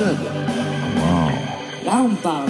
club. 0.00 0.16
Là, 1.84 2.02
on 2.02 2.14
parle. 2.14 2.48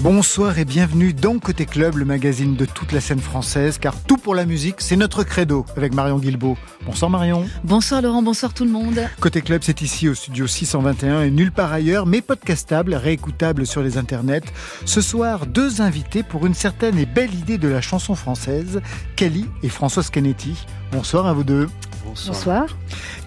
Bonsoir 0.00 0.56
et 0.58 0.64
bienvenue 0.64 1.12
dans 1.12 1.40
Côté 1.40 1.66
Club, 1.66 1.96
le 1.96 2.04
magazine 2.04 2.54
de 2.54 2.64
toute 2.64 2.92
la 2.92 3.00
scène 3.00 3.18
française, 3.18 3.78
car 3.78 4.00
tout 4.04 4.16
pour 4.16 4.36
la 4.36 4.44
musique, 4.44 4.76
c'est 4.78 4.94
notre 4.94 5.24
credo, 5.24 5.66
avec 5.76 5.92
Marion 5.92 6.18
Guilbeault. 6.18 6.56
Bonsoir 6.84 7.10
Marion. 7.10 7.46
Bonsoir 7.64 8.02
Laurent, 8.02 8.22
bonsoir 8.22 8.54
tout 8.54 8.64
le 8.64 8.70
monde. 8.70 9.00
Côté 9.18 9.40
Club, 9.40 9.62
c'est 9.64 9.82
ici 9.82 10.08
au 10.08 10.14
studio 10.14 10.46
621 10.46 11.22
et 11.22 11.30
nulle 11.32 11.50
part 11.50 11.72
ailleurs, 11.72 12.06
mais 12.06 12.20
podcastable, 12.20 12.94
réécoutable 12.94 13.66
sur 13.66 13.82
les 13.82 13.98
internets. 13.98 14.52
Ce 14.84 15.00
soir, 15.00 15.46
deux 15.46 15.80
invités 15.80 16.22
pour 16.22 16.46
une 16.46 16.54
certaine 16.54 16.96
et 16.98 17.06
belle 17.06 17.34
idée 17.34 17.58
de 17.58 17.68
la 17.68 17.80
chanson 17.80 18.14
française, 18.14 18.82
Kelly 19.16 19.46
et 19.64 19.68
Françoise 19.68 20.10
Canetti. 20.10 20.66
Bonsoir 20.92 21.26
à 21.26 21.32
vous 21.32 21.42
deux. 21.42 21.68
Bonsoir. 22.06 22.66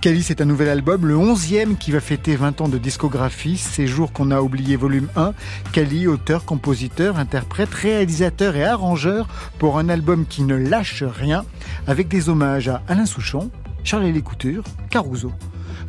Cali, 0.02 0.24
c'est 0.24 0.42
un 0.42 0.46
nouvel 0.46 0.70
album, 0.70 1.06
le 1.06 1.16
11e 1.16 1.78
qui 1.78 1.92
va 1.92 2.00
fêter 2.00 2.36
20 2.36 2.62
ans 2.62 2.70
de 2.70 2.78
discographie, 2.78 3.58
ces 3.58 3.86
jours 3.86 4.14
qu'on 4.14 4.32
a 4.32 4.42
oublié 4.42 4.78
volume 4.78 5.10
1. 5.16 5.34
Cali, 5.74 6.08
auteur, 6.08 6.46
compositeur, 6.46 7.18
interprète, 7.18 7.74
réalisateur 7.74 8.56
et 8.56 8.64
arrangeur 8.64 9.28
pour 9.60 9.78
un 9.78 9.90
album 9.90 10.26
qui 10.26 10.44
ne 10.44 10.56
lâche 10.56 11.04
rien, 11.04 11.46
avec 11.88 12.08
des 12.08 12.30
hommages 12.30 12.70
à 12.70 12.82
Alain 12.88 13.06
Souchon, 13.06 13.52
Charles 13.84 14.22
Couture, 14.22 14.64
Caruso. 14.90 15.32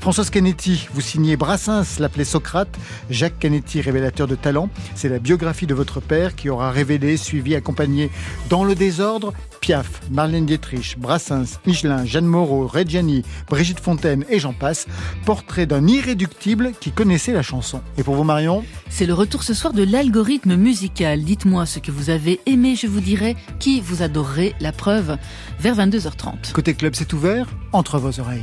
Françoise 0.01 0.31
Canetti, 0.31 0.89
vous 0.95 1.03
signez 1.03 1.37
Brassens, 1.37 1.99
l'appelait 1.99 2.25
Socrate. 2.25 2.75
Jacques 3.11 3.39
Canetti, 3.39 3.83
révélateur 3.83 4.27
de 4.27 4.35
talent. 4.35 4.71
C'est 4.95 5.11
la 5.11 5.19
biographie 5.19 5.67
de 5.67 5.75
votre 5.75 6.01
père 6.01 6.35
qui 6.35 6.49
aura 6.49 6.71
révélé, 6.71 7.19
suivi, 7.19 7.55
accompagné 7.55 8.11
dans 8.49 8.65
le 8.65 8.75
désordre 8.75 9.35
Piaf, 9.61 10.01
Marlène 10.11 10.47
Dietrich, 10.47 10.97
Brassens, 10.99 11.59
Michelin, 11.67 12.05
Jeanne 12.05 12.27
Moreau, 12.27 12.67
Reggiani, 12.67 13.23
Brigitte 13.49 13.81
Fontaine 13.81 14.25
et 14.29 14.39
j'en 14.39 14.53
passe. 14.53 14.87
Portrait 15.25 15.67
d'un 15.67 15.87
irréductible 15.87 16.73
qui 16.81 16.91
connaissait 16.91 17.33
la 17.33 17.43
chanson. 17.43 17.81
Et 17.99 18.03
pour 18.03 18.15
vous, 18.15 18.25
Marion 18.25 18.65
C'est 18.89 19.07
le 19.07 19.15
retour 19.15 19.43
ce 19.43 19.55
soir 19.55 19.73
de 19.73 19.83
l'algorithme 19.83 20.57
musical. 20.57 21.23
Dites-moi 21.23 21.67
ce 21.67 21.79
que 21.79 21.91
vous 21.91 22.11
avez 22.11 22.41
aimé, 22.47 22.77
je 22.77 22.87
vous 22.87 23.01
dirai 23.01 23.37
qui 23.59 23.81
vous 23.81 24.03
adorerez. 24.03 24.55
La 24.61 24.73
preuve, 24.73 25.17
vers 25.59 25.77
22h30. 25.77 26.53
Côté 26.53 26.75
club, 26.75 26.95
c'est 26.95 27.13
ouvert 27.13 27.47
entre 27.73 27.99
vos 27.99 28.21
oreilles. 28.21 28.43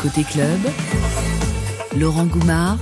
Côté 0.00 0.24
club, 0.24 0.60
Laurent 1.98 2.24
Goumard 2.24 2.78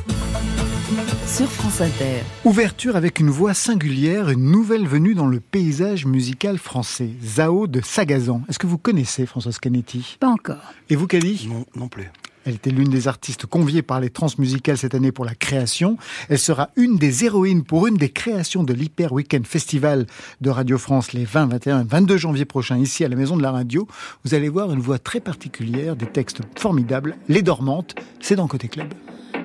sur 1.26 1.46
France 1.46 1.80
Inter. 1.80 2.22
Ouverture 2.44 2.96
avec 2.96 3.20
une 3.20 3.30
voix 3.30 3.54
singulière, 3.54 4.28
une 4.30 4.50
nouvelle 4.50 4.86
venue 4.86 5.14
dans 5.14 5.26
le 5.26 5.38
paysage 5.38 6.04
musical 6.04 6.58
français. 6.58 7.10
Zao 7.22 7.66
de 7.66 7.80
Sagazan. 7.80 8.42
Est-ce 8.48 8.58
que 8.58 8.66
vous 8.66 8.78
connaissez 8.78 9.26
Françoise 9.26 9.58
Canetti? 9.58 10.16
Pas 10.18 10.28
encore. 10.28 10.74
Et 10.88 10.96
vous, 10.96 11.06
Kelly 11.06 11.48
Non, 11.48 11.64
non 11.76 11.88
plus. 11.88 12.10
Elle 12.44 12.54
était 12.54 12.70
l'une 12.70 12.88
des 12.88 13.06
artistes 13.06 13.46
conviées 13.46 13.82
par 13.82 14.00
les 14.00 14.10
transmusicales 14.10 14.78
cette 14.78 14.94
année 14.94 15.12
pour 15.12 15.24
la 15.24 15.34
création. 15.34 15.96
Elle 16.28 16.38
sera 16.38 16.70
une 16.76 16.96
des 16.96 17.24
héroïnes 17.24 17.62
pour 17.62 17.86
une 17.86 17.96
des 17.96 18.08
créations 18.08 18.64
de 18.64 18.72
l'Hyper 18.72 19.12
Weekend 19.12 19.46
Festival 19.46 20.06
de 20.40 20.50
Radio 20.50 20.78
France 20.78 21.12
les 21.12 21.24
20, 21.24 21.46
21 21.46 21.82
et 21.82 21.84
22 21.84 22.16
janvier 22.16 22.46
prochains 22.46 22.78
ici 22.78 23.04
à 23.04 23.08
la 23.08 23.16
Maison 23.16 23.36
de 23.36 23.42
la 23.42 23.52
Radio. 23.52 23.86
Vous 24.24 24.34
allez 24.34 24.48
voir 24.48 24.72
une 24.72 24.80
voix 24.80 24.98
très 24.98 25.20
particulière, 25.20 25.94
des 25.94 26.06
textes 26.06 26.40
formidables. 26.56 27.16
Les 27.28 27.42
Dormantes, 27.42 27.94
c'est 28.20 28.36
dans 28.36 28.48
Côté 28.48 28.68
Club. 28.68 28.88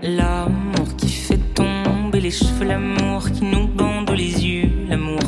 L'amour 0.03 0.95
qui 0.97 1.09
fait 1.09 1.39
tomber 1.53 2.19
les 2.19 2.31
cheveux, 2.31 2.65
l'amour 2.65 3.31
qui 3.31 3.43
nous 3.43 3.67
bande 3.67 4.11
les 4.11 4.45
yeux, 4.45 4.69
l'amour 4.87 5.19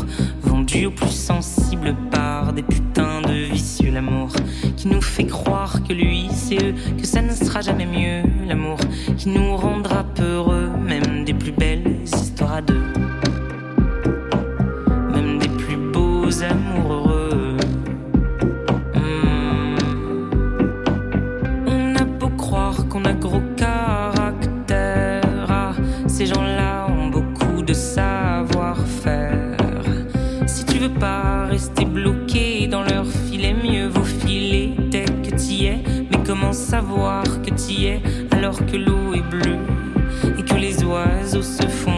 vendu 0.42 0.86
au 0.86 0.92
plus 0.92 1.10
sensible 1.10 1.96
par 2.12 2.54
des 2.54 2.64
putains 2.64 3.22
de 3.22 3.34
vicieux, 3.52 3.92
l'amour 3.92 4.30
qui 4.76 4.88
nous 4.88 5.02
fait 5.02 5.26
croire 5.26 5.84
que 5.84 5.94
lui 5.94 6.28
c'est 6.32 6.62
eux, 6.62 6.76
que 6.98 7.06
ça 7.06 7.22
ne 7.22 7.34
sera 7.34 7.62
jamais 7.62 7.86
mieux, 7.86 8.30
l'amour 8.48 8.78
qui 9.18 9.30
nous 9.30 9.56
rendra 9.56 10.04
peureux, 10.04 10.70
même 10.86 11.26
des 11.26 11.33
plus 11.33 11.52
belles 11.52 11.98
histoires 12.06 12.54
à 12.56 12.61
deux, 12.61 12.83
rester 31.58 31.86
bloqué 31.86 32.68
dans 32.68 32.84
leur 32.84 33.08
filet, 33.08 33.56
mieux 33.56 33.88
vaut 33.88 34.04
filer 34.04 34.73
dès 34.92 35.06
que 35.06 35.36
t'y 35.36 35.66
es. 35.66 35.80
Mais 36.12 36.20
comment 36.23 36.54
savoir 36.54 37.23
que 37.42 37.50
t'y 37.50 37.88
es 37.88 38.00
alors 38.30 38.64
que 38.68 38.78
l'eau 38.78 39.16
est 39.16 39.28
bleue 39.28 39.58
et 40.38 40.44
que 40.44 40.54
les 40.54 40.84
oiseaux 40.84 41.42
se 41.42 41.68
font 41.68 41.96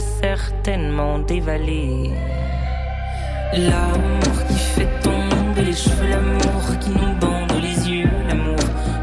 certainement 0.00 1.18
dévaler. 1.18 2.10
L'amour 3.52 4.46
qui 4.48 4.54
fait 4.54 5.00
tomber 5.02 5.62
les 5.62 5.72
cheveux, 5.72 6.08
l'amour 6.08 6.78
qui 6.80 6.90
nous 6.90 7.14
bande 7.20 7.52
les 7.60 7.90
yeux, 7.90 8.10
l'amour 8.28 8.56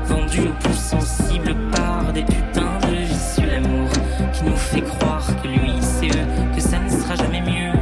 vendu 0.06 0.42
au 0.42 0.54
plus 0.64 0.74
sensible 0.74 1.56
par 1.72 2.14
des 2.14 2.24
putains 2.24 2.80
de 2.90 2.96
vicieux, 2.96 3.50
l'amour 3.52 3.90
qui 4.34 4.44
nous 4.46 4.56
fait 4.56 4.82
croire 4.82 5.26
que 5.42 5.48
lui 5.48 5.74
c'est 5.82 6.08
eux, 6.08 6.26
que 6.56 6.62
ça 6.62 6.80
ne 6.80 6.90
sera 6.90 7.16
jamais 7.16 7.42
mieux. 7.42 7.74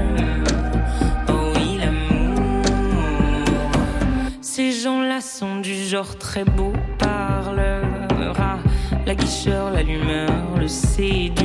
Oh 1.30 1.54
oui, 1.56 1.78
l'amour. 1.80 2.72
Ces 4.42 4.72
gens-là 4.72 5.22
sont 5.22 5.58
du 5.62 5.76
genre 5.76 6.18
très 6.18 6.46
beau 6.46 6.74
parleur. 6.98 7.84
Ah, 8.40 8.58
la 9.06 9.14
guicheur, 9.14 9.70
l'allumeur, 9.72 10.58
le 10.60 10.68
séducteur. 10.68 11.45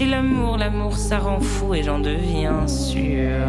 C'est 0.00 0.06
l'amour, 0.06 0.56
l'amour 0.56 0.96
ça 0.96 1.18
rend 1.18 1.40
fou 1.40 1.74
et 1.74 1.82
j'en 1.82 1.98
deviens 1.98 2.66
sûr. 2.66 3.46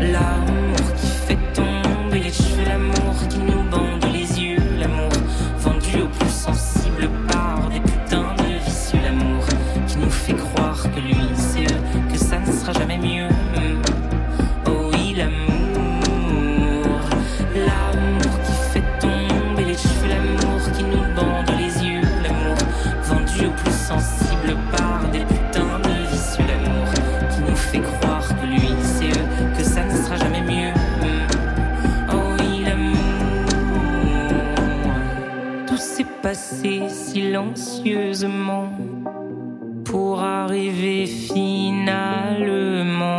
L'amour 0.00 0.76
qui 0.96 1.06
fait 1.08 1.38
tomber 1.52 2.20
les 2.20 2.30
cheveux, 2.30 2.64
l'amour 2.64 3.16
qui 3.28 3.38
nous 3.38 3.68
bande 3.68 4.11
silencieusement 37.12 38.72
pour 39.84 40.20
arriver 40.22 41.06
finalement 41.06 42.38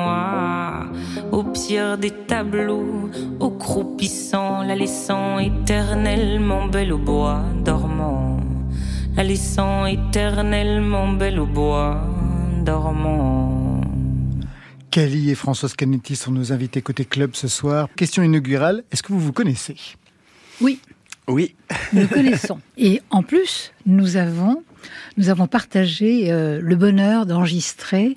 à, 0.10 0.86
au 1.32 1.44
pire 1.44 2.00
des 2.00 2.10
tableaux, 2.10 3.12
au 3.40 3.52
croupissant, 3.52 4.64
la 4.64 4.76
laissant 4.76 5.38
éternellement 5.38 6.66
belle 6.66 6.92
au 6.92 6.98
bois 6.98 7.44
dormant, 7.64 8.40
la 9.16 9.24
laissant 9.24 9.86
éternellement 9.86 11.10
belle 11.14 11.40
au 11.40 11.46
bois 11.46 12.02
dormant. 12.66 13.82
Kelly 14.90 15.30
et 15.30 15.36
Françoise 15.36 15.76
Canetti 15.76 16.16
sont 16.16 16.32
nos 16.32 16.52
invités 16.52 16.82
côté 16.82 17.06
club 17.06 17.32
ce 17.34 17.48
soir. 17.48 17.88
Question 17.96 18.24
inaugurale, 18.24 18.84
est-ce 18.92 19.04
que 19.04 19.14
vous 19.14 19.20
vous 19.20 19.34
connaissez? 19.34 19.76
Oui. 20.62 20.80
Oui. 21.28 21.56
Nous 21.94 22.02
le 22.02 22.08
connaissons. 22.08 22.60
Et 22.78 23.02
en 23.10 23.24
plus, 23.24 23.72
nous 23.86 24.18
avons 24.18 24.64
nous 25.18 25.30
avons 25.30 25.48
partagé 25.48 26.32
euh, 26.32 26.60
le 26.62 26.76
bonheur 26.76 27.26
d'enregistrer 27.26 28.16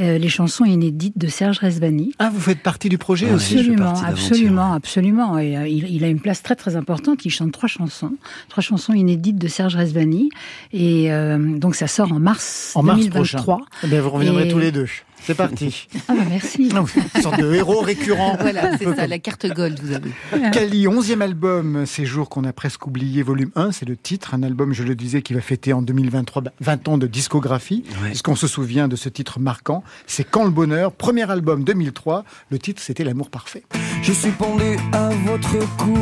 euh, 0.00 0.18
les 0.18 0.28
chansons 0.28 0.64
inédites 0.64 1.18
de 1.18 1.26
Serge 1.26 1.58
Resvani. 1.58 2.12
Ah, 2.18 2.30
vous 2.32 2.40
faites 2.40 2.60
partie 2.62 2.88
du 2.88 2.98
projet 2.98 3.30
aussi 3.32 3.58
Absolument, 3.58 3.94
absolument, 4.02 4.72
absolument. 4.72 5.38
Et 5.38 5.56
euh, 5.56 5.68
il, 5.68 5.90
il, 5.90 6.04
a 6.04 6.08
une 6.08 6.20
place 6.20 6.42
très 6.42 6.56
très 6.56 6.76
importante. 6.76 7.24
Il 7.24 7.30
chante 7.30 7.52
trois 7.52 7.68
chansons, 7.68 8.16
trois 8.48 8.62
chansons 8.62 8.92
inédites 8.92 9.38
de 9.38 9.48
Serge 9.48 9.76
Resvani. 9.76 10.28
Et 10.72 11.10
donc 11.38 11.74
ça 11.74 11.86
sort 11.86 12.12
en 12.12 12.20
mars 12.20 12.72
en 12.74 12.82
2023. 12.82 13.58
Mars 13.58 13.70
prochain. 13.80 13.96
Eh 13.96 14.00
vous 14.00 14.10
reviendrez 14.10 14.48
tous 14.48 14.58
les 14.58 14.72
deux. 14.72 14.86
C'est 15.26 15.34
parti. 15.34 15.88
Ah 16.06 16.14
bah 16.14 16.22
merci. 16.28 16.68
Une 17.16 17.22
sorte 17.22 17.40
de 17.40 17.52
héros 17.52 17.80
récurrent. 17.80 18.36
Voilà, 18.40 18.78
c'est 18.78 18.94
ça, 18.94 19.08
la 19.08 19.18
carte 19.18 19.46
gold, 19.46 19.80
vous 19.82 19.92
avez. 19.92 20.50
Kali, 20.52 20.86
onzième 20.86 21.20
album, 21.20 21.84
Ces 21.84 22.06
jours 22.06 22.28
qu'on 22.28 22.44
a 22.44 22.52
presque 22.52 22.86
oublié, 22.86 23.22
volume 23.24 23.50
1, 23.56 23.72
c'est 23.72 23.88
le 23.88 23.96
titre. 23.96 24.34
Un 24.34 24.44
album, 24.44 24.72
je 24.72 24.84
le 24.84 24.94
disais, 24.94 25.22
qui 25.22 25.34
va 25.34 25.40
fêter 25.40 25.72
en 25.72 25.82
2023 25.82 26.44
20 26.60 26.88
ans 26.88 26.98
de 26.98 27.08
discographie. 27.08 27.82
Ouais. 28.02 28.12
Est-ce 28.12 28.22
qu'on 28.22 28.36
se 28.36 28.46
souvient 28.46 28.86
de 28.86 28.94
ce 28.94 29.08
titre 29.08 29.40
marquant? 29.40 29.82
C'est 30.06 30.24
Quand 30.24 30.44
le 30.44 30.50
bonheur, 30.50 30.92
premier 30.92 31.28
album 31.28 31.64
2003. 31.64 32.24
Le 32.50 32.58
titre, 32.58 32.80
c'était 32.80 33.02
L'amour 33.02 33.30
parfait. 33.30 33.64
Je 34.02 34.12
suis 34.12 34.30
pendu 34.30 34.76
à 34.92 35.08
votre 35.26 35.58
cou 35.76 35.96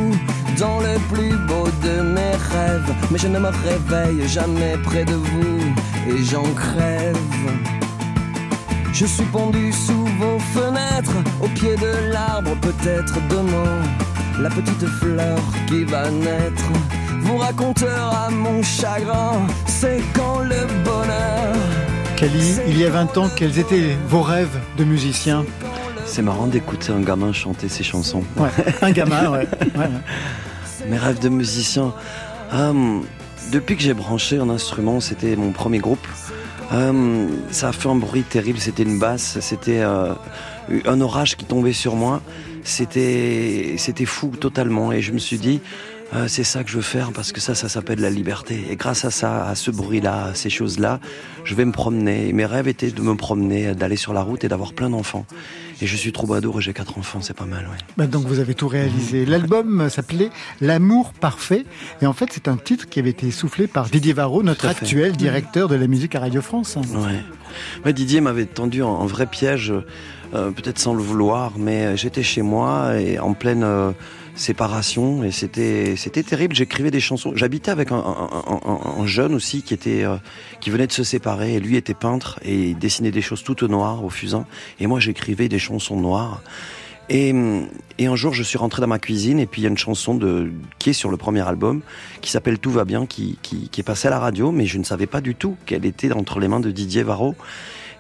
dans 0.59 0.81
le 0.81 0.99
plus 1.15 1.37
beau 1.47 1.65
de 1.83 2.03
mes 2.03 2.31
rêves. 2.51 2.95
Mais 3.11 3.19
je 3.19 3.29
ne 3.29 3.39
me 3.39 3.49
réveille 3.49 4.29
jamais 4.29 4.77
près 4.83 5.05
de 5.07 5.15
vous 5.15 5.61
et 6.11 6.23
j'en 6.25 6.43
crève. 6.55 7.17
Je 8.95 9.07
suis 9.07 9.25
pendu 9.25 9.73
sous 9.73 10.07
vos 10.21 10.39
fenêtres, 10.39 11.17
au 11.43 11.49
pied 11.49 11.75
de 11.75 12.13
l'arbre, 12.13 12.55
peut-être 12.61 13.15
demain, 13.29 13.83
la 14.41 14.49
petite 14.49 14.87
fleur 14.87 15.37
qui 15.67 15.83
va 15.83 16.09
naître 16.13 16.71
vous 17.23 17.37
racontera 17.37 18.31
mon 18.31 18.63
chagrin, 18.63 19.49
c'est 19.67 20.01
quand 20.15 20.39
le 20.45 20.65
bonheur. 20.85 21.57
Kali, 22.17 22.61
il 22.69 22.79
y 22.79 22.85
a 22.85 22.91
20 22.91 23.19
ans, 23.19 23.29
quels 23.35 23.59
étaient 23.59 23.97
vos 24.07 24.23
rêves 24.23 24.61
de 24.79 24.85
musicien 24.85 25.45
C'est 26.07 26.23
marrant 26.23 26.47
d'écouter 26.47 26.93
un 26.93 27.01
gamin 27.01 27.33
chanter 27.33 27.69
ses 27.69 27.83
chansons. 27.83 28.23
Ouais, 28.37 28.51
un 28.81 28.93
gamin, 28.93 29.29
ouais. 29.29 29.49
ouais. 29.77 29.91
Mes 30.89 30.99
rêves 30.99 31.19
de 31.19 31.31
musicien. 31.31 31.93
Euh, 32.53 33.01
depuis 33.51 33.75
que 33.75 33.83
j'ai 33.83 33.95
branché 33.95 34.39
un 34.39 34.51
instrument, 34.51 35.01
c'était 35.01 35.35
mon 35.35 35.51
premier 35.51 35.79
groupe. 35.79 36.07
Euh, 36.73 37.29
ça 37.51 37.69
a 37.69 37.73
fait 37.73 37.89
un 37.89 37.95
bruit 37.95 38.23
terrible, 38.23 38.59
c'était 38.59 38.83
une 38.83 38.99
basse, 38.99 39.39
c'était 39.41 39.81
euh, 39.81 40.15
un 40.87 41.01
orage 41.01 41.37
qui 41.37 41.45
tombait 41.45 41.73
sur 41.73 41.97
moi. 41.97 42.23
C'était, 42.63 43.75
c'était 43.77 44.07
fou 44.07 44.29
totalement. 44.29 44.91
Et 44.91 45.03
je 45.03 45.13
me 45.13 45.19
suis 45.19 45.39
dit, 45.39 45.61
euh, 46.15 46.27
c'est 46.29 46.45
ça 46.45 46.65
que 46.65 46.71
je 46.71 46.77
veux 46.77 46.83
faire 46.83 47.13
parce 47.13 47.33
que 47.33 47.41
ça, 47.41 47.55
ça 47.55 47.69
s'appelle 47.69 48.01
la 48.01 48.11
liberté. 48.11 48.65
Et 48.71 48.77
grâce 48.77 49.05
à 49.05 49.11
ça, 49.11 49.47
à 49.47 49.55
ce 49.55 49.71
bruit-là, 49.71 50.27
à 50.27 50.35
ces 50.35 50.51
choses-là, 50.51 51.01
je 51.45 51.55
vais 51.55 51.65
me 51.65 51.73
promener. 51.73 52.29
Et 52.29 52.33
mes 52.33 52.47
rêves 52.47 52.69
étaient 52.69 52.91
de 52.91 53.03
me 53.03 53.15
promener, 53.15 53.75
d'aller 53.75 53.97
sur 53.97 54.15
la 54.15 54.23
route 54.23 54.45
et 54.45 54.49
d'avoir 54.49 54.73
plein 54.73 54.91
d'enfants. 54.91 55.27
Et 55.81 55.87
je 55.87 55.97
suis 55.97 56.13
troubadour 56.13 56.59
et 56.59 56.63
j'ai 56.63 56.73
quatre 56.73 56.99
enfants, 56.99 57.21
c'est 57.21 57.37
pas 57.37 57.47
mal, 57.47 57.65
ouais. 57.65 57.77
Bah 57.97 58.07
donc 58.07 58.27
vous 58.27 58.39
avez 58.39 58.55
tout 58.55 58.69
réalisé. 58.69 59.27
L'album 59.27 59.89
s'appelait 59.89 60.31
L'amour 60.61 61.13
parfait. 61.13 61.65
Et 62.03 62.07
en 62.07 62.13
fait, 62.13 62.29
c'est 62.33 62.49
un 62.49 62.57
titre 62.57 62.89
qui 62.89 63.01
avait 63.01 63.11
été 63.11 63.31
soufflé 63.31 63.67
par 63.67 63.89
Didier 63.89 64.13
Varro, 64.13 64.43
notre 64.43 64.67
actuel 64.67 65.17
directeur 65.17 65.69
de 65.69 65.75
la 65.75 65.87
musique 65.87 66.15
à 66.15 66.21
Radio 66.21 66.43
France. 66.43 66.77
Ouais. 66.77 67.21
Mais 67.85 67.93
Didier 67.93 68.21
m'avait 68.21 68.47
tendu 68.47 68.83
un, 68.83 69.07
vrai 69.07 69.27
piège, 69.27 69.73
euh, 70.35 70.51
peut-être 70.51 70.79
sans 70.79 70.95
le 70.95 71.03
vouloir, 71.03 71.53
mais 71.59 71.97
j'étais 71.97 72.23
chez 72.23 72.43
moi 72.43 72.99
et 72.99 73.19
en 73.19 73.35
pleine... 73.35 73.63
Euh, 73.63 73.93
séparation 74.35 75.25
et 75.25 75.31
c'était 75.31 75.95
c'était 75.97 76.23
terrible. 76.23 76.55
J'écrivais 76.55 76.91
des 76.91 77.01
chansons. 77.01 77.33
J'habitais 77.35 77.71
avec 77.71 77.93
un, 77.93 77.97
un, 77.97 78.61
un, 78.67 79.01
un, 79.01 79.07
jeune 79.07 79.35
aussi 79.35 79.63
qui 79.63 79.75
était 79.75 80.05
euh, 80.05 80.17
qui 80.61 80.71
venait 80.71 80.87
de 80.87 80.93
se 80.93 81.05
séparer. 81.05 81.55
Et 81.55 81.61
lui 81.61 81.77
était 81.77 81.95
peintre 81.95 82.39
et 82.43 82.71
il 82.71 82.79
dessinait 82.79 83.11
des 83.11 83.23
choses 83.23 83.43
toutes 83.43 83.63
noires 83.63 84.05
au 84.05 84.11
fusain. 84.11 84.47
Et 84.81 84.87
moi 84.87 85.01
j'écrivais 85.01 85.49
des 85.49 85.59
chansons 85.59 86.01
noires. 86.01 86.43
Et, 87.11 87.35
et, 87.99 88.07
un 88.07 88.17
jour, 88.17 88.33
je 88.33 88.43
suis 88.43 88.57
rentré 88.57 88.81
dans 88.81 88.87
ma 88.89 88.99
cuisine 88.99 89.39
et 89.39 89.45
puis 89.45 89.61
il 89.61 89.65
y 89.65 89.67
a 89.67 89.71
une 89.71 89.77
chanson 89.77 90.15
de, 90.15 90.51
qui 90.79 90.89
est 90.89 90.95
sur 90.95 91.11
le 91.11 91.19
premier 91.19 91.47
album 91.47 91.83
qui 92.23 92.31
s'appelle 92.31 92.59
Tout 92.59 92.71
va 92.71 92.87
bien, 92.87 93.05
qui, 93.05 93.39
qui, 93.43 93.69
qui 93.69 93.81
est 93.83 93.85
passée 93.85 94.09
à 94.09 94.11
la 94.11 94.19
radio, 94.19 94.53
mais 94.53 94.65
je 94.65 94.79
ne 94.79 94.85
savais 94.85 95.07
pas 95.07 95.21
du 95.21 95.35
tout 95.35 95.57
qu'elle 95.67 95.85
était 95.85 96.11
entre 96.13 96.41
les 96.41 96.49
mains 96.49 96.61
de 96.61 96.71
Didier 96.71 97.03
Varro. 97.03 97.35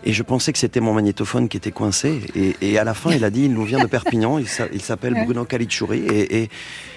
Et 0.04 0.12
je 0.12 0.22
pensais 0.22 0.52
que 0.52 0.58
c'était 0.58 0.80
mon 0.80 0.92
magnétophone 0.92 1.48
qui 1.48 1.56
était 1.56 1.70
coincé. 1.70 2.20
Et, 2.36 2.56
et, 2.60 2.78
à 2.78 2.84
la 2.84 2.92
fin, 2.92 3.12
il 3.12 3.24
a 3.24 3.30
dit, 3.30 3.44
il 3.44 3.54
nous 3.54 3.64
vient 3.64 3.78
de 3.78 3.86
Perpignan, 3.86 4.38
il 4.38 4.82
s'appelle 4.82 5.14
Bruno 5.24 5.44
Calichuri. 5.44 6.00
Et, 6.00 6.42
et, 6.42 6.50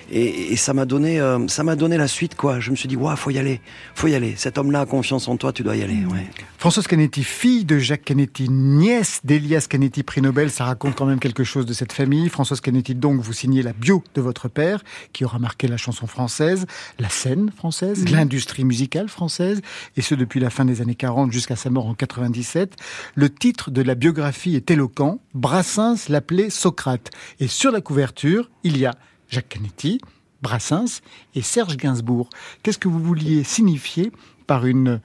et, 0.09 0.55
ça 0.55 0.73
m'a 0.73 0.85
donné, 0.85 1.19
euh, 1.19 1.47
ça 1.47 1.63
m'a 1.63 1.75
donné 1.75 1.97
la 1.97 2.07
suite, 2.07 2.35
quoi. 2.35 2.59
Je 2.59 2.71
me 2.71 2.75
suis 2.75 2.87
dit, 2.87 2.95
waouh, 2.95 3.15
faut 3.15 3.29
y 3.29 3.37
aller, 3.37 3.61
faut 3.95 4.07
y 4.07 4.15
aller. 4.15 4.35
Cet 4.37 4.57
homme-là 4.57 4.81
a 4.81 4.85
confiance 4.85 5.27
en 5.27 5.37
toi, 5.37 5.53
tu 5.53 5.63
dois 5.63 5.75
y 5.75 5.83
aller. 5.83 6.05
Ouais. 6.05 6.27
Françoise 6.57 6.87
Canetti, 6.87 7.23
fille 7.23 7.65
de 7.65 7.77
Jacques 7.77 8.05
Canetti, 8.05 8.49
nièce 8.49 9.21
d'Elias 9.23 9.67
Canetti, 9.69 10.03
prix 10.03 10.21
Nobel, 10.21 10.49
ça 10.49 10.65
raconte 10.65 10.95
quand 10.95 11.05
même 11.05 11.19
quelque 11.19 11.43
chose 11.43 11.65
de 11.65 11.73
cette 11.73 11.93
famille. 11.93 12.29
Françoise 12.29 12.61
Canetti, 12.61 12.95
donc, 12.95 13.21
vous 13.21 13.33
signez 13.33 13.61
la 13.61 13.73
bio 13.73 14.03
de 14.15 14.21
votre 14.21 14.47
père, 14.47 14.83
qui 15.13 15.25
aura 15.25 15.39
marqué 15.39 15.67
la 15.67 15.77
chanson 15.77 16.07
française, 16.07 16.65
la 16.99 17.09
scène 17.09 17.51
française, 17.55 18.03
mmh. 18.03 18.11
l'industrie 18.15 18.63
musicale 18.63 19.09
française, 19.09 19.61
et 19.95 20.01
ce 20.01 20.15
depuis 20.15 20.39
la 20.39 20.49
fin 20.49 20.65
des 20.65 20.81
années 20.81 20.95
40 20.95 21.31
jusqu'à 21.31 21.55
sa 21.55 21.69
mort 21.69 21.87
en 21.87 21.93
97. 21.93 22.75
Le 23.15 23.29
titre 23.29 23.71
de 23.71 23.81
la 23.81 23.95
biographie 23.95 24.55
est 24.55 24.71
éloquent. 24.71 25.19
Brassens 25.33 26.09
l'appelait 26.09 26.49
Socrate. 26.49 27.11
Et 27.39 27.47
sur 27.47 27.71
la 27.71 27.81
couverture, 27.81 28.49
il 28.63 28.77
y 28.77 28.85
a 28.85 28.95
Jacques 29.29 29.49
Canetti, 29.49 29.99
Brassens 30.41 31.01
et 31.35 31.41
Serge 31.41 31.77
Gainsbourg. 31.77 32.29
Qu'est-ce 32.63 32.77
que 32.77 32.87
vous 32.87 33.01
vouliez 33.01 33.43
signifier 33.43 34.11
par 34.45 34.65
une 34.65 35.01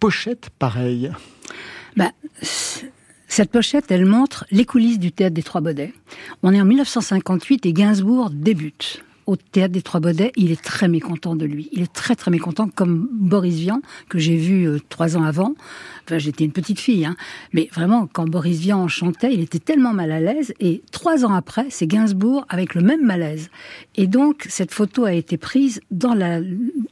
pochette 0.00 0.50
pareille? 0.58 1.10
Bah, 1.96 2.10
Cette 3.28 3.50
pochette, 3.50 3.90
elle 3.90 4.06
montre 4.06 4.44
les 4.50 4.64
coulisses 4.64 4.98
du 4.98 5.12
théâtre 5.12 5.34
des 5.34 5.42
Trois 5.42 5.60
Baudets. 5.60 5.94
On 6.42 6.52
est 6.52 6.60
en 6.60 6.64
1958 6.64 7.66
et 7.66 7.72
Gainsbourg 7.72 8.30
débute 8.30 9.02
au 9.26 9.36
théâtre 9.36 9.72
des 9.72 9.82
Trois 9.82 10.00
Baudets, 10.00 10.32
il 10.36 10.50
est 10.50 10.60
très 10.60 10.88
mécontent 10.88 11.36
de 11.36 11.44
lui. 11.44 11.68
Il 11.72 11.82
est 11.82 11.92
très 11.92 12.16
très 12.16 12.30
mécontent, 12.30 12.68
comme 12.68 13.08
Boris 13.12 13.56
Vian, 13.56 13.80
que 14.08 14.18
j'ai 14.18 14.36
vu 14.36 14.68
euh, 14.68 14.78
trois 14.88 15.16
ans 15.16 15.22
avant. 15.22 15.54
Enfin, 16.04 16.18
j'étais 16.18 16.44
une 16.44 16.52
petite 16.52 16.80
fille, 16.80 17.04
hein. 17.04 17.16
mais 17.52 17.68
vraiment, 17.72 18.08
quand 18.12 18.28
Boris 18.28 18.58
Vian 18.58 18.88
chantait, 18.88 19.32
il 19.32 19.40
était 19.40 19.58
tellement 19.58 19.92
mal 19.92 20.10
à 20.10 20.20
l'aise. 20.20 20.52
Et 20.60 20.82
trois 20.90 21.24
ans 21.24 21.34
après, 21.34 21.66
c'est 21.70 21.86
Gainsbourg 21.86 22.44
avec 22.48 22.74
le 22.74 22.82
même 22.82 23.04
malaise. 23.04 23.50
Et 23.96 24.06
donc, 24.06 24.46
cette 24.48 24.72
photo 24.72 25.04
a 25.04 25.12
été 25.12 25.36
prise 25.36 25.80
dans 25.90 26.14
la, 26.14 26.40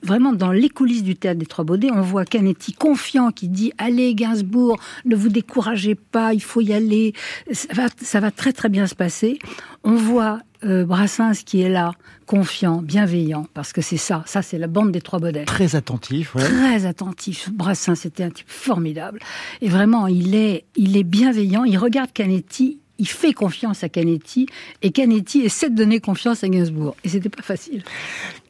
vraiment 0.03 0.33
dans 0.33 0.53
les 0.53 0.69
coulisses 0.69 1.03
du 1.03 1.17
théâtre 1.17 1.41
des 1.41 1.47
Trois 1.47 1.65
Baudets. 1.65 1.91
On 1.91 2.03
voit 2.03 2.25
Canetti 2.25 2.73
confiant 2.73 3.31
qui 3.31 3.49
dit 3.49 3.73
Allez, 3.79 4.15
Gainsbourg, 4.15 4.79
ne 5.05 5.17
vous 5.17 5.29
découragez 5.29 5.95
pas, 5.95 6.35
il 6.35 6.43
faut 6.43 6.61
y 6.61 6.73
aller, 6.73 7.15
ça 7.53 7.73
va, 7.75 7.87
ça 8.01 8.21
va 8.21 8.31
très 8.31 8.53
très 8.53 8.69
bien 8.69 8.87
se 8.87 8.95
passer. 8.95 9.39
On 9.83 9.95
voit 9.95 10.41
euh, 10.65 10.85
Brassens 10.85 11.43
qui 11.45 11.61
est 11.61 11.69
là, 11.69 11.93
confiant, 12.27 12.83
bienveillant, 12.83 13.47
parce 13.55 13.73
que 13.73 13.81
c'est 13.81 13.97
ça, 13.97 14.23
ça 14.27 14.43
c'est 14.43 14.59
la 14.59 14.67
bande 14.67 14.93
des 14.93 15.01
trois 15.01 15.19
Baudets. 15.19 15.45
Très 15.45 15.77
attentif, 15.77 16.35
ouais. 16.35 16.43
Très 16.43 16.87
attentif. 16.87 17.51
Brassens 17.51 17.95
c'était 17.95 18.25
un 18.25 18.31
type 18.31 18.49
formidable. 18.49 19.21
Et 19.61 19.69
vraiment, 19.69 20.07
il 20.07 20.35
est, 20.35 20.65
il 20.77 20.97
est 20.97 21.05
bienveillant, 21.05 21.65
il 21.65 21.79
regarde 21.79 22.13
Canetti, 22.13 22.79
il 22.99 23.09
fait 23.09 23.33
confiance 23.33 23.83
à 23.83 23.89
Canetti, 23.89 24.47
et 24.83 24.91
Canetti 24.91 25.41
essaie 25.41 25.71
de 25.71 25.75
donner 25.77 26.01
confiance 26.01 26.45
à 26.45 26.49
Gainsbourg. 26.49 26.97
Et 27.05 27.09
c'était 27.09 27.31
pas 27.31 27.43
facile. 27.43 27.83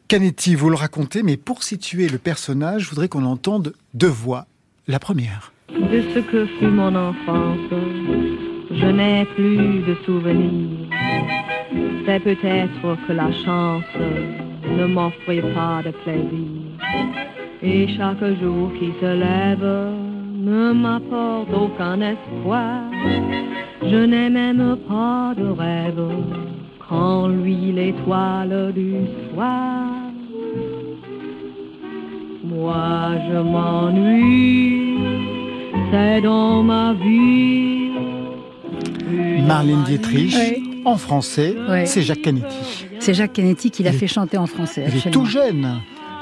Canetti, 0.09 0.57
vous 0.57 0.71
le 0.71 0.77
racontez, 0.77 1.23
mais 1.23 1.37
pour 1.37 1.63
situer 1.63 2.09
le 2.09 2.19
personnage, 2.19 2.83
je 2.83 2.91
voudrais 2.91 3.09
qu'on 3.09 3.25
entende 3.25 3.75
deux 3.95 4.09
voix. 4.09 4.47
La 4.89 4.99
première. 4.99 5.53
De 5.69 6.03
ce 6.13 6.19
que 6.19 6.47
fut 6.47 6.67
mon 6.67 6.93
enfance, 6.97 8.50
je 8.73 8.87
n'ai 8.87 9.25
plus 9.25 9.83
de 9.89 9.95
souvenirs. 10.05 10.89
C'est 12.07 12.21
peut-être 12.21 12.97
que 13.07 13.13
la 13.13 13.31
chance 13.45 13.85
ne 14.69 14.87
m'offrait 14.87 15.43
pas 15.55 15.83
de 15.85 15.91
plaisir. 16.03 16.61
Et 17.63 17.89
chaque 17.97 18.25
jour 18.41 18.73
qui 18.79 18.93
se 19.01 19.13
lève 19.27 19.71
ne 20.35 20.73
m'apporte 20.73 21.53
aucun 21.53 22.01
espoir. 22.01 22.83
Je 23.83 23.97
n'ai 23.97 24.31
même 24.31 24.77
pas 24.89 25.35
de 25.37 25.49
rêve 25.49 26.09
quand 26.89 27.29
lui 27.29 27.73
l'étoile 27.73 28.73
du 28.75 28.95
soir. 29.33 29.87
Moi 32.45 33.13
je 33.29 33.39
m'ennuie, 33.39 34.99
c'est 35.91 36.21
dans 36.23 36.63
ma 36.63 36.95
vie 36.95 37.81
Marlène 39.47 39.85
Dietrich. 39.85 40.35
Oui. 40.35 40.83
En 40.85 40.97
français, 40.97 41.55
oui. 41.69 41.87
c'est 41.87 42.01
Jacques 42.01 42.23
Canetti. 42.23 42.87
C'est 43.01 43.13
Jacques 43.13 43.35
Canetti 43.35 43.71
qui 43.71 43.83
l'a 43.83 43.93
fait 43.93 44.07
chanter 44.07 44.39
en 44.39 44.47
français. 44.47 44.87
Il 44.89 44.97
est 44.97 45.11
tout 45.11 45.27
jeune. 45.27 45.79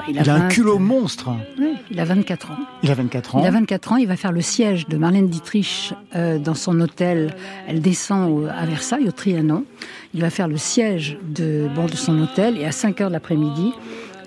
Il 0.09 0.19
a, 0.19 0.23
il 0.23 0.31
a 0.31 0.39
20... 0.39 0.45
un 0.47 0.49
culot 0.49 0.79
monstre. 0.79 1.31
Oui, 1.59 1.75
il 1.91 2.01
a 2.01 2.05
24 2.05 2.51
ans. 2.53 2.57
Il 2.83 2.91
a 2.91 2.95
24 2.95 3.37
ans. 3.37 3.41
Il 3.41 3.47
a 3.47 3.51
24 3.51 3.93
ans. 3.93 3.97
Il 3.97 4.09
va 4.09 4.17
faire 4.17 4.33
le 4.33 4.41
siège 4.41 4.89
de 4.89 4.97
Marlène 4.97 5.29
Dietrich 5.29 5.93
euh, 6.17 6.39
dans 6.39 6.55
son 6.55 6.81
hôtel. 6.81 7.37
Elle 7.69 7.81
descend 7.81 8.31
au, 8.31 8.47
à 8.47 8.65
Versailles, 8.67 9.07
au 9.07 9.13
Trianon. 9.13 9.65
Il 10.15 10.21
va 10.21 10.31
faire 10.31 10.49
le 10.49 10.57
siège 10.57 11.19
de, 11.23 11.69
bon, 11.75 11.87
de 11.87 11.95
son 11.95 12.19
hôtel 12.21 12.57
et 12.59 12.65
à 12.65 12.73
5 12.73 13.01
heures 13.01 13.09
de 13.09 13.13
l'après-midi, 13.13 13.73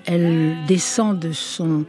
elle 0.06 0.54
descend 0.66 1.18
de 1.18 1.32
son 1.32 1.84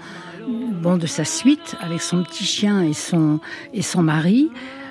bon 0.81 0.97
de 0.97 1.07
sa 1.07 1.23
suite 1.23 1.75
avec 1.79 2.01
son 2.01 2.23
petit 2.23 2.43
chien 2.43 2.83
et 2.83 2.93
son 2.93 3.39
et 3.73 3.81
son 3.81 4.03
mari. 4.03 4.49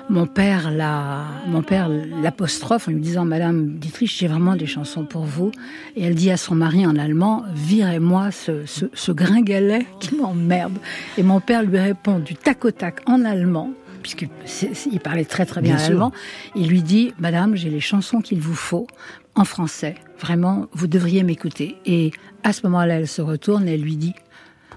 Mon 0.09 0.27
père 0.27 0.69
la, 0.69 1.23
mon 1.47 1.61
père 1.61 1.89
l'apostrophe 1.89 2.87
en 2.87 2.91
lui 2.91 2.99
disant 2.99 3.25
Madame 3.25 3.77
Dietrich, 3.77 4.15
j'ai 4.17 4.27
vraiment 4.27 4.55
des 4.55 4.65
chansons 4.65 5.05
pour 5.05 5.23
vous. 5.23 5.51
Et 5.95 6.03
elle 6.03 6.15
dit 6.15 6.29
à 6.29 6.37
son 6.37 6.55
mari 6.55 6.85
en 6.85 6.97
allemand 6.97 7.43
Virez-moi 7.53 8.31
ce, 8.31 8.65
ce, 8.65 8.85
ce 8.93 9.11
gringalet 9.11 9.85
qui 9.99 10.15
m'emmerde. 10.15 10.77
Et 11.17 11.23
mon 11.23 11.39
père 11.39 11.63
lui 11.63 11.79
répond 11.79 12.19
du 12.19 12.35
tac 12.35 12.65
au 12.65 12.71
tac 12.71 13.01
en 13.05 13.23
allemand 13.23 13.71
puisqu'il 14.03 14.99
parlait 14.99 15.25
très 15.25 15.45
très 15.45 15.61
bien, 15.61 15.77
allemand, 15.77 16.11
il 16.55 16.67
lui 16.67 16.83
dit 16.83 17.13
Madame, 17.17 17.55
j'ai 17.55 17.69
les 17.69 17.79
chansons 17.79 18.19
qu'il 18.19 18.39
vous 18.39 18.53
faut 18.53 18.85
en 19.33 19.45
français. 19.45 19.95
Vraiment, 20.19 20.67
vous 20.73 20.87
devriez 20.87 21.23
m'écouter. 21.23 21.77
Et 21.85 22.11
à 22.43 22.53
ce 22.53 22.61
moment-là, 22.67 22.99
elle 22.99 23.07
se 23.07 23.21
retourne 23.21 23.67
et 23.67 23.73
elle 23.73 23.81
lui 23.81 23.95
dit 23.95 24.13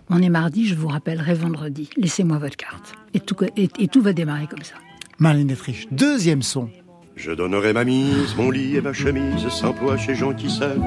On 0.09 0.23
est 0.23 0.30
mardi, 0.30 0.66
je 0.66 0.75
vous 0.75 0.88
rappellerai 0.88 1.35
vendredi. 1.35 1.90
Laissez-moi 1.97 2.38
votre 2.38 2.56
carte. 2.56 2.95
Et 3.12 3.21
tout, 3.21 3.37
et, 3.56 3.88
tout 3.88 4.00
va 4.00 4.12
démarrer 4.12 4.47
comme 4.47 4.62
ça. 4.62 4.76
Marlène 5.18 5.46
Dietrich, 5.46 5.88
deuxième 5.90 6.42
son. 6.42 6.68
Je 7.16 7.32
donnerai 7.32 7.73
ma 7.73 7.85
mise, 7.85 8.37
mon 8.37 8.50
lit 8.50 8.76
et 8.76 8.82
ma 8.82 8.92
chemise, 8.92 9.49
s'emploie 9.49 9.96
chez 9.96 10.14
gens 10.14 10.35
qui 10.35 10.50
s'aiment 10.50 10.85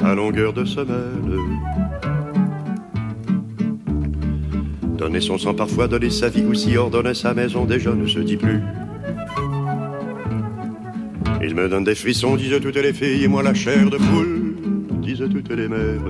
à 0.00 0.14
longueur 0.14 0.52
de 0.52 0.64
semaine. 0.64 1.36
Donner 4.96 5.20
son 5.20 5.36
sang 5.36 5.54
parfois, 5.54 5.88
donner 5.88 6.10
sa 6.10 6.28
vie 6.28 6.44
ou 6.44 6.54
si 6.54 6.76
ordonner 6.76 7.14
sa 7.14 7.34
maison 7.34 7.64
déjà 7.64 7.92
ne 7.92 8.06
se 8.06 8.20
dit 8.20 8.36
plus. 8.36 8.60
Il 11.42 11.56
me 11.56 11.68
donne 11.68 11.82
des 11.82 11.96
frissons, 11.96 12.36
disent 12.36 12.60
toutes 12.62 12.76
les 12.76 12.92
filles, 12.92 13.24
et 13.24 13.28
moi 13.28 13.42
la 13.42 13.52
chair 13.52 13.90
de 13.90 13.96
poule, 13.96 14.54
disent 15.02 15.28
toutes 15.28 15.50
les 15.50 15.66
mères. 15.66 16.00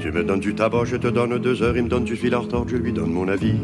Tu 0.00 0.10
me 0.10 0.24
donnes 0.24 0.40
du 0.40 0.56
tabac, 0.56 0.86
je 0.86 0.96
te 0.96 1.06
donne 1.06 1.38
deux 1.38 1.62
heures, 1.62 1.76
il 1.76 1.84
me 1.84 1.88
donne 1.88 2.04
du 2.04 2.16
fil 2.16 2.34
à 2.34 2.38
retordre, 2.38 2.68
je 2.68 2.76
lui 2.76 2.92
donne 2.92 3.12
mon 3.12 3.28
avis. 3.28 3.54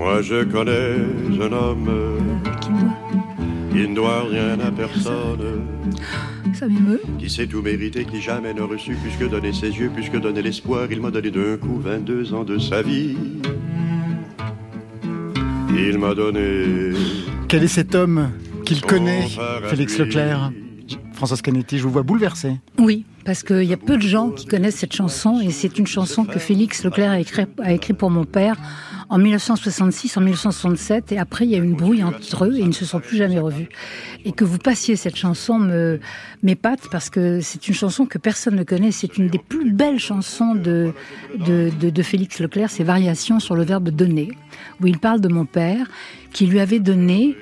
Moi 0.00 0.22
je 0.22 0.44
connais 0.44 0.96
un 1.44 1.52
homme 1.52 1.90
qui 3.70 3.86
ne 3.86 3.94
doit 3.94 4.22
rien 4.30 4.58
à 4.58 4.70
personne. 4.70 5.66
Qui 7.18 7.28
sait 7.28 7.46
tout 7.46 7.60
mériter, 7.60 8.06
qui 8.06 8.18
jamais 8.22 8.54
n'a 8.54 8.64
reçu 8.64 8.94
plus 8.94 9.12
que 9.18 9.30
donner 9.30 9.52
ses 9.52 9.68
yeux, 9.68 9.90
plus 9.90 10.08
que 10.08 10.16
donner 10.16 10.40
l'espoir. 10.40 10.86
Il 10.90 11.02
m'a 11.02 11.10
donné 11.10 11.30
d'un 11.30 11.58
coup 11.58 11.78
22 11.78 12.32
ans 12.32 12.44
de 12.44 12.58
sa 12.58 12.80
vie. 12.80 13.14
Il 15.68 15.98
m'a 15.98 16.14
donné. 16.14 16.94
Quel 17.46 17.64
est 17.64 17.68
cet 17.68 17.94
homme 17.94 18.30
qu'il 18.64 18.80
connaît, 18.80 19.28
Félix 19.68 19.98
Leclerc 19.98 20.50
Françoise 21.12 21.42
Canetti, 21.42 21.76
je 21.76 21.82
vous 21.82 21.90
vois 21.90 22.04
bouleversée. 22.04 22.56
Oui, 22.78 23.04
parce 23.26 23.42
qu'il 23.42 23.64
y 23.64 23.74
a 23.74 23.76
peu 23.76 23.98
de 23.98 24.02
gens 24.02 24.30
qui 24.30 24.46
connaissent 24.46 24.76
cette 24.76 24.94
chanson, 24.94 25.42
et 25.42 25.50
c'est 25.50 25.78
une 25.78 25.86
chanson 25.86 26.24
que 26.24 26.38
Félix 26.38 26.84
Leclerc 26.84 27.10
a 27.10 27.20
écrit, 27.20 27.44
a 27.62 27.72
écrit 27.74 27.92
pour 27.92 28.08
mon 28.08 28.24
père 28.24 28.56
en 29.10 29.18
1966, 29.18 30.16
en 30.16 30.20
1967, 30.20 31.10
et 31.10 31.18
après 31.18 31.44
il 31.44 31.50
y 31.50 31.56
a 31.56 31.58
eu 31.58 31.64
une 31.64 31.74
brouille 31.74 32.04
entre 32.04 32.44
eux 32.44 32.54
et 32.54 32.60
ils 32.60 32.68
ne 32.68 32.72
se 32.72 32.84
sont 32.84 33.00
plus 33.00 33.16
jamais 33.16 33.40
revus. 33.40 33.68
Et 34.24 34.30
que 34.30 34.44
vous 34.44 34.58
passiez 34.58 34.94
cette 34.94 35.16
chanson 35.16 35.58
me 35.58 35.98
m'épate 36.44 36.88
parce 36.92 37.10
que 37.10 37.40
c'est 37.40 37.66
une 37.66 37.74
chanson 37.74 38.06
que 38.06 38.18
personne 38.18 38.54
ne 38.54 38.62
connaît. 38.62 38.92
C'est 38.92 39.18
une 39.18 39.26
des 39.26 39.38
plus 39.38 39.72
belles 39.72 39.98
chansons 39.98 40.54
de 40.54 40.94
de, 41.36 41.70
de, 41.80 41.90
de 41.90 42.02
Félix 42.02 42.38
Leclerc, 42.38 42.70
c'est 42.70 42.84
Variations 42.84 43.40
sur 43.40 43.56
le 43.56 43.64
verbe 43.64 43.90
donner, 43.90 44.30
où 44.80 44.86
il 44.86 44.98
parle 44.98 45.20
de 45.20 45.28
mon 45.28 45.44
père 45.44 45.90
qui 46.32 46.46
lui 46.46 46.60
avait 46.60 46.78
donné 46.78 47.36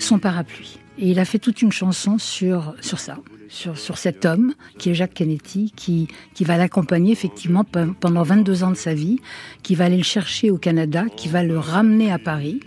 son 0.00 0.18
parapluie. 0.18 0.81
Et 0.98 1.10
il 1.10 1.18
a 1.18 1.24
fait 1.24 1.38
toute 1.38 1.62
une 1.62 1.72
chanson 1.72 2.18
sur 2.18 2.74
sur 2.80 2.98
ça 2.98 3.18
sur, 3.52 3.78
sur 3.78 3.98
cet 3.98 4.24
homme 4.24 4.54
qui 4.78 4.90
est 4.90 4.94
Jacques 4.94 5.14
Kennedy, 5.14 5.72
qui, 5.76 6.08
qui 6.34 6.44
va 6.44 6.56
l'accompagner 6.56 7.12
effectivement 7.12 7.64
pendant 7.64 8.22
22 8.22 8.64
ans 8.64 8.70
de 8.70 8.76
sa 8.76 8.94
vie, 8.94 9.20
qui 9.62 9.74
va 9.74 9.84
aller 9.84 9.98
le 9.98 10.02
chercher 10.02 10.50
au 10.50 10.56
Canada, 10.56 11.04
qui 11.16 11.28
va 11.28 11.42
le 11.42 11.58
ramener 11.58 12.10
à 12.10 12.18
Paris 12.18 12.60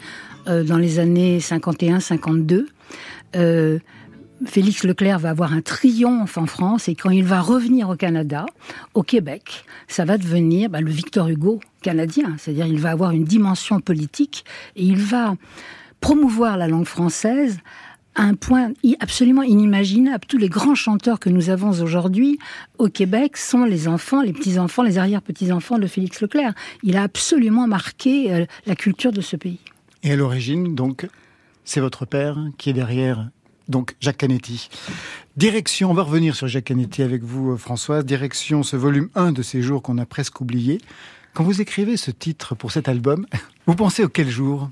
euh, 0.47 0.63
dans 0.63 0.77
les 0.77 0.99
années 0.99 1.39
51-52. 1.39 2.67
Euh, 3.35 3.79
Félix 4.45 4.83
Leclerc 4.83 5.17
va 5.17 5.29
avoir 5.31 5.53
un 5.53 5.61
triomphe 5.61 6.37
en 6.37 6.45
France 6.45 6.87
et 6.87 6.93
quand 6.93 7.09
il 7.09 7.23
va 7.23 7.41
revenir 7.41 7.89
au 7.89 7.95
Canada, 7.95 8.45
au 8.93 9.01
Québec, 9.01 9.65
ça 9.87 10.05
va 10.05 10.17
devenir 10.17 10.69
bah, 10.69 10.81
le 10.81 10.91
Victor 10.91 11.29
Hugo 11.29 11.61
canadien. 11.81 12.35
C'est-à-dire 12.37 12.67
il 12.67 12.79
va 12.79 12.91
avoir 12.91 13.11
une 13.11 13.23
dimension 13.23 13.79
politique 13.79 14.45
et 14.75 14.83
il 14.83 14.97
va 14.97 15.35
promouvoir 15.99 16.57
la 16.57 16.67
langue 16.67 16.85
française 16.85 17.57
un 18.15 18.33
point 18.35 18.71
absolument 18.99 19.43
inimaginable. 19.43 20.25
Tous 20.27 20.37
les 20.37 20.49
grands 20.49 20.75
chanteurs 20.75 21.19
que 21.19 21.29
nous 21.29 21.49
avons 21.49 21.71
aujourd'hui 21.81 22.39
au 22.77 22.89
Québec 22.89 23.37
sont 23.37 23.65
les 23.65 23.87
enfants, 23.87 24.21
les 24.21 24.33
petits-enfants, 24.33 24.83
les 24.83 24.97
arrière-petits-enfants 24.97 25.79
de 25.79 25.87
Félix 25.87 26.21
Leclerc. 26.21 26.53
Il 26.83 26.97
a 26.97 27.03
absolument 27.03 27.67
marqué 27.67 28.33
euh, 28.33 28.45
la 28.65 28.75
culture 28.75 29.11
de 29.11 29.21
ce 29.21 29.35
pays. 29.35 29.59
Et 30.03 30.11
à 30.11 30.15
l'origine, 30.15 30.75
donc, 30.75 31.07
c'est 31.63 31.79
votre 31.79 32.05
père 32.05 32.37
qui 32.57 32.69
est 32.69 32.73
derrière, 32.73 33.29
donc 33.67 33.95
Jacques 33.99 34.17
Canetti. 34.17 34.69
Direction, 35.35 35.91
on 35.91 35.93
va 35.93 36.03
revenir 36.03 36.35
sur 36.35 36.47
Jacques 36.47 36.65
Canetti 36.65 37.01
avec 37.01 37.23
vous, 37.23 37.51
euh, 37.51 37.57
Françoise. 37.57 38.05
Direction 38.05 38.63
ce 38.63 38.77
volume 38.77 39.09
1 39.15 39.31
de 39.31 39.41
ces 39.41 39.61
jours 39.61 39.81
qu'on 39.81 39.97
a 39.97 40.05
presque 40.05 40.39
oublié. 40.41 40.79
Quand 41.33 41.43
vous 41.43 41.59
écrivez 41.59 41.97
ce 41.97 42.11
titre 42.11 42.55
pour 42.55 42.71
cet 42.71 42.87
album, 42.87 43.25
vous 43.67 43.75
pensez 43.75 44.03
auquel 44.03 44.29
jour? 44.29 44.69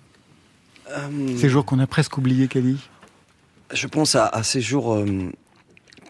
Euh, 0.91 1.37
Ces 1.37 1.49
jours 1.49 1.65
qu'on 1.65 1.79
a 1.79 1.87
presque 1.87 2.17
oubliés, 2.17 2.47
Kelly? 2.47 2.77
Je 3.73 3.87
pense 3.87 4.15
à, 4.15 4.43
ces 4.43 4.61
jours 4.61 4.93
euh, 4.93 5.31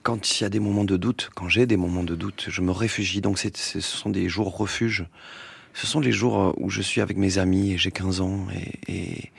quand 0.03 0.39
il 0.39 0.43
y 0.43 0.45
a 0.45 0.49
des 0.49 0.59
moments 0.59 0.83
de 0.83 0.97
doute, 0.97 1.29
quand 1.35 1.49
j'ai 1.49 1.65
des 1.65 1.77
moments 1.77 2.03
de 2.03 2.15
doute, 2.15 2.47
je 2.49 2.61
me 2.61 2.71
réfugie. 2.71 3.21
Donc 3.21 3.39
ce 3.39 3.79
sont 3.79 4.09
des 4.09 4.29
jours 4.29 4.55
refuge. 4.55 5.05
Ce 5.73 5.87
sont 5.87 5.99
les 5.99 6.11
jours 6.11 6.39
euh, 6.39 6.51
où 6.57 6.69
je 6.69 6.81
suis 6.81 7.01
avec 7.01 7.17
mes 7.17 7.37
amis 7.37 7.73
et 7.73 7.77
j'ai 7.77 7.91
15 7.91 8.21
ans 8.21 8.47
et, 8.53 8.93
et 8.93 9.31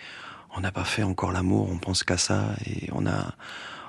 on 0.56 0.60
n'a 0.60 0.72
pas 0.72 0.84
fait 0.84 1.02
encore 1.02 1.32
l'amour, 1.32 1.68
on 1.70 1.78
pense 1.78 2.04
qu'à 2.04 2.16
ça 2.16 2.54
et 2.66 2.88
on 2.92 3.06
a 3.06 3.34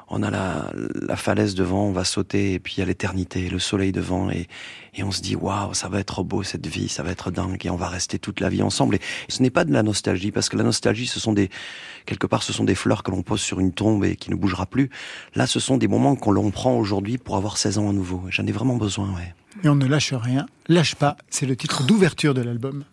on 0.08 0.24
a 0.24 0.30
la, 0.30 0.72
la, 1.08 1.16
falaise 1.16 1.56
devant, 1.56 1.86
on 1.86 1.92
va 1.92 2.04
sauter, 2.04 2.54
et 2.54 2.60
puis 2.60 2.76
il 2.78 2.80
y 2.80 2.84
a 2.84 2.86
l'éternité, 2.86 3.50
le 3.50 3.60
soleil 3.60 3.92
devant, 3.92 4.30
et, 4.30 4.48
et 4.94 5.04
on 5.04 5.12
se 5.12 5.22
dit 5.22 5.36
waouh, 5.36 5.74
ça 5.74 5.90
va 5.90 6.00
être 6.00 6.24
beau 6.24 6.44
cette 6.44 6.68
vie, 6.68 6.90
ça 6.90 7.04
va 7.04 7.12
être 7.12 7.32
dingue, 7.32 7.66
et 7.66 7.70
on 7.70 7.76
va 7.76 7.88
rester 7.88 8.20
toute 8.20 8.40
la 8.40 8.50
vie 8.50 8.62
ensemble. 8.62 8.96
Et 8.96 9.00
ce 9.30 9.42
n'est 9.42 9.50
pas 9.50 9.66
de 9.66 9.74
la 9.74 9.84
nostalgie, 9.84 10.32
parce 10.32 10.50
que 10.50 10.58
la 10.58 10.64
nostalgie, 10.64 11.08
ce 11.08 11.20
sont 11.20 11.34
des 11.34 11.50
quelque 12.06 12.28
part, 12.28 12.44
ce 12.44 12.54
sont 12.54 12.64
des 12.64 12.76
fleurs 12.76 13.04
que 13.04 13.12
l'on 13.12 13.24
pose 13.24 13.42
sur 13.42 13.60
une 13.60 13.72
tombe 13.72 14.06
et 14.06 14.16
qui 14.16 14.30
ne 14.30 14.36
bougera 14.36 14.66
plus. 14.66 14.90
Là, 15.34 15.48
ce 15.48 15.60
sont 15.60 15.78
des 15.78 15.88
moments 15.88 16.16
qu'on 16.16 16.32
l'on 16.32 16.52
prend 16.52 16.78
aujourd'hui 16.78 17.18
pour 17.18 17.36
avoir 17.36 17.58
16 17.58 17.80
ans 17.80 17.90
à 17.90 17.94
nouveau. 17.94 18.24
J'en 18.30 18.46
ai 18.46 18.52
vraiment 18.52 18.78
besoin, 18.78 19.14
ouais. 19.16 19.34
Et 19.64 19.70
on 19.70 19.76
ne 19.76 19.86
lâche 19.86 20.14
rien, 20.14 20.46
lâche 20.68 20.96
pas. 20.96 21.18
C'est 21.30 21.46
le 21.46 21.56
titre 21.56 21.84
d'ouverture 21.84 22.34
de 22.34 22.42
l'album. 22.42 22.84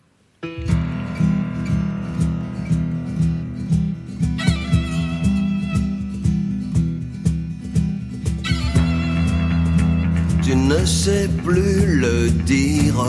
Ne 10.82 10.86
sais 10.86 11.28
plus 11.44 12.00
le 12.00 12.28
dire, 12.44 13.04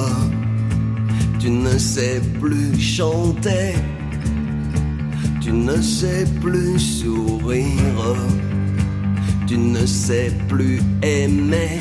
tu 1.40 1.50
ne 1.50 1.76
sais 1.80 2.22
plus 2.40 2.80
chanter, 2.80 3.74
tu 5.42 5.52
ne 5.52 5.82
sais 5.82 6.26
plus 6.40 6.78
sourire, 6.78 8.16
tu 9.48 9.58
ne 9.58 9.84
sais 9.88 10.32
plus 10.48 10.82
aimer, 11.02 11.80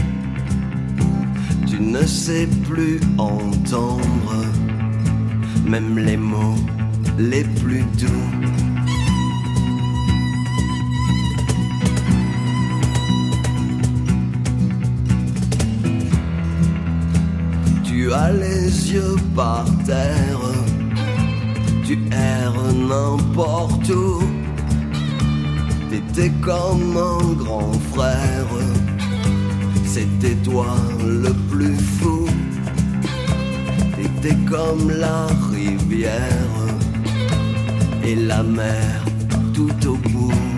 tu 1.67 1.79
ne 1.79 2.07
sais 2.07 2.49
plus 2.71 2.99
entendre, 3.19 4.37
même 5.67 5.99
les 5.99 6.17
mots 6.17 6.57
les 7.19 7.45
plus 7.61 7.85
doux 7.99 8.72
Tu 18.13 18.19
as 18.19 18.31
les 18.31 18.93
yeux 18.93 19.17
par 19.35 19.65
terre, 19.87 20.43
tu 21.83 21.99
erres 22.13 22.75
n'importe 22.75 23.89
où. 23.89 24.21
T'étais 25.89 26.31
comme 26.43 26.95
un 26.95 27.33
grand 27.43 27.73
frère, 27.95 28.53
c'était 29.87 30.35
toi 30.45 30.67
le 31.07 31.33
plus 31.51 31.75
fou. 31.75 32.27
T'étais 33.97 34.37
comme 34.45 34.91
la 34.91 35.29
rivière 35.51 36.59
et 38.05 38.15
la 38.15 38.43
mer 38.43 39.07
tout 39.55 39.89
au 39.89 39.97
bout. 40.11 40.52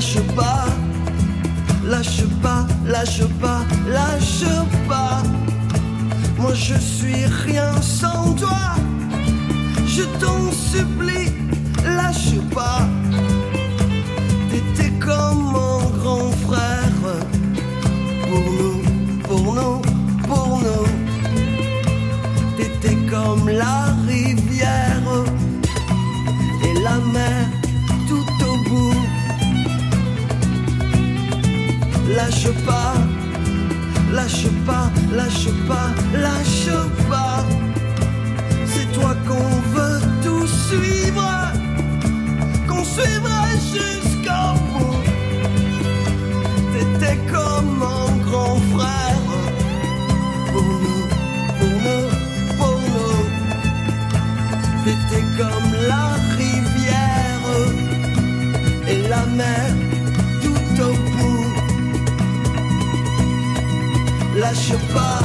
Lâche 0.00 0.22
pas, 0.34 0.64
lâche 1.84 2.24
pas, 2.42 2.66
lâche 2.86 3.26
pas, 3.38 3.60
lâche 3.86 4.46
pas. 4.88 5.22
Moi 6.38 6.54
je 6.54 6.76
suis 6.76 7.26
rien 7.44 7.70
sans 7.82 8.32
toi. 8.32 8.76
je 9.86 10.04
t'en 10.18 10.50
supplie, 10.52 11.30
lâche 11.84 12.40
pas. 12.54 12.88
T'étais 14.50 14.90
comme 14.98 15.54
un 15.54 15.98
grand 15.98 16.30
frère 16.46 17.00
pour 18.22 18.44
nous, 18.58 18.82
pour 19.28 19.54
nous, 19.54 19.82
pour 20.26 20.60
nous. 20.64 20.86
T'étais 22.56 22.96
comme 23.10 23.50
la 23.50 23.89
Lâche 32.20 32.52
pas, 32.66 32.94
lâche 34.12 34.46
pas, 34.66 34.90
lâche 35.10 35.48
pas, 35.66 35.90
lâche 36.12 36.70
pas. 37.08 37.44
C'est 38.66 38.92
toi 38.92 39.16
qu'on 39.26 39.50
veut 39.74 40.00
tout 40.22 40.46
suivre, 40.46 41.30
qu'on 42.68 42.84
suivra 42.84 43.42
jusqu'au 43.72 44.48
bout. 44.68 44.98
T'étais 46.72 47.18
comme 47.32 47.82
un 47.82 48.10
grand 48.28 48.58
frère 48.74 49.26
pour 50.52 50.68
nous, 50.84 51.04
pour 51.58 51.74
nous, 51.86 52.08
pour 52.58 52.78
nous. 52.92 53.24
T'étais 54.84 55.24
comme 55.38 55.70
la 55.88 56.06
rivière 56.36 57.46
et 58.86 59.08
la 59.08 59.24
mer 59.24 59.70
tout 60.42 60.82
au 60.82 61.09
Lâche 64.40 64.72
pas, 64.94 65.20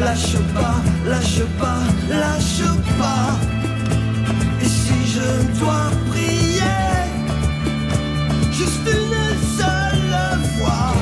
lâche 0.00 0.36
pas, 0.54 0.74
lâche 1.08 1.44
pas, 1.60 1.82
lâche 2.10 2.64
pas. 2.98 3.38
Et 4.60 4.64
si 4.64 5.06
je 5.06 5.60
dois 5.60 5.88
prier, 6.10 6.82
juste 8.50 8.88
une 8.88 9.38
seule 9.56 10.40
fois, 10.56 10.94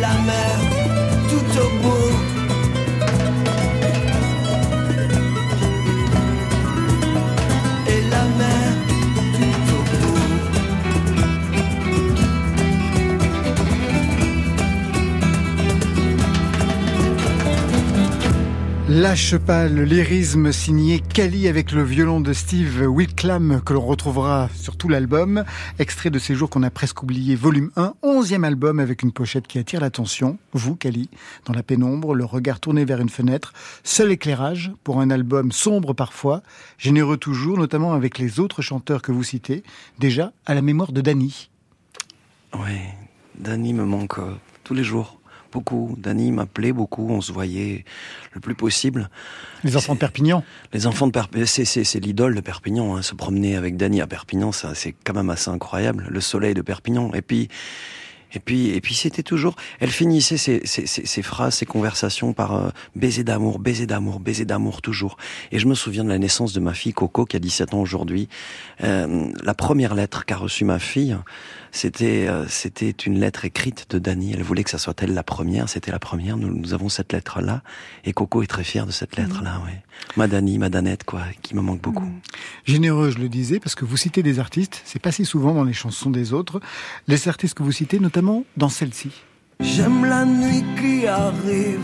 la 0.00 0.12
mer 0.26 0.58
tout 1.28 1.60
au 1.60 1.68
bout. 1.82 2.25
Lâche 18.96 19.36
pas 19.36 19.68
le 19.68 19.84
lyrisme 19.84 20.52
signé 20.52 21.00
Kali 21.00 21.48
avec 21.48 21.70
le 21.72 21.82
violon 21.82 22.22
de 22.22 22.32
Steve 22.32 22.86
Whitclamb 22.88 23.60
que 23.60 23.74
l'on 23.74 23.84
retrouvera 23.84 24.48
sur 24.54 24.78
tout 24.78 24.88
l'album. 24.88 25.44
Extrait 25.78 26.08
de 26.08 26.18
ces 26.18 26.34
jours 26.34 26.48
qu'on 26.48 26.62
a 26.62 26.70
presque 26.70 27.02
oublié, 27.02 27.34
volume 27.34 27.70
1, 27.76 27.92
onzième 28.00 28.44
album 28.44 28.80
avec 28.80 29.02
une 29.02 29.12
pochette 29.12 29.46
qui 29.48 29.58
attire 29.58 29.82
l'attention. 29.82 30.38
Vous, 30.54 30.76
Kali, 30.76 31.10
dans 31.44 31.52
la 31.52 31.62
pénombre, 31.62 32.14
le 32.14 32.24
regard 32.24 32.58
tourné 32.58 32.86
vers 32.86 33.02
une 33.02 33.10
fenêtre, 33.10 33.52
seul 33.84 34.12
éclairage 34.12 34.72
pour 34.82 34.98
un 34.98 35.10
album 35.10 35.52
sombre 35.52 35.92
parfois, 35.92 36.42
généreux 36.78 37.18
toujours, 37.18 37.58
notamment 37.58 37.92
avec 37.92 38.16
les 38.18 38.40
autres 38.40 38.62
chanteurs 38.62 39.02
que 39.02 39.12
vous 39.12 39.24
citez, 39.24 39.62
déjà 39.98 40.32
à 40.46 40.54
la 40.54 40.62
mémoire 40.62 40.92
de 40.92 41.02
Danny. 41.02 41.50
Oui, 42.54 42.78
Dany 43.34 43.74
me 43.74 43.84
manque 43.84 44.20
euh, 44.20 44.32
tous 44.64 44.72
les 44.72 44.84
jours. 44.84 45.20
Beaucoup. 45.52 45.94
Dany 45.98 46.32
m'appelait 46.32 46.72
beaucoup, 46.72 47.08
on 47.10 47.20
se 47.20 47.32
voyait 47.32 47.84
le 48.32 48.40
plus 48.40 48.54
possible. 48.54 49.10
Les 49.64 49.76
enfants 49.76 49.94
de 49.94 49.98
Perpignan 49.98 50.44
Les 50.72 50.86
enfants 50.86 51.06
de 51.06 51.12
Perpignan, 51.12 51.46
c'est, 51.46 51.94
l'idole 52.00 52.34
de 52.34 52.40
Perpignan. 52.40 52.96
Hein. 52.96 53.02
Se 53.02 53.14
promener 53.14 53.56
avec 53.56 53.76
Dany 53.76 54.00
à 54.00 54.06
Perpignan, 54.06 54.52
ça, 54.52 54.74
c'est 54.74 54.94
quand 55.04 55.14
même 55.14 55.30
assez 55.30 55.50
incroyable. 55.50 56.06
Le 56.10 56.20
soleil 56.20 56.54
de 56.54 56.62
Perpignan. 56.62 57.12
Et 57.14 57.22
puis, 57.22 57.48
et 58.36 58.40
puis, 58.40 58.68
et 58.70 58.80
puis 58.80 58.94
c'était 58.94 59.22
toujours. 59.22 59.56
Elle 59.80 59.90
finissait 59.90 60.36
ses, 60.36 60.60
ses, 60.66 60.86
ses, 60.86 61.06
ses 61.06 61.22
phrases, 61.22 61.54
ses 61.54 61.66
conversations 61.66 62.32
par 62.32 62.54
euh, 62.54 62.68
baiser 62.94 63.24
d'amour, 63.24 63.58
baiser 63.58 63.86
d'amour, 63.86 64.20
baiser 64.20 64.44
d'amour 64.44 64.82
toujours. 64.82 65.16
Et 65.52 65.58
je 65.58 65.66
me 65.66 65.74
souviens 65.74 66.04
de 66.04 66.10
la 66.10 66.18
naissance 66.18 66.52
de 66.52 66.60
ma 66.60 66.74
fille 66.74 66.92
Coco 66.92 67.24
qui 67.24 67.36
a 67.36 67.38
17 67.38 67.72
ans 67.72 67.80
aujourd'hui. 67.80 68.28
Euh, 68.82 69.28
la 69.42 69.54
première 69.54 69.94
lettre 69.94 70.26
qu'a 70.26 70.36
reçue 70.36 70.64
ma 70.64 70.78
fille, 70.78 71.16
c'était 71.76 72.26
euh, 72.26 72.46
c'était 72.48 72.90
une 72.90 73.20
lettre 73.20 73.44
écrite 73.44 73.90
de 73.90 73.98
Dany. 73.98 74.32
Elle 74.32 74.42
voulait 74.42 74.64
que 74.64 74.70
ça 74.70 74.78
soit 74.78 75.02
elle 75.02 75.12
la 75.12 75.22
première. 75.22 75.68
C'était 75.68 75.90
la 75.90 75.98
première. 75.98 76.38
Nous, 76.38 76.48
nous 76.48 76.72
avons 76.72 76.88
cette 76.88 77.12
lettre 77.12 77.42
là. 77.42 77.62
Et 78.04 78.14
Coco 78.14 78.42
est 78.42 78.46
très 78.46 78.64
fière 78.64 78.86
de 78.86 78.92
cette 78.92 79.16
lettre 79.16 79.42
là. 79.42 79.60
Ouais. 79.64 79.82
Ma 80.16 80.26
Dany, 80.26 80.58
ma 80.58 80.70
Danette, 80.70 81.04
quoi, 81.04 81.22
qui 81.42 81.54
me 81.54 81.60
manque 81.60 81.82
beaucoup. 81.82 82.08
Généreux, 82.64 83.10
je 83.10 83.18
le 83.18 83.28
disais, 83.28 83.60
parce 83.60 83.74
que 83.74 83.84
vous 83.84 83.98
citez 83.98 84.22
des 84.22 84.38
artistes, 84.38 84.80
c'est 84.86 84.98
pas 84.98 85.12
si 85.12 85.26
souvent 85.26 85.52
dans 85.52 85.64
les 85.64 85.74
chansons 85.74 86.10
des 86.10 86.32
autres. 86.32 86.60
Les 87.08 87.28
artistes 87.28 87.54
que 87.54 87.62
vous 87.62 87.72
citez, 87.72 87.98
notamment 87.98 88.44
dans 88.56 88.70
celle-ci. 88.70 89.10
J'aime 89.60 90.04
la 90.06 90.24
nuit 90.24 90.64
qui 90.80 91.06
arrive 91.06 91.80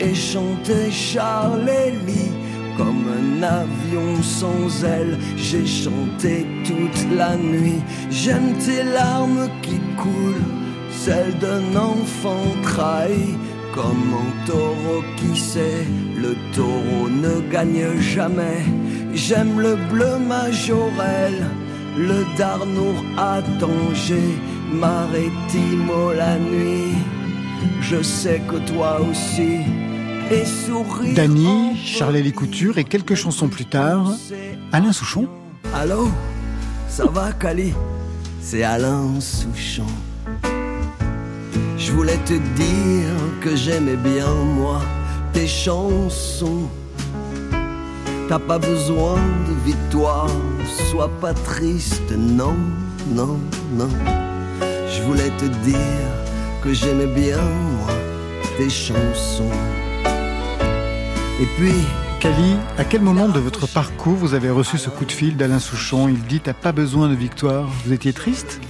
et 0.00 0.14
chanter 0.14 0.90
un 1.18 2.43
avion 3.42 4.22
sans 4.22 4.84
aile. 4.84 5.18
J'ai 5.36 5.66
chanté 5.66 6.46
toute 6.64 7.16
la 7.16 7.36
nuit. 7.36 7.82
J'aime 8.10 8.54
tes 8.58 8.82
larmes 8.82 9.48
qui 9.62 9.78
coulent, 9.96 10.48
celles 10.90 11.38
d'un 11.38 11.76
enfant 11.76 12.46
trahi. 12.62 13.36
Comme 13.74 14.14
un 14.14 14.46
taureau 14.46 15.02
qui 15.16 15.36
sait, 15.36 15.84
le 16.16 16.36
taureau 16.54 17.08
ne 17.08 17.40
gagne 17.50 17.98
jamais. 17.98 18.62
J'aime 19.14 19.58
le 19.60 19.74
bleu 19.90 20.16
majorel, 20.18 21.34
le 21.96 22.24
darnour 22.38 22.94
à 23.18 23.40
danger, 23.58 24.38
maritimo 24.72 26.12
la 26.12 26.38
nuit. 26.38 26.94
Je 27.80 28.00
sais 28.00 28.40
que 28.48 28.56
toi 28.70 29.00
aussi. 29.00 29.58
Dany, 31.14 31.76
Charles 31.76 32.32
Couture 32.32 32.78
et 32.78 32.84
quelques 32.84 33.14
chansons 33.14 33.48
plus 33.48 33.66
tard, 33.66 34.12
Alain 34.72 34.92
Souchon. 34.92 35.28
Allô? 35.74 36.08
Ça 36.88 37.06
va, 37.06 37.32
Cali 37.32 37.72
C'est 38.40 38.62
Alain 38.62 39.20
Souchon. 39.20 39.86
Je 41.76 41.92
voulais 41.92 42.18
te 42.24 42.32
dire 42.32 43.40
que 43.40 43.54
j'aimais 43.54 43.96
bien, 43.96 44.32
moi, 44.32 44.80
tes 45.32 45.46
chansons. 45.46 46.68
T'as 48.28 48.38
pas 48.38 48.58
besoin 48.58 49.16
de 49.16 49.66
victoire, 49.66 50.30
sois 50.90 51.10
pas 51.20 51.34
triste, 51.34 52.10
non, 52.16 52.56
non, 53.14 53.38
non. 53.72 53.90
Je 54.88 55.02
voulais 55.02 55.30
te 55.38 55.44
dire 55.44 56.10
que 56.62 56.72
j'aimais 56.72 57.12
bien, 57.14 57.42
moi, 57.42 57.94
tes 58.56 58.70
chansons. 58.70 59.50
Et 61.40 61.46
puis, 61.56 61.72
Cali, 62.20 62.56
à 62.78 62.84
quel 62.84 63.02
moment 63.02 63.28
de 63.28 63.40
votre 63.40 63.66
parcours 63.66 64.14
vous 64.14 64.34
avez 64.34 64.50
reçu 64.50 64.78
ce 64.78 64.88
coup 64.88 65.04
de 65.04 65.10
fil 65.10 65.36
d'Alain 65.36 65.58
Souchon? 65.58 66.08
Il 66.08 66.22
dit 66.22 66.38
T'as 66.38 66.54
pas 66.54 66.70
besoin 66.70 67.08
de 67.08 67.14
victoire. 67.14 67.68
Vous 67.84 67.92
étiez 67.92 68.12
triste? 68.12 68.60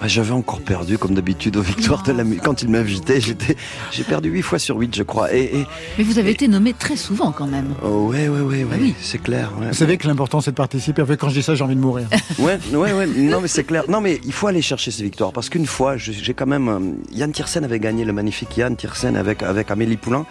Bah, 0.00 0.08
J'avais 0.08 0.32
encore 0.32 0.60
perdu, 0.60 0.98
comme 0.98 1.14
d'habitude, 1.14 1.56
aux 1.56 1.62
victoires 1.62 2.02
de 2.02 2.12
la 2.12 2.24
musique. 2.24 2.42
Quand 2.42 2.62
il 2.62 2.70
m'invitait, 2.70 3.20
j'étais, 3.20 3.56
j'ai 3.92 4.04
perdu 4.04 4.30
8 4.30 4.42
fois 4.42 4.58
sur 4.58 4.76
8, 4.76 4.96
je 4.96 5.02
crois. 5.02 5.32
Et, 5.34 5.66
Mais 5.98 6.04
vous 6.04 6.18
avez 6.18 6.30
été 6.30 6.48
nommé 6.48 6.72
très 6.72 6.96
souvent 6.96 7.32
quand 7.32 7.46
même. 7.46 7.74
Oh, 7.82 8.08
ouais, 8.10 8.28
ouais, 8.28 8.40
ouais, 8.40 8.64
bah 8.64 8.76
oui. 8.80 8.94
c'est 9.00 9.22
clair. 9.22 9.52
Vous 9.56 9.74
savez 9.74 9.96
que 9.96 10.06
l'important 10.06 10.40
c'est 10.40 10.52
de 10.52 10.56
participer. 10.56 11.04
Quand 11.18 11.28
je 11.28 11.34
dis 11.34 11.42
ça, 11.42 11.54
j'ai 11.54 11.64
envie 11.64 11.76
de 11.76 11.80
mourir. 11.80 12.08
ouais, 12.38 12.58
ouais, 12.72 12.92
ouais. 12.92 13.06
Non, 13.06 13.40
mais 13.40 13.48
c'est 13.48 13.64
clair. 13.64 13.84
Non, 13.88 14.00
mais 14.00 14.20
il 14.24 14.32
faut 14.32 14.46
aller 14.46 14.62
chercher 14.62 14.90
ces 14.90 15.02
victoires 15.02 15.32
parce 15.32 15.48
qu'une 15.48 15.66
fois, 15.66 15.96
j'ai 15.96 16.34
quand 16.34 16.46
même. 16.46 16.68
Euh, 16.68 16.78
Yann 17.12 17.32
Tiersen 17.32 17.64
avait 17.64 17.80
gagné 17.80 18.04
le 18.04 18.12
magnifique 18.12 18.56
Yann 18.56 18.76
Tiersen 18.76 19.16
avec, 19.16 19.42
avec 19.42 19.70
Amélie 19.70 19.96
Poulain 19.96 20.26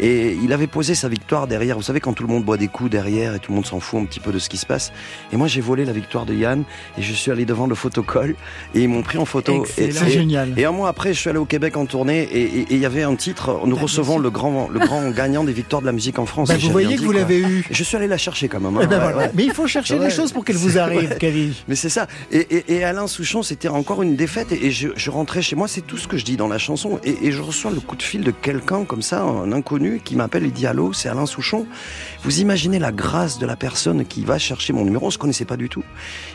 et 0.00 0.36
il 0.42 0.52
avait 0.52 0.66
posé 0.66 0.94
sa 0.94 1.08
victoire 1.08 1.46
derrière. 1.46 1.76
Vous 1.76 1.82
savez, 1.82 2.00
quand 2.00 2.12
tout 2.12 2.26
le 2.26 2.32
monde 2.32 2.44
boit 2.44 2.56
des 2.56 2.68
coups 2.68 2.90
derrière 2.90 3.34
et 3.34 3.38
tout 3.38 3.52
le 3.52 3.56
monde 3.56 3.66
s'en 3.66 3.80
fout 3.80 4.00
un 4.00 4.04
petit 4.04 4.20
peu 4.20 4.32
de 4.32 4.38
ce 4.38 4.48
qui 4.48 4.56
se 4.56 4.66
passe. 4.66 4.92
Et 5.32 5.36
moi, 5.36 5.46
j'ai 5.46 5.60
volé 5.60 5.84
la 5.84 5.92
victoire 5.92 6.26
de 6.26 6.34
Yann 6.34 6.64
et 6.98 7.02
je 7.02 7.12
suis 7.12 7.30
allé 7.30 7.44
devant 7.44 7.66
le 7.66 7.74
photocall 7.74 8.34
et 8.74 8.82
ils 8.82 8.88
m'ont 8.88 9.02
pris 9.12 9.18
en 9.18 9.24
photo. 9.26 9.64
C'est 9.68 9.92
génial. 10.08 10.54
Et 10.56 10.64
un 10.64 10.72
mois 10.72 10.88
après, 10.88 11.12
je 11.12 11.20
suis 11.20 11.28
allé 11.28 11.38
au 11.38 11.44
Québec 11.44 11.76
en 11.76 11.86
tournée 11.86 12.22
et 12.22 12.66
il 12.70 12.78
y 12.78 12.86
avait 12.86 13.02
un 13.02 13.14
titre. 13.14 13.60
Nous 13.66 13.76
bah, 13.76 13.82
recevons 13.82 14.18
le 14.18 14.30
grand, 14.30 14.68
le 14.70 14.78
grand 14.78 15.10
gagnant 15.10 15.44
des 15.44 15.52
victoires 15.52 15.82
de 15.82 15.86
la 15.86 15.92
musique 15.92 16.18
en 16.18 16.26
France. 16.26 16.48
Bah, 16.48 16.54
vous 16.58 16.70
voyez 16.70 16.96
que 16.96 17.02
vous 17.02 17.12
l'avez 17.12 17.40
eu. 17.40 17.66
Je 17.70 17.84
suis 17.84 17.96
allé 17.96 18.06
la 18.06 18.16
chercher 18.16 18.48
quand 18.48 18.60
même. 18.60 18.76
Hein. 18.76 18.80
Eh 18.84 18.86
ben 18.86 19.30
Mais 19.34 19.44
il 19.44 19.52
faut 19.52 19.66
chercher 19.66 19.98
des 19.98 20.10
choses 20.10 20.32
pour 20.32 20.44
qu'elle 20.44 20.56
vous 20.56 20.78
arrive, 20.78 21.16
Kevin. 21.18 21.52
Mais 21.68 21.74
c'est 21.74 21.90
ça. 21.90 22.06
Et, 22.30 22.84
Alain 22.84 23.06
Souchon, 23.06 23.42
c'était 23.42 23.68
encore 23.68 24.02
une 24.02 24.16
défaite 24.16 24.52
et, 24.52 24.70
je, 24.70 25.10
rentrais 25.10 25.42
chez 25.42 25.56
moi. 25.56 25.68
C'est 25.68 25.82
tout 25.82 25.98
ce 25.98 26.08
que 26.08 26.16
je 26.16 26.24
dis 26.24 26.36
dans 26.36 26.48
la 26.48 26.58
chanson 26.58 26.98
et, 27.04 27.30
je 27.32 27.42
reçois 27.42 27.70
le 27.70 27.80
coup 27.80 27.96
de 27.96 28.02
fil 28.02 28.22
de 28.22 28.30
quelqu'un 28.30 28.84
comme 28.84 29.02
ça, 29.02 29.22
un 29.22 29.52
inconnu, 29.52 30.00
qui 30.04 30.16
m'appelle 30.16 30.44
et 30.44 30.50
dit 30.50 30.66
allô, 30.66 30.92
c'est 30.92 31.08
Alain 31.08 31.26
Souchon. 31.26 31.66
Vous 32.24 32.40
imaginez 32.40 32.78
la 32.78 32.92
grâce 32.92 33.38
de 33.38 33.46
la 33.46 33.56
personne 33.56 34.04
qui 34.04 34.24
va 34.24 34.38
chercher 34.38 34.72
mon 34.72 34.84
numéro, 34.84 35.06
on 35.06 35.10
se 35.10 35.18
connaissait 35.18 35.44
pas 35.44 35.56
du 35.56 35.68
tout, 35.68 35.84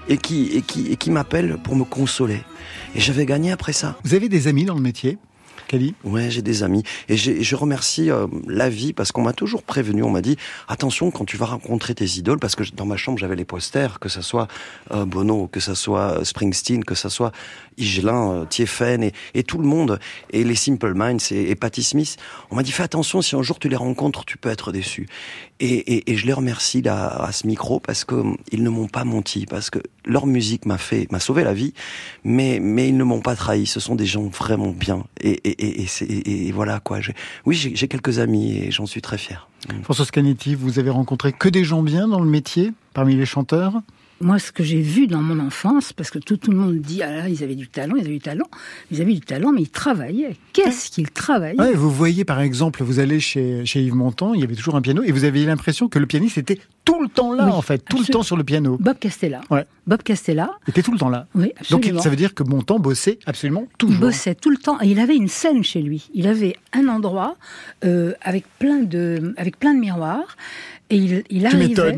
et 0.09 0.17
qui, 0.17 0.49
et 0.53 0.61
qui, 0.61 0.91
et 0.91 0.95
qui 0.95 1.11
m'appelle 1.11 1.57
pour 1.63 1.75
me 1.75 1.83
consoler. 1.83 2.43
Et 2.95 2.99
j'avais 2.99 3.25
gagné 3.25 3.51
après 3.51 3.73
ça. 3.73 3.97
Vous 4.03 4.13
avez 4.13 4.29
des 4.29 4.47
amis 4.47 4.65
dans 4.65 4.75
le 4.75 4.81
métier 4.81 5.17
Kali 5.67 5.93
Ouais, 6.03 6.31
j'ai 6.31 6.41
des 6.41 6.63
amis. 6.63 6.83
Et 7.09 7.17
je 7.17 7.55
remercie 7.55 8.09
euh, 8.09 8.27
la 8.47 8.69
vie 8.69 8.93
parce 8.93 9.11
qu'on 9.11 9.21
m'a 9.21 9.33
toujours 9.33 9.63
prévenu. 9.63 10.01
On 10.03 10.09
m'a 10.09 10.21
dit 10.21 10.37
attention 10.67 11.11
quand 11.11 11.25
tu 11.25 11.37
vas 11.37 11.45
rencontrer 11.45 11.93
tes 11.93 12.05
idoles, 12.05 12.39
parce 12.39 12.55
que 12.55 12.63
dans 12.73 12.85
ma 12.85 12.97
chambre 12.97 13.19
j'avais 13.19 13.35
les 13.35 13.45
posters, 13.45 13.99
que 13.99 14.09
ce 14.09 14.21
soit 14.21 14.47
euh, 14.91 15.05
Bono, 15.05 15.47
que 15.47 15.59
ce 15.59 15.75
soit 15.75 16.19
euh, 16.19 16.23
Springsteen, 16.23 16.83
que 16.83 16.95
ce 16.95 17.09
soit 17.09 17.31
Igelin, 17.77 18.45
Tiefen 18.49 19.11
et, 19.33 19.43
tout 19.43 19.57
le 19.57 19.67
monde, 19.67 19.99
et 20.31 20.43
les 20.43 20.55
Simple 20.55 20.93
Minds 20.93 21.31
et, 21.31 21.51
et 21.51 21.55
Patti 21.55 21.83
Smith. 21.83 22.17
On 22.49 22.55
m'a 22.55 22.63
dit 22.63 22.71
fais 22.71 22.83
attention, 22.83 23.21
si 23.21 23.35
un 23.35 23.41
jour 23.41 23.59
tu 23.59 23.69
les 23.69 23.75
rencontres, 23.75 24.25
tu 24.25 24.37
peux 24.37 24.49
être 24.49 24.71
déçu. 24.71 25.07
Et, 25.59 26.15
je 26.15 26.25
les 26.25 26.33
remercie 26.33 26.83
à 26.87 27.31
ce 27.31 27.47
micro 27.47 27.79
parce 27.79 28.05
que 28.05 28.23
ils 28.51 28.63
ne 28.63 28.69
m'ont 28.69 28.87
pas 28.87 29.03
menti, 29.03 29.45
parce 29.45 29.69
que 29.69 29.79
leur 30.05 30.27
musique 30.27 30.65
m'a 30.65 30.77
fait, 30.77 31.11
m'a 31.11 31.19
sauvé 31.19 31.43
la 31.43 31.53
vie, 31.53 31.73
mais 32.23 32.59
mais 32.61 32.89
ils 32.89 32.97
ne 32.97 33.03
m'ont 33.03 33.21
pas 33.21 33.35
trahi. 33.35 33.65
Ce 33.65 33.79
sont 33.79 33.95
des 33.95 34.05
gens 34.05 34.23
vraiment 34.23 34.69
bien. 34.69 35.03
Et, 35.19 35.41
et, 35.43 36.47
et 36.47 36.51
voilà 36.51 36.79
quoi. 36.79 36.99
Oui, 37.45 37.55
j'ai 37.55 37.87
quelques 37.87 38.19
amis 38.19 38.57
et 38.57 38.71
j'en 38.71 38.85
suis 38.85 39.01
très 39.01 39.17
fier. 39.17 39.49
François 39.83 40.05
Scanetti, 40.05 40.55
vous 40.55 40.79
avez 40.79 40.91
rencontré 40.91 41.33
que 41.33 41.49
des 41.49 41.63
gens 41.63 41.81
bien 41.81 42.07
dans 42.07 42.21
le 42.21 42.29
métier 42.29 42.73
parmi 42.93 43.15
les 43.15 43.25
chanteurs? 43.25 43.81
Moi, 44.21 44.39
ce 44.39 44.51
que 44.51 44.63
j'ai 44.63 44.81
vu 44.81 45.07
dans 45.07 45.21
mon 45.21 45.39
enfance, 45.39 45.93
parce 45.93 46.09
que 46.09 46.19
tout, 46.19 46.39
le 46.47 46.55
monde 46.55 46.79
dit, 46.79 47.03
ah 47.03 47.11
là, 47.11 47.29
ils 47.29 47.43
avaient 47.43 47.55
du 47.55 47.67
talent, 47.67 47.95
ils 47.95 48.05
avaient 48.05 48.13
du 48.13 48.19
talent. 48.19 48.47
Ils 48.91 49.01
avaient 49.01 49.13
du 49.13 49.21
talent, 49.21 49.51
mais 49.51 49.61
ils 49.61 49.69
travaillaient. 49.69 50.35
Qu'est-ce 50.53 50.89
qu'ils 50.89 51.11
travaillaient 51.11 51.73
Vous 51.73 51.91
voyez, 51.91 52.25
par 52.25 52.41
exemple, 52.41 52.83
vous 52.83 52.99
allez 52.99 53.19
chez, 53.19 53.65
chez 53.65 53.81
Yves 53.81 53.95
Montand, 53.95 54.33
il 54.33 54.41
y 54.41 54.43
avait 54.43 54.55
toujours 54.55 54.75
un 54.75 54.81
piano, 54.81 55.03
et 55.03 55.11
vous 55.11 55.23
aviez 55.23 55.45
l'impression 55.45 55.87
que 55.87 55.99
le 55.99 56.05
pianiste 56.05 56.37
était 56.37 56.59
tout 56.83 57.01
le 57.01 57.09
temps 57.09 57.33
là, 57.33 57.47
en 57.53 57.61
fait, 57.61 57.79
tout 57.79 57.99
le 57.99 58.05
temps 58.05 58.23
sur 58.23 58.37
le 58.37 58.43
piano. 58.43 58.77
Bob 58.79 58.97
Castella. 58.97 59.41
Ouais. 59.49 59.65
Bob 59.87 60.03
Castella. 60.03 60.51
était 60.67 60.81
tout 60.81 60.91
le 60.91 60.97
temps 60.97 61.09
là. 61.09 61.27
Oui, 61.35 61.51
absolument. 61.59 61.93
Donc 61.93 62.03
ça 62.03 62.09
veut 62.09 62.15
dire 62.15 62.33
que 62.33 62.43
Montand 62.43 62.79
bossait 62.79 63.19
absolument 63.25 63.67
toujours. 63.77 63.95
Il 63.95 63.99
bossait 64.01 64.35
tout 64.35 64.49
le 64.49 64.57
temps. 64.57 64.79
Et 64.81 64.87
il 64.87 64.99
avait 64.99 65.15
une 65.15 65.27
scène 65.27 65.63
chez 65.63 65.81
lui. 65.81 66.09
Il 66.13 66.27
avait 66.27 66.55
un 66.73 66.87
endroit 66.87 67.35
euh, 67.85 68.13
avec 68.21 68.45
plein 68.59 68.83
de, 68.83 69.33
avec 69.37 69.59
plein 69.59 69.73
de 69.73 69.79
miroirs. 69.79 70.37
Et 70.89 70.95
il, 70.95 71.23
il 71.29 71.45
arrivait. 71.45 71.75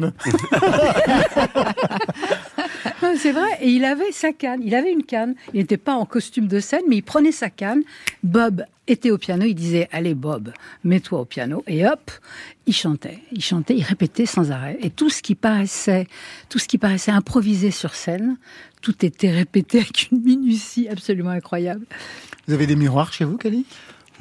c'est 3.18 3.32
vrai. 3.32 3.50
Et 3.62 3.70
il 3.70 3.86
avait 3.86 4.12
sa 4.12 4.32
canne. 4.32 4.62
Il 4.64 4.74
avait 4.76 4.92
une 4.92 5.04
canne. 5.04 5.36
Il 5.54 5.60
n'était 5.60 5.78
pas 5.78 5.94
en 5.94 6.06
costume 6.06 6.48
de 6.48 6.60
scène, 6.60 6.82
mais 6.88 6.98
il 6.98 7.04
prenait 7.04 7.32
sa 7.32 7.50
canne. 7.50 7.84
Bob 8.24 8.66
était 8.88 9.12
au 9.12 9.18
piano. 9.18 9.46
Il 9.46 9.54
disait 9.54 9.88
Allez, 9.92 10.16
Bob, 10.16 10.52
mets-toi 10.84 11.22
au 11.22 11.26
piano. 11.26 11.64
Et 11.68 11.86
hop, 11.88 12.12
il 12.66 12.74
chantait. 12.74 13.20
Il 13.32 13.44
chantait, 13.44 13.76
il 13.76 13.84
répétait 13.84 14.26
sans 14.26 14.52
arrêt. 14.52 14.78
Et 14.82 14.90
tout 14.90 15.10
ce 15.10 15.22
qui 15.22 15.36
paraissait, 15.36 16.08
tout 16.50 16.60
ce 16.60 16.68
qui 16.68 16.78
paraissait 16.78 17.12
improvisé 17.12 17.72
sur 17.72 17.94
scène, 17.94 18.38
tout 18.82 19.06
était 19.06 19.32
répété 19.32 19.80
avec 19.80 20.10
une 20.12 20.22
minutie 20.22 20.88
absolument 20.90 21.32
incroyable. 21.32 21.86
Vous 22.48 22.54
avez 22.54 22.68
des 22.68 22.76
miroirs 22.76 23.14
chez 23.14 23.26
vous, 23.26 23.38
Kali 23.38 23.66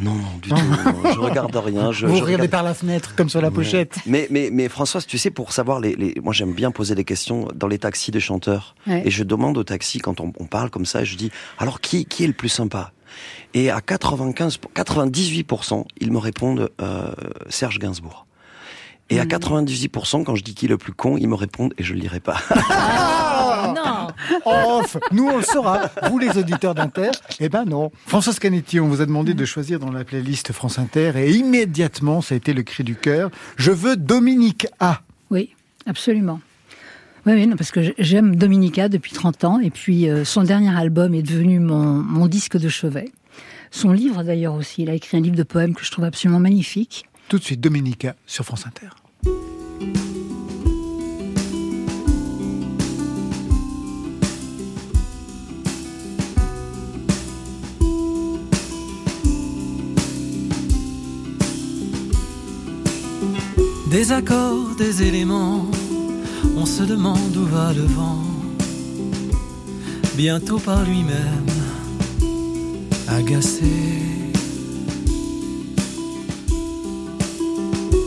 non, 0.00 0.16
du 0.40 0.50
tout. 0.50 0.56
Je 0.56 1.18
regarde 1.18 1.54
rien. 1.56 1.90
Je, 1.92 2.06
Vous 2.06 2.20
regardez 2.20 2.48
par 2.48 2.62
la 2.62 2.74
fenêtre, 2.74 3.14
comme 3.16 3.28
sur 3.28 3.40
la 3.40 3.50
pochette. 3.50 3.96
Mais, 4.06 4.28
mais, 4.30 4.50
mais 4.52 4.68
Françoise, 4.68 5.06
tu 5.06 5.18
sais, 5.18 5.30
pour 5.30 5.52
savoir 5.52 5.80
les, 5.80 5.96
les... 5.96 6.14
moi 6.22 6.32
j'aime 6.32 6.52
bien 6.52 6.70
poser 6.70 6.94
des 6.94 7.04
questions 7.04 7.48
dans 7.54 7.66
les 7.66 7.78
taxis 7.78 8.11
des 8.11 8.20
chanteurs. 8.20 8.74
Et 8.87 9.11
je 9.11 9.24
demande 9.24 9.58
au 9.58 9.64
taxi 9.64 9.98
quand 9.98 10.20
on, 10.20 10.30
parle 10.30 10.70
comme 10.70 10.87
ça, 10.87 11.04
je 11.04 11.16
dis 11.16 11.30
alors 11.58 11.80
qui 11.80 12.06
qui 12.06 12.24
est 12.24 12.26
le 12.26 12.32
plus 12.32 12.48
sympa? 12.48 12.92
Et 13.54 13.70
à 13.70 13.80
95, 13.80 14.58
98%, 14.74 15.84
ils 16.00 16.12
me 16.12 16.18
répondent 16.18 16.70
euh, 16.80 17.11
Serge 17.48 17.78
Gainsbourg. 17.78 18.26
Et 19.11 19.20
à 19.20 19.24
98%, 19.24 20.20
hmm. 20.20 20.24
quand 20.24 20.34
je 20.34 20.44
dis 20.44 20.54
qui 20.54 20.66
est 20.66 20.68
le 20.68 20.78
plus 20.78 20.92
con, 20.92 21.16
ils 21.16 21.28
me 21.28 21.34
répondent 21.34 21.72
et 21.78 21.82
je 21.82 21.94
le 21.94 22.00
dirai 22.00 22.20
pas. 22.20 22.37
Non 23.66 24.09
Off 24.44 24.97
Nous, 25.12 25.27
on 25.27 25.37
le 25.38 25.42
saura. 25.42 25.90
Vous, 26.11 26.18
les 26.18 26.37
auditeurs 26.37 26.75
d'Inter, 26.75 27.11
eh 27.40 27.49
ben 27.49 27.64
non. 27.64 27.90
François 28.07 28.33
Canetti, 28.35 28.81
on 28.81 28.88
vous 28.88 29.01
a 29.01 29.07
demandé 29.07 29.35
de 29.35 29.44
choisir 29.44 29.79
dans 29.79 29.90
la 29.90 30.05
playlist 30.05 30.53
France 30.53 30.79
Inter 30.79 31.12
et 31.16 31.31
immédiatement, 31.33 32.21
ça 32.21 32.35
a 32.35 32.37
été 32.37 32.53
le 32.53 32.62
cri 32.62 32.85
du 32.85 32.97
cœur. 32.97 33.31
Je 33.57 33.73
veux 33.73 33.97
Dominique 33.97 34.66
A. 34.81 35.01
Oui, 35.31 35.55
absolument. 35.87 36.40
Oui, 37.27 37.47
non, 37.47 37.57
parce 37.57 37.71
que 37.71 37.92
j'aime 37.99 38.37
Dominica 38.37 38.88
depuis 38.88 39.12
30 39.12 39.44
ans 39.44 39.61
et 39.61 39.71
puis 39.71 40.09
euh, 40.09 40.25
son 40.25 40.42
dernier 40.42 40.75
album 40.75 41.14
est 41.14 41.23
devenu 41.23 41.59
mon, 41.59 41.85
mon 41.85 42.27
disque 42.27 42.57
de 42.57 42.68
chevet. 42.68 43.11
Son 43.71 43.92
livre 43.92 44.23
d'ailleurs 44.23 44.55
aussi, 44.55 44.83
il 44.83 44.90
a 44.90 44.94
écrit 44.94 45.18
un 45.18 45.21
livre 45.21 45.37
de 45.37 45.42
poèmes 45.42 45.75
que 45.75 45.85
je 45.85 45.90
trouve 45.90 46.07
absolument 46.07 46.40
magnifique. 46.40 47.07
Tout 47.29 47.38
de 47.38 47.44
suite, 47.44 47.61
Dominica 47.61 48.14
sur 48.27 48.44
France 48.44 48.66
Inter. 48.66 48.88
Des 63.90 64.12
accords, 64.12 64.74
des 64.77 65.03
éléments, 65.03 65.64
on 66.57 66.66
se 66.66 66.83
demande 66.83 67.35
où 67.37 67.46
va 67.46 67.72
le 67.72 67.87
vent. 67.87 68.22
Bientôt 70.14 70.59
par 70.59 70.85
lui-même, 70.85 71.46
agacé. 73.09 73.64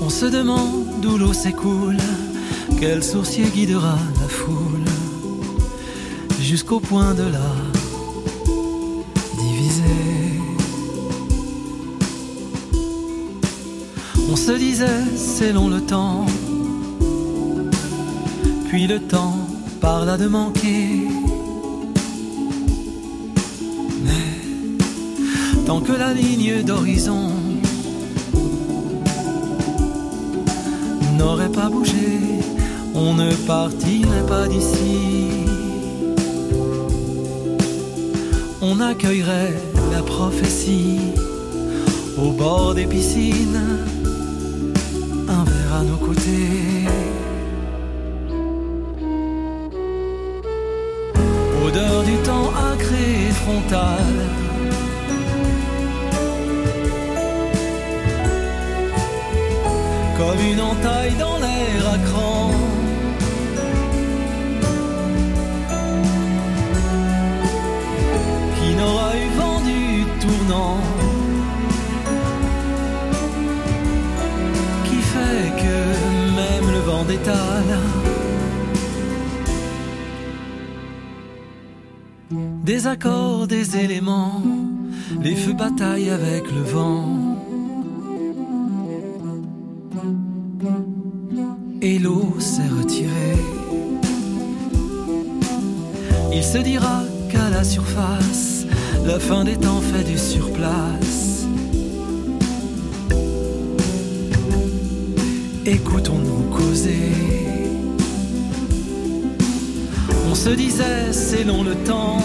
On 0.02 0.10
se 0.10 0.26
demande 0.26 1.04
où 1.04 1.18
l'eau 1.18 1.34
s'écoule, 1.34 1.98
quel 2.80 3.04
sourcier 3.04 3.46
guidera 3.46 3.98
la 4.22 4.28
foule 4.28 4.86
jusqu'au 6.40 6.80
point 6.80 7.16
de 7.16 7.24
la 7.24 7.52
diviser. 9.40 10.31
On 14.32 14.36
se 14.38 14.54
disait 14.54 15.04
c'est 15.18 15.52
long 15.52 15.68
le 15.68 15.82
temps, 15.82 16.26
puis 18.70 18.88
le 18.88 19.02
temps 19.02 19.36
parla 19.82 20.16
de 20.16 20.28
manquer. 20.28 21.06
Mais 24.06 25.66
tant 25.66 25.82
que 25.82 25.92
la 25.92 26.14
ligne 26.14 26.64
d'horizon 26.64 27.32
n'aurait 31.18 31.52
pas 31.52 31.68
bougé, 31.68 32.22
on 32.96 33.14
ne 33.14 33.34
partirait 33.46 34.26
pas 34.30 34.48
d'ici. 34.48 35.28
On 38.62 38.80
accueillerait 38.80 39.54
la 39.92 40.02
prophétie 40.02 41.00
au 42.18 42.32
bord 42.32 42.76
des 42.76 42.86
piscines, 42.86 43.60
à 45.82 45.84
nos 45.84 45.98
côtés. 45.98 46.86
Odeur 51.66 52.04
du 52.04 52.16
temps 52.28 52.52
acré 52.72 53.06
et 53.28 53.34
frontal 53.42 54.08
comme 60.18 60.42
une 60.52 60.62
entaille 60.72 61.16
dans 61.26 61.38
l'air 61.44 61.82
à 61.96 61.98
cran. 62.08 62.52
vent 70.48 71.01
d'étale. 77.06 77.80
Des 82.64 82.88
accords, 82.88 83.48
des 83.48 83.78
éléments, 83.78 84.42
les 85.22 85.36
feux 85.36 85.54
bataillent 85.54 86.10
avec 86.10 86.44
le 86.52 86.62
vent. 86.62 87.38
Et 91.82 91.98
l'eau 91.98 92.36
s'est 92.40 92.68
retirée. 92.80 93.40
Il 96.34 96.44
se 96.44 96.60
dira 96.60 97.04
qu'à 97.30 97.50
la 97.50 97.64
surface, 97.64 98.66
la 99.06 99.20
fin 99.20 99.44
des 99.44 99.58
temps 99.58 99.82
fait 99.82 100.04
du 100.04 100.18
surplace. 100.18 101.48
Écoutons-nous 105.66 106.51
On 110.30 110.36
se 110.36 110.50
disait 110.50 111.12
c'est 111.12 111.44
long 111.44 111.64
le 111.64 111.76
temps, 111.76 112.24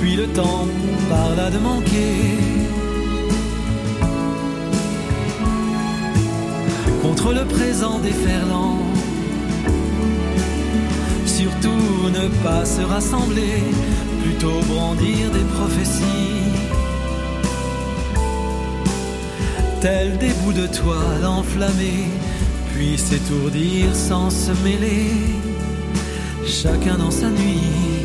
puis 0.00 0.16
le 0.16 0.26
temps 0.26 0.66
parla 1.08 1.50
de 1.50 1.58
manquer. 1.58 2.16
Contre 7.02 7.32
le 7.32 7.44
présent 7.44 7.98
déferlant 8.00 8.78
surtout 11.38 12.10
ne 12.10 12.28
pas 12.42 12.64
se 12.64 12.82
rassembler, 12.82 13.62
plutôt 14.22 14.60
brandir 14.68 15.30
des 15.30 15.44
prophéties. 15.56 16.47
Tels 19.80 20.18
des 20.18 20.32
bouts 20.42 20.52
de 20.52 20.66
toile 20.66 21.24
enflammés, 21.24 22.08
puis 22.72 22.98
s'étourdir 22.98 23.94
sans 23.94 24.28
se 24.28 24.50
mêler, 24.64 25.12
chacun 26.44 26.98
dans 26.98 27.12
sa 27.12 27.30
nuit. 27.30 27.97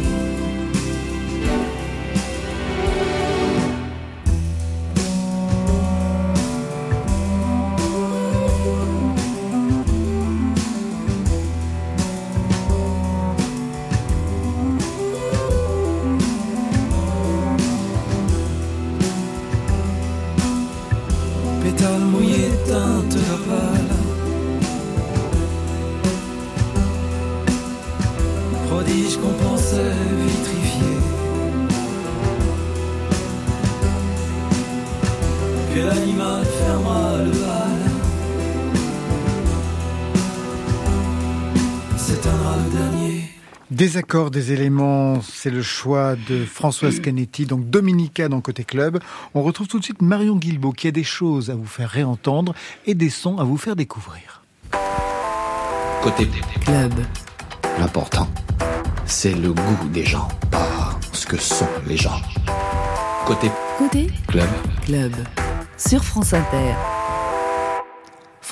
Des 43.93 43.99
accords, 43.99 44.31
des 44.31 44.51
éléments, 44.51 45.21
c'est 45.21 45.51
le 45.51 45.61
choix 45.61 46.15
de 46.27 46.45
Françoise 46.45 46.99
Canetti, 46.99 47.45
donc 47.45 47.69
Dominica 47.69 48.27
dans 48.27 48.41
Côté 48.41 48.63
Club. 48.63 48.99
On 49.35 49.43
retrouve 49.43 49.67
tout 49.67 49.77
de 49.77 49.83
suite 49.83 50.01
Marion 50.01 50.35
Guilbault 50.35 50.71
qui 50.71 50.87
a 50.87 50.91
des 50.91 51.03
choses 51.03 51.51
à 51.51 51.55
vous 51.55 51.67
faire 51.67 51.91
réentendre 51.91 52.55
et 52.87 52.95
des 52.95 53.11
sons 53.11 53.37
à 53.37 53.43
vous 53.43 53.55
faire 53.55 53.75
découvrir. 53.75 54.41
Côté 56.01 56.27
Club. 56.65 56.91
L'important, 57.77 58.27
c'est 59.05 59.35
le 59.35 59.53
goût 59.53 59.87
des 59.89 60.05
gens, 60.05 60.27
pas 60.49 60.97
ce 61.11 61.27
que 61.27 61.37
sont 61.37 61.69
les 61.85 61.97
gens. 61.97 62.19
Côté 63.27 63.51
Côté 63.77 64.07
Club. 64.27 64.49
Club. 64.87 65.13
Sur 65.77 66.03
France 66.03 66.33
Inter. 66.33 66.73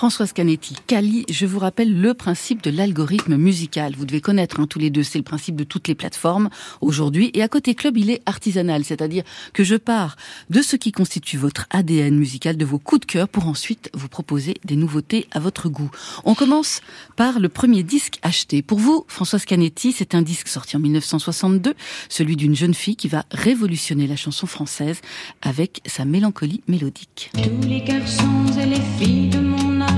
Françoise 0.01 0.33
Canetti, 0.33 0.77
Cali, 0.87 1.25
je 1.29 1.45
vous 1.45 1.59
rappelle 1.59 2.01
le 2.01 2.15
principe 2.15 2.63
de 2.63 2.71
l'algorithme 2.71 3.35
musical. 3.35 3.93
Vous 3.95 4.07
devez 4.07 4.19
connaître 4.19 4.59
hein, 4.59 4.65
tous 4.65 4.79
les 4.79 4.89
deux, 4.89 5.03
c'est 5.03 5.19
le 5.19 5.23
principe 5.23 5.55
de 5.55 5.63
toutes 5.63 5.87
les 5.87 5.93
plateformes 5.93 6.49
aujourd'hui. 6.81 7.29
Et 7.35 7.43
à 7.43 7.47
côté 7.47 7.75
club, 7.75 7.97
il 7.99 8.09
est 8.09 8.23
artisanal, 8.25 8.83
c'est-à-dire 8.83 9.23
que 9.53 9.63
je 9.63 9.75
pars 9.75 10.15
de 10.49 10.63
ce 10.63 10.75
qui 10.75 10.91
constitue 10.91 11.37
votre 11.37 11.67
ADN 11.69 12.17
musical, 12.17 12.57
de 12.57 12.65
vos 12.65 12.79
coups 12.79 13.01
de 13.01 13.05
cœur, 13.05 13.29
pour 13.29 13.45
ensuite 13.45 13.91
vous 13.93 14.07
proposer 14.07 14.55
des 14.65 14.75
nouveautés 14.75 15.27
à 15.29 15.39
votre 15.39 15.69
goût. 15.69 15.91
On 16.25 16.33
commence 16.33 16.81
par 17.15 17.39
le 17.39 17.47
premier 17.47 17.83
disque 17.83 18.17
acheté. 18.23 18.63
Pour 18.63 18.79
vous, 18.79 19.05
Françoise 19.07 19.45
Canetti, 19.45 19.91
c'est 19.91 20.15
un 20.15 20.23
disque 20.23 20.47
sorti 20.47 20.77
en 20.77 20.79
1962, 20.79 21.75
celui 22.09 22.37
d'une 22.37 22.55
jeune 22.55 22.73
fille 22.73 22.95
qui 22.95 23.07
va 23.07 23.25
révolutionner 23.29 24.07
la 24.07 24.15
chanson 24.15 24.47
française 24.47 24.99
avec 25.43 25.79
sa 25.85 26.05
mélancolie 26.05 26.63
mélodique. 26.67 27.29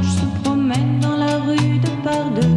Se 0.01 0.25
promène 0.43 0.99
dans 1.01 1.17
la 1.17 1.37
rue 1.37 1.79
de 1.79 1.89
par 2.03 2.29
deux. 2.31 2.55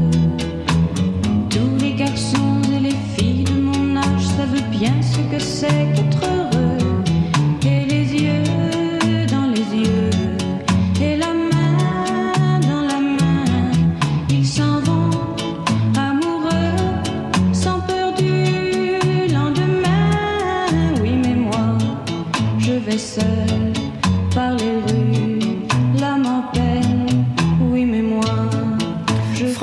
Tous 1.51 1.77
les 1.81 1.95
garçons 1.95 2.61
et 2.75 2.81
les 2.81 2.97
filles 3.17 3.45
de 3.45 3.61
mon 3.61 3.97
âge 3.97 4.27
savent 4.37 4.71
bien 4.71 4.95
ce 5.03 5.19
que 5.33 5.39
c'est 5.39 5.93
qu'être 5.95 6.36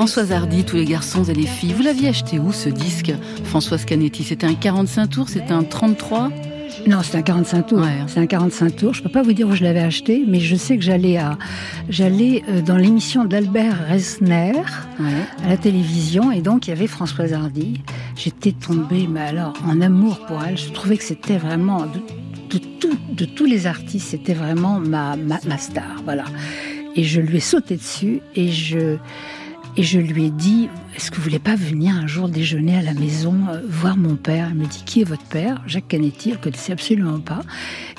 Françoise 0.04 0.32
Hardy, 0.32 0.64
tous 0.64 0.76
les 0.76 0.84
garçons 0.84 1.24
et 1.24 1.32
les 1.32 1.46
filles. 1.46 1.72
Vous 1.72 1.82
l'aviez 1.82 2.08
acheté 2.10 2.38
où 2.38 2.52
ce 2.52 2.68
disque, 2.68 3.10
Françoise 3.44 3.86
Canetti? 3.86 4.22
C'était 4.22 4.46
un 4.46 4.52
45 4.52 5.06
tours 5.08 5.28
C'était 5.30 5.52
un 5.52 5.62
33 5.62 6.28
Non, 6.86 6.98
c'est 7.02 7.16
un 7.16 7.22
45 7.22 7.66
tours. 7.68 7.86
C'est 8.08 8.20
un 8.20 8.26
45 8.26 8.76
tours. 8.76 8.92
Je 8.92 9.02
peux 9.02 9.08
pas 9.08 9.22
vous 9.22 9.32
dire 9.32 9.48
où 9.48 9.54
je 9.54 9.62
l'avais 9.64 9.80
acheté, 9.80 10.22
mais 10.28 10.40
je 10.40 10.56
sais 10.56 10.76
que 10.76 10.82
j'allais 10.84 11.16
à, 11.16 11.38
j'allais 11.88 12.42
euh, 12.50 12.60
dans 12.60 12.76
l'émission 12.76 13.24
d'Albert 13.24 13.88
Resner 13.88 14.52
à 15.42 15.48
la 15.48 15.56
télévision, 15.56 16.30
et 16.30 16.42
donc 16.42 16.66
il 16.66 16.70
y 16.70 16.72
avait 16.74 16.86
Françoise 16.86 17.32
Hardy. 17.32 17.80
J'étais 18.14 18.52
tombée, 18.52 19.08
mais 19.10 19.22
alors 19.22 19.54
en 19.66 19.80
amour 19.80 20.18
pour 20.26 20.44
elle. 20.44 20.58
Je 20.58 20.68
trouvais 20.68 20.98
que 20.98 21.04
c'était 21.04 21.38
vraiment 21.38 21.86
de, 21.86 22.58
de, 22.58 22.62
tout- 22.78 22.98
de 23.10 23.24
tous 23.24 23.46
les 23.46 23.66
artistes, 23.66 24.08
c'était 24.10 24.34
vraiment 24.34 24.80
ma, 24.80 25.16
ma, 25.16 25.40
ma 25.48 25.56
star, 25.56 26.02
voilà. 26.04 26.24
Et 26.94 27.04
je 27.04 27.22
lui 27.22 27.38
ai 27.38 27.40
sauté 27.40 27.76
dessus 27.76 28.20
et 28.36 28.52
je 28.52 28.98
et 29.76 29.82
je 29.82 29.98
lui 29.98 30.26
ai 30.26 30.30
dit, 30.30 30.68
est-ce 30.94 31.10
que 31.10 31.16
vous 31.16 31.22
voulez 31.22 31.38
pas 31.38 31.56
venir 31.56 31.96
un 31.96 32.06
jour 32.06 32.28
déjeuner 32.28 32.76
à 32.76 32.82
la 32.82 32.94
maison, 32.94 33.34
euh, 33.50 33.60
voir 33.68 33.96
mon 33.96 34.14
père? 34.14 34.48
Elle 34.50 34.58
me 34.58 34.66
dit, 34.66 34.82
qui 34.84 35.00
est 35.00 35.04
votre 35.04 35.24
père? 35.24 35.62
Jacques 35.66 35.88
Canetti, 35.88 36.30
elle 36.30 36.40
connaissait 36.40 36.72
absolument 36.72 37.18
pas. 37.18 37.40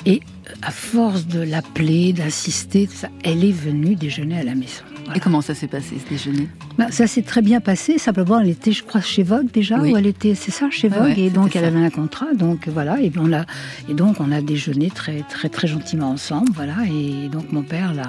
Et 0.06 0.22
euh, 0.48 0.54
à 0.62 0.70
force 0.70 1.26
de 1.26 1.40
l'appeler, 1.40 2.12
d'insister, 2.12 2.88
elle 3.24 3.44
est 3.44 3.52
venue 3.52 3.94
déjeuner 3.94 4.38
à 4.38 4.44
la 4.44 4.54
maison. 4.54 4.84
Et 5.14 5.20
comment 5.20 5.42
ça 5.42 5.54
s'est 5.54 5.68
passé 5.68 5.96
ce 6.02 6.08
déjeuner? 6.08 6.48
Bah, 6.78 6.86
ça 6.90 7.06
s'est 7.06 7.22
très 7.22 7.42
bien 7.42 7.60
passé. 7.60 7.98
Simplement, 7.98 8.38
elle 8.40 8.48
était, 8.50 8.72
je 8.72 8.82
crois, 8.84 9.00
chez 9.00 9.22
Vogue 9.22 9.50
déjà, 9.52 9.78
Oui. 9.78 9.92
ou 9.92 9.96
elle 9.96 10.06
était, 10.06 10.34
c'est 10.34 10.50
ça, 10.50 10.68
chez 10.70 10.88
Vogue, 10.88 11.02
ouais, 11.16 11.18
et 11.18 11.30
donc 11.30 11.56
elle 11.56 11.62
ça. 11.62 11.68
avait 11.68 11.84
un 11.84 11.90
contrat. 11.90 12.26
Donc 12.34 12.68
voilà, 12.68 13.00
et 13.00 13.10
on 13.18 13.32
a, 13.32 13.44
et 13.88 13.94
donc 13.94 14.20
on 14.20 14.30
a 14.32 14.40
déjeuné 14.42 14.90
très, 14.90 15.22
très, 15.28 15.48
très 15.48 15.68
gentiment 15.68 16.10
ensemble, 16.10 16.50
voilà. 16.54 16.74
Et 16.86 17.28
donc 17.28 17.50
mon 17.52 17.62
père 17.62 17.94
l'a. 17.94 18.04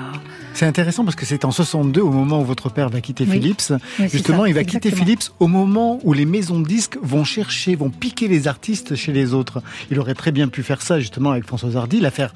C'est 0.53 0.65
intéressant 0.65 1.03
parce 1.05 1.15
que 1.15 1.25
c'est 1.25 1.45
en 1.45 1.51
62, 1.51 2.01
au 2.01 2.11
moment 2.11 2.41
où 2.41 2.45
votre 2.45 2.69
père 2.69 2.89
va 2.89 2.99
quitter 3.01 3.23
Oui. 3.25 3.31
Philips. 3.39 3.73
Oui, 3.99 4.09
Justement, 4.09 4.43
ça, 4.43 4.49
il 4.49 4.53
va 4.55 4.63
quitter. 4.63 4.91
Philips 4.91 5.31
au 5.39 5.47
moment 5.47 5.99
où 6.03 6.13
les 6.13 6.25
maisons 6.25 6.59
de 6.59 6.67
disques 6.67 6.97
vont 7.01 7.23
chercher, 7.23 7.75
vont 7.75 7.89
piquer 7.89 8.27
les 8.27 8.47
artistes 8.47 8.95
chez 8.95 9.13
les 9.13 9.33
autres. 9.33 9.61
Il 9.91 9.99
aurait 9.99 10.13
très 10.15 10.31
bien 10.31 10.47
pu 10.47 10.63
faire 10.63 10.81
ça, 10.81 10.99
justement, 10.99 11.31
avec 11.31 11.45
Françoise 11.45 11.77
Hardy, 11.77 11.99
la 11.99 12.11
faire 12.11 12.33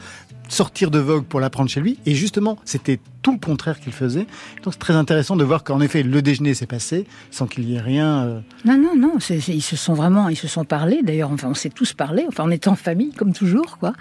sortir 0.52 0.92
de 0.92 1.00
Vogue 1.00 1.26
pour 1.26 1.40
la 1.40 1.50
prendre 1.50 1.70
chez 1.70 1.80
lui. 1.80 1.98
Et 2.06 2.14
justement, 2.14 2.58
c'était 2.66 3.00
tout 3.22 3.32
le 3.32 3.38
contraire 3.40 3.80
qu'il 3.80 3.94
faisait. 3.94 4.26
Donc 4.64 4.74
c'est 4.74 4.80
très 4.80 4.96
intéressant 4.96 5.36
de 5.36 5.44
voir 5.44 5.64
qu'en 5.64 5.80
effet, 5.80 6.02
le 6.04 6.22
déjeuner 6.22 6.54
s'est 6.56 6.66
passé 6.66 7.06
sans 7.30 7.46
qu'il 7.48 7.70
y 7.70 7.76
ait 7.76 7.80
rien. 7.80 8.26
euh, 8.26 8.40
Non, 8.66 8.78
non, 8.78 8.96
non. 8.96 9.14
ils 9.30 9.62
se 9.62 9.76
sont 9.76 9.94
vraiment, 9.94 10.28
ils 10.28 10.36
se 10.36 10.48
sont 10.48 10.66
parlé. 10.66 11.02
D'ailleurs, 11.04 11.32
enfin, 11.32 11.48
on 11.50 11.54
s'est 11.54 11.70
tous 11.70 11.94
parlé. 11.94 12.26
Enfin, 12.28 12.44
on 12.46 12.52
était 12.52 12.68
en 12.68 12.76
famille 12.76 13.12
comme 13.14 13.32
toujours, 13.32 13.78
quoi. 13.78 13.94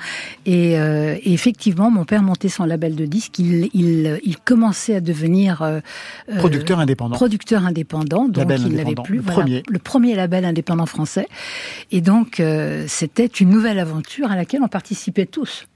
Et, 0.47 0.79
euh, 0.81 1.17
et 1.23 1.33
effectivement, 1.33 1.91
mon 1.91 2.05
père 2.05 2.23
montait 2.23 2.49
son 2.49 2.65
label 2.65 2.97
de 2.97 3.05
disques. 3.07 3.39
Il, 3.39 3.69
il, 3.75 4.19
il 4.25 4.37
commençait 4.39 4.97
à 4.97 5.01
devenir 5.01 5.63
euh, 5.63 5.81
Producteur 6.39 6.81
indépendant. 6.81 7.15
Producteur 7.15 7.65
indépendant. 7.67 8.25
Donc, 8.27 8.37
Label 8.39 8.63
il 8.67 8.73
n'avait 8.75 8.95
plus 9.05 9.17
le 9.17 9.23
voilà, 9.23 9.41
premier. 9.43 9.63
le 9.69 9.79
premier 9.79 10.15
label 10.17 10.45
indépendant 10.47 10.87
français. 10.87 11.29
Et 11.93 12.01
donc, 12.01 12.43
c'était 12.87 13.27
une 13.27 13.51
nouvelle 13.51 13.79
aventure 13.79 14.31
à 14.31 14.37
laquelle 14.37 14.63
on 14.63 14.69
participait 14.69 15.27
tous. 15.27 15.67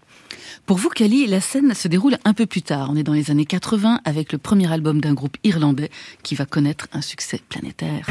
Pour 0.67 0.79
vous, 0.79 0.89
Kali, 0.89 1.27
la 1.27 1.43
scène 1.43 1.75
se 1.75 1.89
déroule 1.89 2.17
un 2.25 2.33
peu 2.33 2.47
plus 2.47 2.63
tard. 2.63 2.89
On 2.91 2.97
est 2.97 3.03
dans 3.03 3.13
les 3.13 3.31
années 3.31 3.45
80 3.45 4.01
avec 4.07 4.33
le 4.33 4.39
premier 4.39 4.73
album 4.73 5.01
d'un 5.01 5.13
groupe 5.13 5.37
irlandais 5.45 5.91
qui 6.23 6.35
va 6.35 6.47
connaître 6.47 6.89
un 6.93 7.03
succès 7.03 7.41
planétaire. 7.51 8.07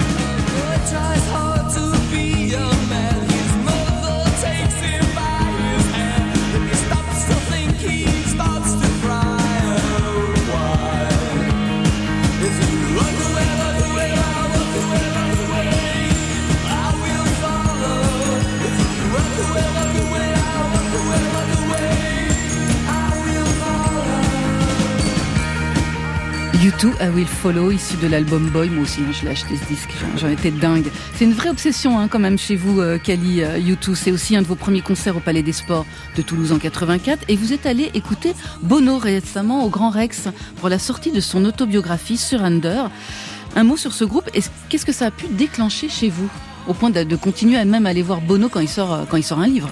U2, 26.84 26.92
I 27.00 27.10
Will 27.16 27.28
Follow, 27.28 27.72
issu 27.72 27.96
de 27.98 28.08
l'album 28.08 28.50
Boy. 28.50 28.70
Moi 28.70 28.84
aussi, 28.84 29.02
hein, 29.02 29.12
je 29.12 29.24
l'ai 29.24 29.32
acheté 29.32 29.56
ce 29.56 29.66
disque, 29.68 29.90
j'en 30.18 30.28
étais 30.28 30.52
dingue. 30.52 30.88
C'est 31.16 31.24
une 31.24 31.34
vraie 31.34 31.50
obsession 31.50 31.98
hein, 31.98 32.10
quand 32.10 32.20
même 32.20 32.38
chez 32.38 32.58
vous, 32.58 32.82
euh, 32.82 32.98
Kali 32.98 33.42
euh, 33.42 33.58
U2. 33.58 33.96
C'est 33.96 34.12
aussi 34.12 34.36
un 34.36 34.42
de 34.42 34.48
vos 34.48 34.56
premiers 34.56 34.82
concerts 34.82 35.16
au 35.16 35.22
Palais 35.22 35.44
des 35.44 35.54
Sports 35.54 35.86
de 36.18 36.22
Toulouse 36.22 36.52
en 36.52 36.60
84. 36.60 37.24
Et 37.30 37.38
vous 37.38 37.54
êtes 37.54 37.66
allé 37.66 37.90
écouter 37.94 38.34
Bono 38.62 38.98
récemment 38.98 39.64
au 39.64 39.70
Grand 39.70 39.92
Rex 39.92 40.28
pour 40.58 40.68
la 40.68 40.78
sortie 40.78 41.12
de 41.12 41.22
son 41.22 41.46
autobiographie 41.46 42.18
sur 42.18 42.44
Under. 42.44 42.90
Un 43.56 43.64
mot 43.64 43.78
sur 43.78 43.94
ce 43.94 44.04
groupe, 44.04 44.30
qu'est-ce 44.70 44.86
que 44.86 44.94
ça 44.94 45.06
a 45.06 45.12
pu 45.12 45.28
déclencher 45.28 45.88
chez 45.88 46.10
vous? 46.10 46.30
Au 46.68 46.74
point 46.74 46.90
de, 46.90 47.16
continuer 47.16 47.58
à 47.58 47.66
même 47.66 47.86
aller 47.86 48.02
voir 48.02 48.20
Bono 48.20 48.50
quand 48.50 48.60
il 48.60 48.70
sort, 48.70 48.94
euh, 48.94 49.04
quand 49.10 49.18
il 49.18 49.24
sort 49.24 49.40
un 49.40 49.48
livre 49.48 49.70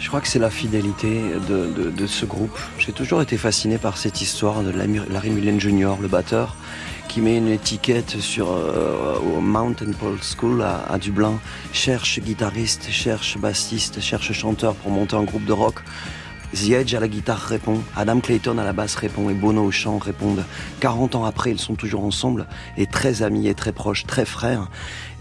je 0.00 0.08
crois 0.08 0.20
que 0.20 0.28
c'est 0.28 0.38
la 0.38 0.50
fidélité 0.50 1.22
de, 1.48 2.06
ce 2.06 2.24
groupe. 2.24 2.56
J'ai 2.78 2.92
toujours 2.92 3.20
été 3.20 3.36
fasciné 3.36 3.78
par 3.78 3.98
cette 3.98 4.20
histoire 4.22 4.62
de 4.62 4.70
Larry 4.70 5.30
Mullen 5.30 5.60
Jr., 5.60 5.94
le 6.00 6.08
batteur, 6.08 6.56
qui 7.08 7.20
met 7.20 7.36
une 7.36 7.48
étiquette 7.48 8.20
sur 8.20 8.50
euh, 8.50 9.18
au 9.18 9.40
Mountain 9.40 9.92
Pole 9.92 10.18
School 10.22 10.62
à, 10.62 10.98
Dublin, 10.98 11.40
cherche 11.72 12.20
guitariste, 12.20 12.88
cherche 12.90 13.38
bassiste, 13.38 14.00
cherche 14.00 14.32
chanteur 14.32 14.74
pour 14.74 14.90
monter 14.90 15.16
un 15.16 15.24
groupe 15.24 15.44
de 15.44 15.52
rock. 15.52 15.82
The 16.54 16.94
à 16.94 17.00
la 17.00 17.08
guitare 17.08 17.40
répond, 17.40 17.82
Adam 17.94 18.20
Clayton 18.20 18.56
à 18.56 18.64
la 18.64 18.72
basse 18.72 18.94
répond 18.94 19.28
et 19.28 19.34
Bono 19.34 19.64
au 19.64 19.70
chant 19.70 19.98
répondent. 19.98 20.44
40 20.80 21.14
ans 21.14 21.24
après, 21.26 21.50
ils 21.50 21.58
sont 21.58 21.74
toujours 21.74 22.04
ensemble 22.04 22.46
et 22.78 22.86
très 22.86 23.22
amis 23.22 23.48
et 23.48 23.54
très 23.54 23.72
proches, 23.72 24.06
très 24.06 24.24
frères. 24.24 24.70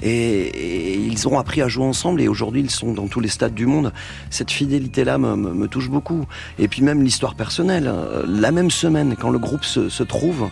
Et, 0.02 0.96
ils 0.96 1.28
ont 1.28 1.38
appris 1.38 1.62
à 1.62 1.68
jouer 1.68 1.84
ensemble 1.84 2.22
et 2.22 2.28
aujourd'hui 2.28 2.62
ils 2.62 2.70
sont 2.70 2.94
dans 2.94 3.08
tous 3.08 3.20
les 3.20 3.28
stades 3.28 3.54
du 3.54 3.66
monde. 3.66 3.92
Cette 4.30 4.52
fidélité-là 4.52 5.18
me, 5.18 5.68
touche 5.68 5.90
beaucoup. 5.90 6.26
Et 6.60 6.70
puis 6.70 6.82
même 6.82 7.04
l'histoire 7.04 7.36
personnelle. 7.36 7.88
Euh, 7.88 8.24
la 8.28 8.52
même 8.52 8.72
semaine, 8.72 9.16
quand 9.20 9.30
le 9.30 9.40
groupe 9.40 9.66
se, 9.66 10.04
trouve, 10.04 10.50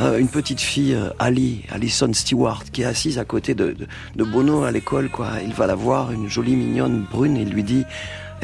euh, 0.00 0.18
une 0.18 0.28
petite 0.28 0.60
fille, 0.60 0.94
euh, 0.94 1.10
Ali, 1.18 1.64
Alison 1.70 2.10
Stewart, 2.14 2.64
qui 2.72 2.82
est 2.82 2.86
assise 2.86 3.18
à 3.18 3.26
côté 3.26 3.54
de, 3.54 3.76
de 4.16 4.24
Bono 4.24 4.62
à 4.62 4.70
l'école, 4.70 5.10
quoi. 5.10 5.32
Il 5.44 5.52
va 5.52 5.66
la 5.66 5.74
voir, 5.74 6.12
une 6.12 6.30
jolie 6.30 6.56
mignonne 6.56 7.04
brune, 7.10 7.36
et 7.36 7.42
il 7.42 7.50
lui 7.50 7.62
dit 7.62 7.84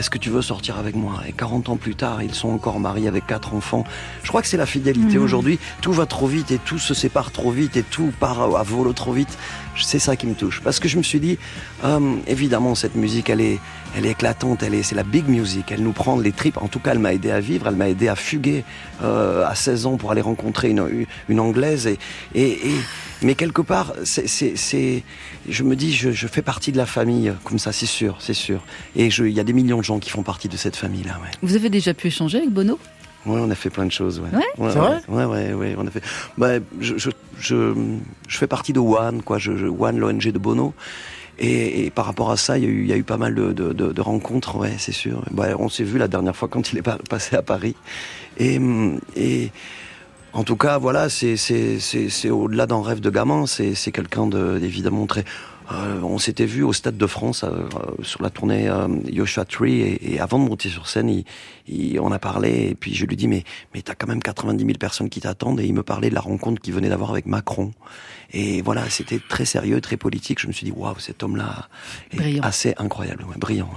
est-ce 0.01 0.09
que 0.09 0.17
tu 0.17 0.31
veux 0.31 0.41
sortir 0.41 0.79
avec 0.79 0.97
moi 0.97 1.21
Et 1.29 1.33
40 1.33 1.69
ans 1.69 1.77
plus 1.77 1.95
tard, 1.95 2.23
ils 2.23 2.35
sont 2.35 2.49
encore 2.49 2.81
mariés 2.81 3.07
avec 3.07 3.27
quatre 3.27 3.53
enfants. 3.53 3.85
Je 4.23 4.29
crois 4.29 4.41
que 4.41 4.49
c'est 4.49 4.57
la 4.57 4.65
fidélité 4.65 5.19
mhm. 5.19 5.25
aujourd'hui. 5.25 5.59
Tout 5.83 5.93
va 5.93 6.07
trop 6.07 6.27
vite 6.27 6.51
et 6.53 6.59
tout 6.59 6.79
se 6.79 6.95
sépare 6.95 7.31
trop 7.33 7.51
vite 7.51 7.77
et 7.77 7.83
tout 7.83 8.11
part 8.19 8.57
à 8.57 8.63
volo 8.63 8.95
trop 8.95 9.13
vite. 9.13 9.37
C'est 9.79 9.99
ça 9.99 10.17
qui 10.17 10.27
me 10.27 10.33
touche. 10.33 10.63
Parce 10.63 10.81
que 10.81 10.89
je 10.89 10.97
me 10.97 11.03
suis 11.03 11.21
dit, 11.21 11.39
euh, 11.85 12.17
évidemment, 12.27 12.75
cette 12.75 12.95
musique, 12.95 13.29
elle 13.29 13.43
est, 13.43 13.59
elle 13.95 14.07
est 14.07 14.13
éclatante, 14.13 14.63
elle 14.63 14.73
est, 14.73 14.83
c'est 14.83 14.95
la 14.95 15.03
big 15.03 15.29
music. 15.29 15.71
Elle 15.71 15.83
nous 15.83 15.93
prend 15.93 16.19
les 16.19 16.33
tripes. 16.33 16.57
En 16.57 16.69
tout 16.69 16.81
cas, 16.81 16.93
elle 16.93 16.99
m'a 16.99 17.13
aidé 17.13 17.31
à 17.31 17.41
vivre, 17.41 17.69
elle 17.69 17.77
m'a 17.77 17.91
aidé 17.91 18.09
à 18.09 18.17
fuguer 18.17 18.65
euh, 19.03 19.47
à 19.47 19.55
16 19.55 19.85
ans 19.85 19.97
pour 19.99 20.13
aller 20.13 20.23
rencontrer 20.23 20.71
une, 20.71 21.07
une 21.29 21.41
anglaise 21.41 21.87
et, 21.87 21.99
et, 22.35 22.69
et 22.69 22.75
mais 23.23 23.35
quelque 23.35 23.63
part, 23.63 23.95
c'est, 24.05 25.03
je 25.49 25.63
me 25.63 25.77
dis, 25.77 25.93
je, 25.93 26.27
fais 26.27 26.43
partie 26.43 26.73
de 26.73 26.77
la 26.77 26.87
famille, 26.87 27.33
comme 27.45 27.59
ça, 27.59 27.73
c'est 27.73 27.87
sûr, 27.87 28.17
c'est 28.21 28.35
sûr. 28.35 28.63
Et 28.97 29.07
il 29.07 29.29
y 29.29 29.41
a 29.41 29.45
des 29.45 29.53
millions 29.53 29.79
de 29.79 29.85
gens 29.85 29.99
qui 29.99 30.11
font 30.11 30.23
partie 30.23 30.49
de 30.49 30.57
cette 30.57 30.77
famille-là. 30.77 31.19
Ouais. 31.23 31.31
Vous 31.43 31.57
avez 31.57 31.71
déjà 31.71 31.95
pu 31.95 32.09
échanger 32.09 32.39
avec 32.39 32.51
Bono? 32.51 32.79
Ouais, 33.27 33.39
on 33.39 33.51
a 33.51 33.55
fait 33.55 33.69
plein 33.69 33.85
de 33.85 33.93
choses. 33.93 34.21
Ouais. 34.21 34.31
ouais, 34.59 34.71
c'est 34.73 34.79
vrai? 34.79 35.01
Ouais, 35.09 35.25
ouais, 35.25 35.53
ouais, 35.53 35.75
on 35.77 35.87
a 35.87 35.91
fait. 35.91 36.03
Bah, 36.39 36.55
je, 36.81 36.97
je, 36.97 37.11
je, 37.39 37.75
je, 38.27 38.39
fais 38.39 38.47
partie 38.47 38.73
de 38.73 38.81
One, 38.81 39.23
quoi. 39.23 39.37
Je, 39.37 39.53
One, 39.53 39.99
l'ONG 39.99 40.29
de 40.33 40.39
Bono. 40.39 40.73
Et, 41.39 41.87
et, 41.87 41.91
par 41.91 42.07
rapport 42.07 42.31
à 42.31 42.37
ça, 42.37 42.59
il 42.59 42.65
y 42.65 42.67
a 42.67 42.71
eu, 42.71 42.83
il 42.83 42.89
y 42.89 42.93
a 42.93 42.97
eu 42.97 43.03
pas 43.03 43.17
mal 43.17 43.35
de, 43.35 43.53
de, 43.53 43.73
de, 43.73 43.93
de 43.93 44.01
rencontres, 44.01 44.57
ouais, 44.57 44.75
c'est 44.79 44.93
sûr. 44.93 45.23
Bah, 45.31 45.49
on 45.59 45.69
s'est 45.69 45.85
vu 45.85 45.99
la 45.99 46.09
dernière 46.09 46.37
fois 46.37 46.49
quand 46.49 46.73
il 46.73 46.79
est 46.79 46.83
passé 47.09 47.37
à 47.37 47.43
Paris. 47.43 47.75
Et, 48.39 48.59
et 49.17 49.51
en 50.33 50.45
tout 50.45 50.57
cas, 50.57 50.79
voilà, 50.79 51.09
c'est 51.09 52.31
au-delà 52.31 52.67
d'un 52.67 52.83
rêve 52.83 53.01
de 53.01 53.11
gamin. 53.11 53.47
C'est 53.47 53.93
quelqu'un 53.93 54.27
d'évidemment 54.27 55.07
très. 55.07 55.25
Euh, 55.73 56.01
on 56.03 56.19
s'était 56.19 56.47
vu 56.47 56.63
au 56.63 56.73
Stade 56.73 56.97
de 56.97 57.07
France 57.07 57.45
euh, 57.45 57.69
sur 58.03 58.23
la 58.23 58.31
tournée 58.31 58.69
euh, 58.69 58.89
Yoshua 59.09 59.45
Tree 59.45 59.99
et, 60.03 60.19
avant 60.19 60.39
de 60.39 60.45
monter 60.49 60.69
sur 60.69 60.89
scène, 60.89 61.23
il, 61.69 62.01
on 62.01 62.11
a 62.11 62.19
parlé 62.19 62.71
et 62.71 62.75
puis 62.75 62.93
je 62.93 63.07
lui 63.07 63.17
dis 63.17 63.29
mais 63.29 63.45
mais 63.73 63.83
t'as 63.83 63.95
quand 63.95 64.09
même 64.09 64.21
90 64.21 64.65
000 64.65 64.79
personnes 64.79 65.09
qui 65.09 65.21
t'attendent 65.21 65.61
et 65.61 65.67
il 65.67 65.75
me 65.75 65.85
parlait 65.85 66.11
de 66.11 66.15
la 66.15 66.21
rencontre 66.21 66.61
qu'il 66.61 66.75
venait 66.75 66.89
d'avoir 66.89 67.11
avec 67.11 67.27
Macron 67.27 67.71
et 68.33 68.63
voilà 68.63 68.91
c'était 68.91 69.21
très 69.21 69.45
sérieux, 69.45 69.81
très 69.81 69.97
politique. 69.97 70.41
Je 70.41 70.49
me 70.49 70.53
suis 70.53 70.65
dit 70.65 70.73
waouh 70.73 70.99
cet 70.99 71.23
homme-là 71.23 71.69
est 72.19 72.45
assez 72.45 72.75
incroyable, 72.77 73.25
brillant. 73.39 73.71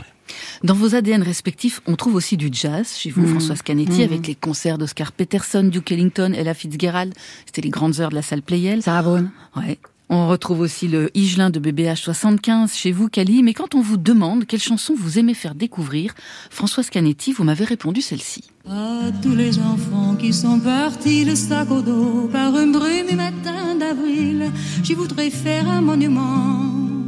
Dans 0.64 0.74
vos 0.74 0.96
ADN 0.96 1.24
respectifs, 1.24 1.82
on 1.88 1.96
trouve 1.96 2.16
aussi 2.16 2.38
du 2.38 2.50
jazz 2.52 2.96
chez 2.96 3.10
vous, 3.10 3.22
mmh. 3.22 3.28
Françoise 3.28 3.62
Canetti, 3.62 4.02
mmh. 4.02 4.04
avec 4.04 4.28
les 4.28 4.36
concerts 4.36 4.78
d'Oscar 4.78 5.12
Peterson, 5.12 5.64
Duke 5.64 5.92
Ellington, 5.92 6.34
Ella 6.34 6.54
Fitzgerald. 6.54 7.14
C'était 7.46 7.62
les 7.62 7.70
grandes 7.70 8.00
heures 8.00 8.10
de 8.10 8.16
la 8.16 8.22
salle 8.22 8.42
Playel. 8.42 8.82
Sarah 8.82 9.02
Vaughan. 9.02 9.26
Ouais. 9.56 9.78
On 10.10 10.28
retrouve 10.28 10.60
aussi 10.60 10.88
le 10.88 11.10
Higelin 11.18 11.50
de 11.50 11.60
BBH 11.60 11.96
75 11.96 12.76
chez 12.76 12.92
vous, 12.92 13.10
Cali. 13.10 13.42
Mais 13.42 13.54
quand 13.54 13.74
on 13.74 13.82
vous 13.82 13.98
demande 13.98 14.46
quelle 14.46 14.62
chanson 14.62 14.94
vous 14.96 15.18
aimez 15.18 15.34
faire 15.34 15.56
découvrir, 15.56 16.14
Françoise 16.52 16.90
Canetti, 16.90 17.32
vous 17.32 17.44
m'avez 17.44 17.66
répondu 17.66 18.02
celle-ci. 18.02 18.44
À 18.70 19.12
tous 19.22 19.36
les 19.36 19.58
enfants 19.58 20.16
qui 20.16 20.32
sont 20.32 20.60
partis 20.60 21.26
le 21.26 21.36
sac 21.36 21.72
au 21.72 21.82
dos 21.82 22.30
par 22.32 22.54
un 22.54 22.68
brume 22.68 23.16
matin 23.16 23.76
d'avril, 23.80 24.52
j'y 24.84 24.94
voudrais 24.94 25.32
faire 25.32 25.68
un 25.68 25.82
monument 25.82 27.03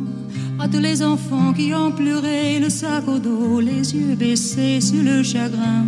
à 0.60 0.68
tous 0.68 0.80
les 0.80 1.04
enfants 1.04 1.54
qui 1.54 1.74
ont 1.74 1.92
pleuré 1.92 2.60
le 2.60 2.70
sac 2.70 3.08
au 3.08 3.20
dos, 3.20 3.60
les 3.60 3.96
yeux 3.96 4.16
baissés 4.16 4.80
sur 4.82 5.04
le 5.04 5.24
chagrin, 5.24 5.86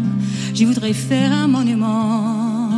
j'y 0.54 0.66
voudrais 0.66 0.94
faire 0.94 1.32
un 1.32 1.48
monument. 1.48 2.74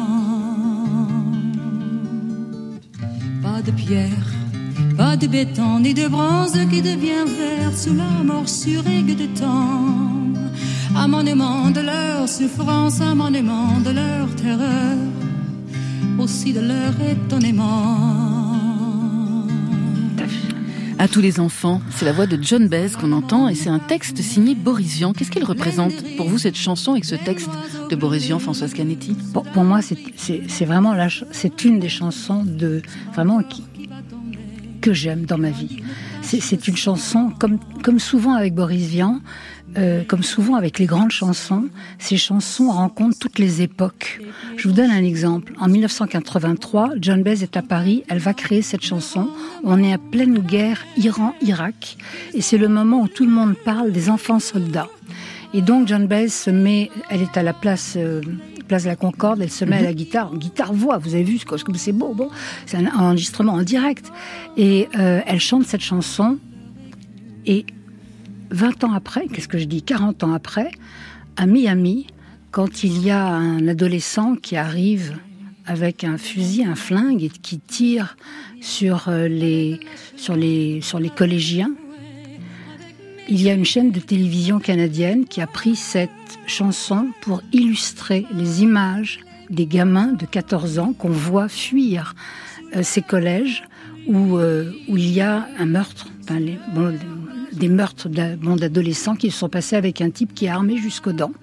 Pas 3.41 3.61
de 3.61 3.71
pierre, 3.71 4.27
pas 4.97 5.17
de 5.17 5.27
béton, 5.27 5.79
ni 5.79 5.93
de 5.93 6.07
bronze 6.07 6.57
qui 6.69 6.81
devient 6.81 7.25
vert 7.25 7.75
sous 7.75 7.95
la 7.95 8.23
morsure 8.23 8.85
aiguë 8.87 9.15
de 9.15 9.27
temps. 9.39 9.97
Un 10.95 11.07
monument 11.07 11.69
de 11.71 11.81
leur 11.81 12.27
souffrance, 12.27 13.01
un 13.01 13.15
monument 13.15 13.79
de 13.83 13.91
leur 13.91 14.27
terreur, 14.35 14.97
aussi 16.17 16.53
de 16.53 16.61
leur 16.61 16.93
étonnement 17.01 18.38
à 20.99 21.07
tous 21.07 21.21
les 21.21 21.39
enfants. 21.39 21.81
C'est 21.89 22.03
la 22.03 22.11
voix 22.11 22.27
de 22.27 22.37
John 22.41 22.67
Baez 22.67 22.89
qu'on 22.99 23.13
entend 23.13 23.47
et 23.47 23.55
c'est 23.55 23.69
un 23.69 23.79
texte 23.79 24.21
signé 24.21 24.53
Borisian. 24.53 25.13
Qu'est-ce 25.13 25.31
qu'il 25.31 25.45
représente 25.45 25.93
pour 26.17 26.27
vous 26.27 26.37
cette 26.37 26.57
chanson 26.57 26.93
et 26.95 27.01
ce 27.03 27.15
texte 27.15 27.49
de 27.89 27.95
Borisian, 27.95 28.37
Françoise 28.37 28.73
Canetti? 28.73 29.15
Pour, 29.33 29.63
moi, 29.63 29.79
c'est 29.81 30.65
vraiment 30.65 30.93
c'est 31.31 31.63
une 31.63 31.79
des 31.79 31.89
chansons 31.89 32.43
de 32.43 32.81
vraiment 33.13 33.41
que 34.81 34.93
j'aime 34.93 35.25
dans 35.25 35.37
ma 35.37 35.51
vie. 35.51 35.81
C'est 36.21 36.67
une 36.67 36.77
chanson 36.77 37.31
comme 37.39 37.59
comme 37.81 37.99
souvent 37.99 38.33
avec 38.33 38.53
Boris 38.53 38.87
Vian, 38.87 39.21
euh, 39.77 40.03
comme 40.03 40.23
souvent 40.23 40.55
avec 40.55 40.79
les 40.79 40.85
grandes 40.85 41.11
chansons, 41.11 41.65
ces 41.97 42.17
chansons 42.17 42.71
rencontrent 42.71 43.17
toutes 43.19 43.39
les 43.39 43.61
époques. 43.61 44.21
Je 44.57 44.67
vous 44.67 44.73
donne 44.73 44.91
un 44.91 45.03
exemple. 45.03 45.53
En 45.59 45.67
1983, 45.67 46.91
John 46.99 47.23
Baez 47.23 47.43
est 47.43 47.57
à 47.57 47.61
Paris, 47.61 48.03
elle 48.09 48.19
va 48.19 48.33
créer 48.33 48.61
cette 48.61 48.83
chanson. 48.83 49.29
On 49.63 49.81
est 49.83 49.93
à 49.93 49.97
pleine 49.97 50.39
guerre 50.39 50.83
Iran-Irak, 50.97 51.97
et 52.33 52.41
c'est 52.41 52.57
le 52.57 52.67
moment 52.67 53.01
où 53.01 53.07
tout 53.07 53.25
le 53.25 53.31
monde 53.31 53.55
parle 53.63 53.91
des 53.91 54.09
enfants 54.09 54.39
soldats. 54.39 54.89
Et 55.53 55.61
donc 55.61 55.87
John 55.87 56.07
Baez 56.07 56.29
se 56.29 56.49
met, 56.49 56.89
elle 57.09 57.21
est 57.21 57.37
à 57.37 57.43
la 57.43 57.53
place 57.53 57.95
euh, 57.97 58.21
place 58.69 58.83
de 58.83 58.89
la 58.89 58.95
Concorde, 58.95 59.41
elle 59.41 59.51
se 59.51 59.65
met 59.65 59.77
à 59.77 59.81
la 59.81 59.89
mhm. 59.89 59.95
guitare, 59.95 60.35
guitare 60.35 60.73
voix, 60.73 60.97
vous 60.99 61.15
avez 61.15 61.23
vu 61.23 61.39
comme 61.39 61.75
c'est 61.75 61.91
beau, 61.91 62.13
bon, 62.13 62.29
c'est 62.65 62.77
un 62.77 62.85
enregistrement 62.85 63.53
en 63.53 63.63
direct, 63.63 64.09
et 64.55 64.87
euh, 64.97 65.19
elle 65.25 65.41
chante 65.41 65.65
cette 65.65 65.81
chanson 65.81 66.37
et 67.45 67.65
20 68.51 68.83
ans 68.83 68.93
après, 68.93 69.27
qu'est-ce 69.27 69.47
que 69.47 69.57
je 69.57 69.65
dis 69.65 69.81
40 69.81 70.23
ans 70.23 70.33
après, 70.33 70.71
à 71.37 71.45
Miami, 71.45 72.07
quand 72.51 72.83
il 72.83 73.03
y 73.03 73.11
a 73.11 73.27
un 73.27 73.67
adolescent 73.67 74.35
qui 74.35 74.57
arrive 74.57 75.17
avec 75.65 76.03
un 76.03 76.17
fusil, 76.17 76.63
un 76.63 76.75
flingue 76.75 77.23
et 77.23 77.29
qui 77.29 77.59
tire 77.59 78.17
sur 78.59 79.07
euh, 79.07 79.27
les, 79.27 79.79
sur 80.15 80.35
les, 80.35 80.81
sur 80.81 80.99
les 80.99 81.09
collégiens, 81.09 81.71
il 83.27 83.41
y 83.43 83.49
a 83.49 83.53
une 83.53 83.65
chaîne 83.65 83.91
de 83.91 83.99
télévision 83.99 84.59
canadienne 84.59 85.25
qui 85.25 85.41
a 85.41 85.47
pris 85.47 85.75
cette 85.75 86.09
chanson 86.47 87.09
pour 87.21 87.43
illustrer 87.53 88.25
les 88.33 88.63
images 88.63 89.19
des 89.51 89.67
gamins 89.67 90.13
de 90.13 90.25
14 90.25 90.79
ans 90.79 90.93
qu'on 90.93 91.09
voit 91.09 91.47
fuir 91.49 92.15
euh, 92.75 92.81
ces 92.81 93.03
collèges 93.03 93.63
où, 94.07 94.37
euh, 94.37 94.71
où 94.87 94.97
il 94.97 95.11
y 95.11 95.21
a 95.21 95.47
un 95.59 95.65
meurtre, 95.67 96.07
des 97.51 97.69
meurtres 97.69 98.09
d'adolescents 98.09 99.15
qui 99.15 99.31
se 99.31 99.39
sont 99.39 99.49
passés 99.49 99.75
avec 99.75 100.01
un 100.01 100.09
type 100.09 100.33
qui 100.33 100.45
est 100.45 100.49
armé 100.49 100.77
jusqu'aux 100.77 101.13
dents. 101.13 101.33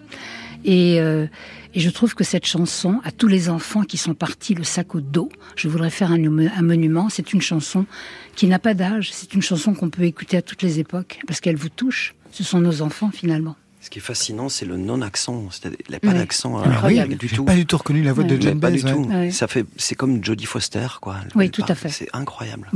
Et, 0.65 1.01
euh, 1.01 1.27
et, 1.75 1.81
je 1.81 1.91
trouve 1.91 2.15
que 2.15 2.25
cette 2.25 2.47
chanson, 2.47 3.01
à 3.05 3.13
tous 3.13 3.29
les 3.29 3.49
enfants 3.49 3.83
qui 3.83 3.99
sont 3.99 4.15
partis 4.15 4.55
le 4.55 4.65
sac 4.65 4.95
au 4.95 5.01
dos, 5.01 5.29
je 5.55 5.69
voudrais 5.69 5.91
faire 5.91 6.11
un, 6.11 6.19
un 6.19 6.63
monument, 6.63 7.09
c'est 7.09 7.33
une 7.33 7.43
chanson 7.43 7.87
qui 8.35 8.47
n'a 8.47 8.59
pas 8.59 8.75
d'âge, 8.75 9.11
c'est 9.13 9.35
une 9.35 9.43
chanson 9.43 9.75
qu'on 9.75 9.91
peut 9.91 10.03
écouter 10.03 10.37
à 10.37 10.43
toutes 10.43 10.63
les 10.63 10.81
époques, 10.81 11.21
parce 11.27 11.41
qu'elle 11.41 11.57
vous 11.57 11.69
touche. 11.69 12.15
Ce 12.33 12.43
sont 12.43 12.59
nos 12.59 12.83
enfants 12.83 13.11
finalement. 13.13 13.57
Ce 13.81 13.91
qui 13.91 14.01
est 14.01 14.03
fascinant, 14.03 14.49
c'est 14.49 14.67
le 14.67 14.77
non-accent. 14.77 15.49
Il 15.65 15.93
n'a 15.93 16.01
pas 16.01 16.13
d'accent 16.13 16.61
du 17.07 17.29
tout. 17.29 17.45
Pas 17.45 17.55
du 17.55 17.67
tout 17.67 17.77
reconnu 17.77 18.03
la 18.03 18.13
voix 18.13 18.25
de 18.25 18.41
Jane 18.41 18.59
Pas 18.59 18.73
du 18.73 18.83
tout. 18.83 19.09
Ça 19.31 19.47
fait, 19.47 19.65
c'est 19.77 19.95
comme 19.95 20.25
Jodie 20.25 20.47
Foster, 20.47 20.89
quoi. 21.01 21.19
Oui, 21.37 21.51
tout 21.51 21.63
à 21.69 21.77
fait. 21.77 21.91
C'est 21.91 22.09
incroyable. 22.13 22.69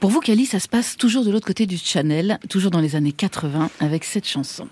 Pour 0.00 0.10
vous, 0.10 0.20
Kali, 0.20 0.46
ça 0.46 0.60
se 0.60 0.68
passe 0.68 0.96
toujours 0.96 1.24
de 1.24 1.30
l'autre 1.30 1.46
côté 1.46 1.66
du 1.66 1.78
Channel, 1.78 2.38
toujours 2.50 2.70
dans 2.70 2.80
les 2.80 2.96
années 2.96 3.12
80, 3.12 3.70
avec 3.80 4.04
cette 4.04 4.26
chanson. 4.26 4.68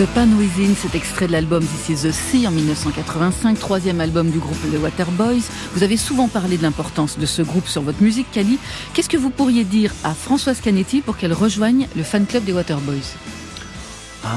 The 0.00 0.06
Pan 0.14 0.28
cet 0.76 0.94
extrait 0.94 1.26
de 1.26 1.32
l'album 1.32 1.62
This 1.62 1.90
is 1.90 2.08
the 2.08 2.10
Sea 2.10 2.46
en 2.46 2.52
1985, 2.52 3.58
troisième 3.58 4.00
album 4.00 4.30
du 4.30 4.38
groupe 4.38 4.56
The 4.72 4.80
Waterboys. 4.80 5.42
Vous 5.74 5.82
avez 5.82 5.98
souvent 5.98 6.26
parlé 6.26 6.56
de 6.56 6.62
l'importance 6.62 7.18
de 7.18 7.26
ce 7.26 7.42
groupe 7.42 7.68
sur 7.68 7.82
votre 7.82 8.02
musique, 8.02 8.30
Kali. 8.32 8.58
Qu'est-ce 8.94 9.10
que 9.10 9.18
vous 9.18 9.28
pourriez 9.28 9.62
dire 9.62 9.92
à 10.02 10.14
Françoise 10.14 10.62
Canetti 10.62 11.02
pour 11.02 11.18
qu'elle 11.18 11.34
rejoigne 11.34 11.86
le 11.94 12.02
fan 12.02 12.24
club 12.24 12.44
des 12.44 12.54
Waterboys? 12.54 13.14
Euh, 14.24 14.28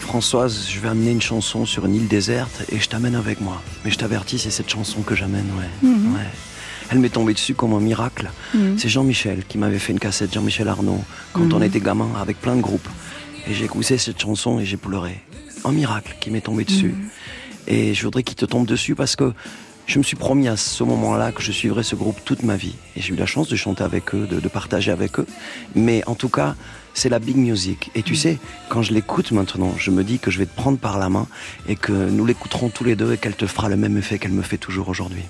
Françoise, 0.00 0.66
je 0.68 0.80
vais 0.80 0.88
amener 0.88 1.12
une 1.12 1.22
chanson 1.22 1.64
sur 1.64 1.86
une 1.86 1.94
île 1.94 2.08
déserte 2.08 2.64
et 2.68 2.80
je 2.80 2.88
t'amène 2.88 3.14
avec 3.14 3.40
moi. 3.40 3.62
Mais 3.84 3.92
je 3.92 3.98
t'avertis, 3.98 4.40
c'est 4.40 4.50
cette 4.50 4.68
chanson 4.68 5.02
que 5.02 5.14
j'amène, 5.14 5.46
ouais. 5.56 5.88
Mhm. 5.88 6.16
Elle 6.90 6.98
m'est 6.98 7.10
tombée 7.10 7.34
dessus 7.34 7.54
comme 7.54 7.72
un 7.74 7.80
miracle. 7.80 8.32
Mhm. 8.52 8.76
C'est 8.78 8.88
Jean-Michel 8.88 9.44
qui 9.48 9.58
m'avait 9.58 9.78
fait 9.78 9.92
une 9.92 10.00
cassette, 10.00 10.34
Jean-Michel 10.34 10.66
Arnaud, 10.66 11.04
quand 11.32 11.44
mhm. 11.44 11.52
on 11.54 11.62
était 11.62 11.78
gamin, 11.78 12.08
avec 12.20 12.40
plein 12.40 12.56
de 12.56 12.60
groupes. 12.62 12.88
Et 13.48 13.54
j'ai 13.54 13.64
écouté 13.64 13.98
cette 13.98 14.20
chanson 14.20 14.60
et 14.60 14.64
j'ai 14.64 14.76
pleuré. 14.76 15.20
Un 15.64 15.72
miracle 15.72 16.16
qui 16.20 16.30
m'est 16.30 16.40
tombé 16.40 16.64
dessus. 16.64 16.94
Mhm. 16.94 17.08
Et 17.68 17.94
je 17.94 18.02
voudrais 18.04 18.22
qu'il 18.22 18.36
te 18.36 18.44
tombe 18.44 18.66
dessus 18.66 18.94
parce 18.94 19.16
que 19.16 19.32
je 19.86 19.98
me 19.98 20.04
suis 20.04 20.16
promis 20.16 20.48
à 20.48 20.56
ce 20.56 20.84
moment-là 20.84 21.32
que 21.32 21.42
je 21.42 21.52
suivrais 21.52 21.82
ce 21.82 21.96
groupe 21.96 22.18
toute 22.24 22.42
ma 22.42 22.56
vie. 22.56 22.74
Et 22.96 23.00
j'ai 23.00 23.12
eu 23.14 23.16
la 23.16 23.26
chance 23.26 23.48
de 23.48 23.56
chanter 23.56 23.82
avec 23.82 24.14
eux, 24.14 24.26
de, 24.26 24.48
partager 24.48 24.90
avec 24.90 25.18
eux. 25.18 25.26
Mais 25.74 26.02
en 26.06 26.14
tout 26.14 26.28
cas, 26.28 26.54
c'est 26.94 27.08
la 27.08 27.18
big 27.18 27.36
music. 27.36 27.90
Et 27.94 28.02
tu 28.02 28.12
mhm. 28.12 28.18
sais, 28.18 28.38
quand 28.68 28.82
je 28.82 28.92
l'écoute 28.92 29.32
maintenant, 29.32 29.74
je 29.76 29.90
me 29.90 30.04
dis 30.04 30.18
que 30.18 30.30
je 30.30 30.38
vais 30.38 30.46
te 30.46 30.54
prendre 30.54 30.78
par 30.78 30.98
la 30.98 31.08
main 31.08 31.26
et 31.68 31.76
que 31.76 31.92
nous 31.92 32.24
l'écouterons 32.24 32.68
tous 32.68 32.84
les 32.84 32.96
deux 32.96 33.12
et 33.12 33.18
qu'elle 33.18 33.36
te 33.36 33.46
fera 33.46 33.68
le 33.68 33.76
même 33.76 33.96
effet 33.96 34.18
qu'elle 34.18 34.32
me 34.32 34.42
fait 34.42 34.58
toujours 34.58 34.88
aujourd'hui. 34.88 35.24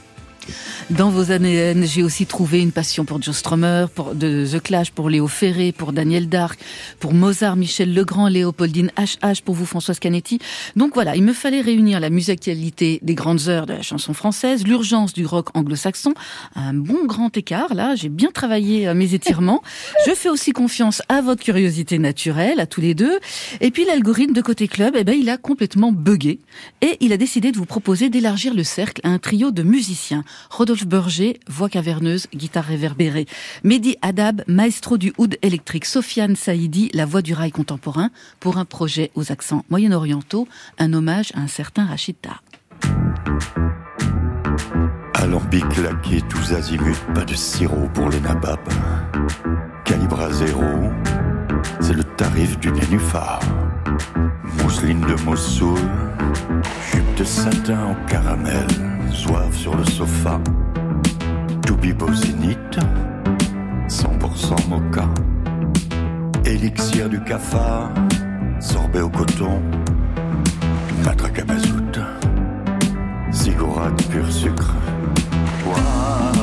Dans 0.90 1.10
vos 1.10 1.30
années 1.30 1.74
j'ai 1.86 2.02
aussi 2.02 2.26
trouvé 2.26 2.60
une 2.60 2.72
passion 2.72 3.04
pour 3.04 3.20
Joe 3.22 3.36
Strummer, 3.36 3.86
pour 3.94 4.14
de 4.14 4.46
The 4.46 4.62
Clash, 4.62 4.90
pour 4.90 5.08
Léo 5.08 5.28
Ferré, 5.28 5.72
pour 5.72 5.92
Daniel 5.92 6.28
Dark, 6.28 6.60
pour 7.00 7.14
Mozart, 7.14 7.56
Michel 7.56 7.94
Legrand, 7.94 8.28
Léopoldine 8.28 8.90
HH, 8.96 9.42
pour 9.44 9.54
vous 9.54 9.66
Françoise 9.66 9.98
Canetti. 9.98 10.38
Donc 10.76 10.94
voilà, 10.94 11.16
il 11.16 11.22
me 11.22 11.32
fallait 11.32 11.60
réunir 11.60 12.00
la 12.00 12.10
musicalité 12.10 12.98
des 13.02 13.14
grandes 13.14 13.48
heures 13.48 13.66
de 13.66 13.72
la 13.72 13.82
chanson 13.82 14.14
française, 14.14 14.66
l'urgence 14.66 15.12
du 15.12 15.26
rock 15.26 15.48
anglo-saxon, 15.54 16.14
un 16.56 16.74
bon 16.74 17.06
grand 17.06 17.36
écart. 17.36 17.74
Là, 17.74 17.94
j'ai 17.94 18.08
bien 18.08 18.30
travaillé 18.32 18.88
euh, 18.88 18.94
mes 18.94 19.14
étirements. 19.14 19.62
Je 20.06 20.12
fais 20.12 20.28
aussi 20.28 20.52
confiance 20.52 21.02
à 21.08 21.20
votre 21.20 21.42
curiosité 21.42 21.98
naturelle, 21.98 22.60
à 22.60 22.66
tous 22.66 22.80
les 22.80 22.94
deux. 22.94 23.18
Et 23.60 23.70
puis 23.70 23.84
l'algorithme 23.84 24.32
de 24.32 24.42
côté 24.42 24.68
club, 24.68 24.94
eh 24.96 25.04
ben, 25.04 25.16
il 25.18 25.28
a 25.30 25.36
complètement 25.36 25.92
buggé 25.92 26.40
et 26.80 26.96
il 27.00 27.12
a 27.12 27.16
décidé 27.16 27.52
de 27.52 27.56
vous 27.56 27.66
proposer 27.66 28.08
d'élargir 28.08 28.54
le 28.54 28.64
cercle 28.64 29.00
à 29.04 29.08
un 29.08 29.18
trio 29.18 29.50
de 29.50 29.62
musiciens. 29.62 30.24
Rodolphe 30.50 30.86
Berger, 30.86 31.40
voix 31.48 31.68
caverneuse, 31.68 32.26
guitare 32.34 32.64
réverbérée. 32.64 33.26
Mehdi 33.64 33.96
Adab, 34.02 34.42
maestro 34.46 34.98
du 34.98 35.12
oud 35.18 35.36
électrique. 35.42 35.84
Sofiane 35.84 36.36
Saïdi, 36.36 36.90
la 36.94 37.06
voix 37.06 37.22
du 37.22 37.34
rail 37.34 37.50
contemporain, 37.50 38.10
pour 38.40 38.58
un 38.58 38.64
projet 38.64 39.10
aux 39.14 39.32
accents 39.32 39.64
moyen-orientaux, 39.70 40.48
un 40.78 40.92
hommage 40.92 41.32
à 41.34 41.40
un 41.40 41.48
certain 41.48 41.86
Rachida. 41.86 42.40
Alambic 45.14 45.76
laqué 45.76 46.20
tous 46.28 46.52
azimuts, 46.52 46.96
pas 47.14 47.24
de 47.24 47.34
sirop 47.34 47.88
pour 47.94 48.08
les 48.08 48.20
nababs. 48.20 48.58
Calibre 49.84 50.20
à 50.20 50.32
zéro, 50.32 50.64
c'est 51.80 51.94
le 51.94 52.02
tarif 52.02 52.58
du 52.58 52.72
nénuphar. 52.72 53.40
Mousseline 54.62 55.00
de 55.00 55.14
Mossoul, 55.24 55.78
jupe 56.92 57.14
de 57.16 57.24
satin 57.24 57.84
en 57.84 57.94
sur 60.22 60.30
le 60.30 60.38
sofa. 60.38 60.40
Toubibo 61.66 62.12
zénith, 62.14 62.78
100% 63.88 64.68
mocha. 64.68 65.08
Élixir 66.44 67.08
du 67.08 67.20
cafard, 67.20 67.90
sorbet 68.60 69.00
au 69.00 69.08
coton. 69.08 69.60
Matraque 71.04 71.40
à 71.40 71.44
mazout, 71.44 72.00
ziggourate 73.30 74.08
pur 74.08 74.30
sucre. 74.30 74.74
Viva 75.64 76.41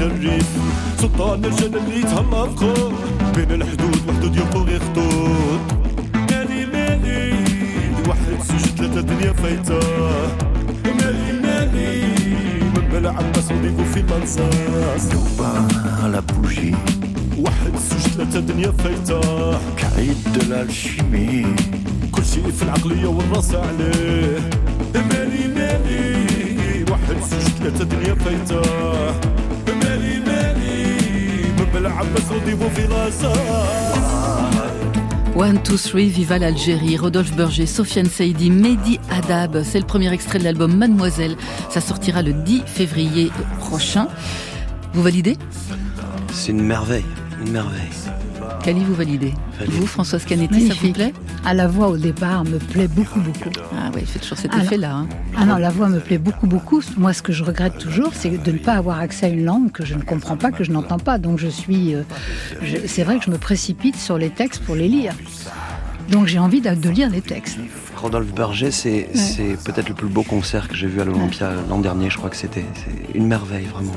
الريف 0.00 0.48
سلطان 0.98 1.44
الجنة 1.44 1.76
اللي 1.76 2.02
تهمى 2.02 2.48
فخور 2.56 2.92
بين 3.36 3.62
الحدود 3.62 4.00
محدود 4.08 4.36
يبقوا 4.36 4.78
خطوط 4.78 5.60
مالي 6.30 6.66
مالي 6.66 7.34
واحد 8.08 8.42
زوج 8.48 8.60
ثلاثة 8.60 9.00
دنيا 9.00 9.32
فايتة. 9.32 9.80
مالي 10.84 11.32
مالي 11.42 12.02
من 12.76 12.88
بلا 12.92 13.10
عباس 13.10 13.52
وديكو 13.52 13.84
في 13.94 14.02
منصاص 14.02 15.08
دوبا 15.08 15.68
على 16.02 16.20
بوجي. 16.20 16.74
واحد 17.38 17.72
زوج 17.90 18.00
ثلاثة 18.00 18.40
دنيا 18.40 18.70
فايتة. 18.70 19.20
كعيد 19.76 20.16
l'alchimie 20.50 21.62
كل 22.12 22.24
شيء 22.24 22.50
في 22.50 22.62
العقلية 22.62 23.06
والرأس 23.06 23.54
عليه. 23.54 24.50
مالي 24.94 25.48
مالي 25.48 26.84
واحد 26.90 27.16
زوج 27.30 27.40
ثلاثة 27.40 27.84
دنيا 27.84 28.14
فايتة. 28.14 28.62
One, 35.34 35.62
Two, 35.62 35.76
Three, 35.76 36.08
Viva 36.08 36.38
l'Algérie, 36.38 36.96
Rodolphe 36.96 37.34
Berger, 37.34 37.66
Sofiane 37.66 38.06
Saidi, 38.06 38.50
Mehdi 38.50 39.00
Adab. 39.10 39.62
C'est 39.62 39.80
le 39.80 39.86
premier 39.86 40.12
extrait 40.12 40.38
de 40.38 40.44
l'album 40.44 40.76
Mademoiselle. 40.76 41.36
Ça 41.70 41.80
sortira 41.80 42.22
le 42.22 42.32
10 42.32 42.62
février 42.66 43.30
prochain. 43.58 44.08
Vous 44.92 45.02
validez? 45.02 45.36
C'est 46.32 46.52
une 46.52 46.62
merveille 46.62 47.04
une 47.42 47.52
merveille. 47.52 47.90
Kali, 48.62 48.84
vous 48.84 48.94
validez? 48.94 49.34
Vous, 49.66 49.86
Françoise 49.86 50.24
Canetti, 50.24 50.68
ça 50.68 50.74
vous 50.80 50.92
plaît? 50.92 51.12
Ah, 51.44 51.54
la 51.54 51.66
voix 51.66 51.88
au 51.88 51.96
départ 51.96 52.44
me 52.44 52.58
plaît 52.58 52.86
beaucoup, 52.86 53.20
beaucoup. 53.20 53.50
Ah 53.72 53.90
oui, 53.94 54.02
il 54.02 54.06
fait 54.06 54.20
toujours 54.20 54.38
cet 54.38 54.54
effet-là. 54.54 54.94
Hein. 54.94 55.08
Ah 55.36 55.44
non, 55.44 55.56
la 55.56 55.70
voix 55.70 55.88
me 55.88 55.98
plaît 55.98 56.18
beaucoup, 56.18 56.46
beaucoup. 56.46 56.80
Moi, 56.96 57.12
ce 57.12 57.22
que 57.22 57.32
je 57.32 57.42
regrette 57.42 57.78
toujours, 57.78 58.10
c'est 58.14 58.42
de 58.42 58.52
ne 58.52 58.58
pas 58.58 58.74
avoir 58.74 59.00
accès 59.00 59.26
à 59.26 59.28
une 59.28 59.44
langue 59.44 59.72
que 59.72 59.84
je 59.84 59.94
ne 59.94 60.02
comprends 60.02 60.36
pas, 60.36 60.52
que 60.52 60.62
je 60.62 60.70
n'entends 60.70 60.98
pas. 60.98 61.18
Donc 61.18 61.38
je 61.38 61.48
suis... 61.48 61.94
Euh, 61.94 62.02
c'est 62.86 63.02
vrai 63.02 63.18
que 63.18 63.24
je 63.24 63.30
me 63.30 63.38
précipite 63.38 63.96
sur 63.96 64.18
les 64.18 64.30
textes 64.30 64.62
pour 64.62 64.76
les 64.76 64.88
lire. 64.88 65.14
Donc 66.10 66.26
j'ai 66.26 66.38
envie 66.38 66.60
de, 66.60 66.88
lire 66.88 67.10
les 67.10 67.22
textes. 67.22 67.58
Rodolphe 67.96 68.32
Berger, 68.32 68.70
c'est 68.70 69.08
peut-être 69.64 69.88
le 69.88 69.94
plus 69.94 70.08
beau 70.08 70.22
concert 70.22 70.68
que 70.68 70.76
j'ai 70.76 70.86
vu 70.86 71.00
à 71.00 71.04
l'Olympia 71.04 71.52
l'an 71.68 71.80
dernier. 71.80 72.08
Je 72.08 72.18
crois 72.18 72.30
que 72.30 72.36
c'était 72.36 72.64
une 73.14 73.26
merveille, 73.26 73.66
vraiment. 73.66 73.92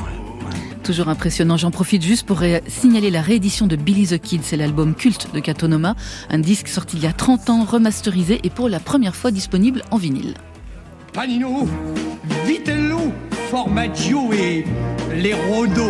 Toujours 0.85 1.09
impressionnant. 1.09 1.57
J'en 1.57 1.71
profite 1.71 2.03
juste 2.03 2.27
pour 2.27 2.43
signaler 2.67 3.09
la 3.09 3.21
réédition 3.21 3.65
de 3.65 3.75
Billy 3.75 4.05
the 4.05 4.21
Kid. 4.21 4.41
C'est 4.43 4.55
l'album 4.55 4.93
culte 4.93 5.33
de 5.33 5.39
Katonoma. 5.39 5.95
Un 6.29 6.37
disque 6.37 6.67
sorti 6.67 6.97
il 6.97 7.03
y 7.03 7.07
a 7.07 7.11
30 7.11 7.49
ans, 7.49 7.63
remasterisé 7.63 8.39
et 8.43 8.51
pour 8.51 8.69
la 8.69 8.79
première 8.79 9.15
fois 9.15 9.31
disponible 9.31 9.81
en 9.89 9.97
vinyle. 9.97 10.35
Panino, 11.11 11.67
Vitello, 12.45 12.99
Formaggio 13.49 14.31
et 14.33 14.63
les 15.15 15.33
Rodo, 15.33 15.89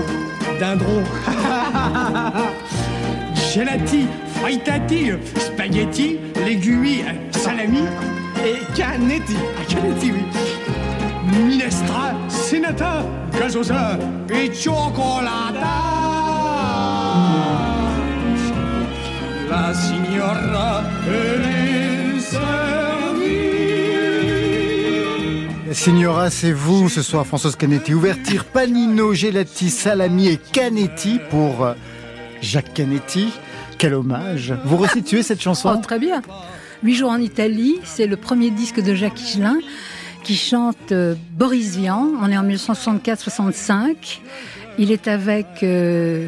Dindron. 0.61 1.03
Gelati, 3.53 4.05
frittati, 4.35 5.11
spaghetti, 5.37 6.19
légumes, 6.45 7.03
salami 7.31 7.81
et 8.45 8.77
canetti. 8.77 9.35
Ah, 9.59 9.65
canetti, 9.67 10.11
oui. 10.13 10.54
Minestra, 11.25 12.13
senata, 12.29 13.03
gazosa 13.37 13.97
et 14.29 14.51
cioccolata. 14.53 15.81
La 19.49 19.73
signora 19.73 20.83
est 21.07 21.55
Signora, 25.73 26.29
c'est 26.29 26.53
vous 26.53 26.87
ce 26.87 27.01
soir, 27.01 27.27
Françoise 27.27 27.55
Canetti. 27.57 27.93
Ouverture 27.93 28.45
panino, 28.45 29.13
gelati, 29.13 29.69
salami 29.69 30.27
et 30.29 30.37
canetti 30.37 31.19
pour 31.29 31.75
Jacques 32.41 32.73
Canetti. 32.73 33.27
Quel 33.77 33.93
hommage. 33.93 34.53
Vous 34.63 34.77
resituez 34.77 35.21
cette 35.21 35.41
chanson? 35.41 35.75
oh, 35.75 35.81
Très 35.81 35.99
bien. 35.99 36.21
Huit 36.81 36.95
jours 36.95 37.09
en 37.09 37.17
Italie, 37.17 37.79
c'est 37.83 38.07
le 38.07 38.15
premier 38.15 38.51
disque 38.51 38.81
de 38.81 38.95
Jacques 38.95 39.19
Higelin 39.19 39.57
qui 40.25 40.35
chante 40.35 40.91
euh, 40.91 41.13
Boris 41.33 41.77
Vian. 41.77 42.09
On 42.19 42.29
est 42.31 42.37
en 42.37 42.43
1964-65. 42.43 44.19
Il 44.79 44.91
est 44.91 45.07
avec 45.07 45.45
euh, 45.61 46.27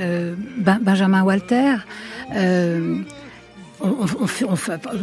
euh, 0.00 0.34
Benjamin 0.56 1.22
Walter. 1.22 1.76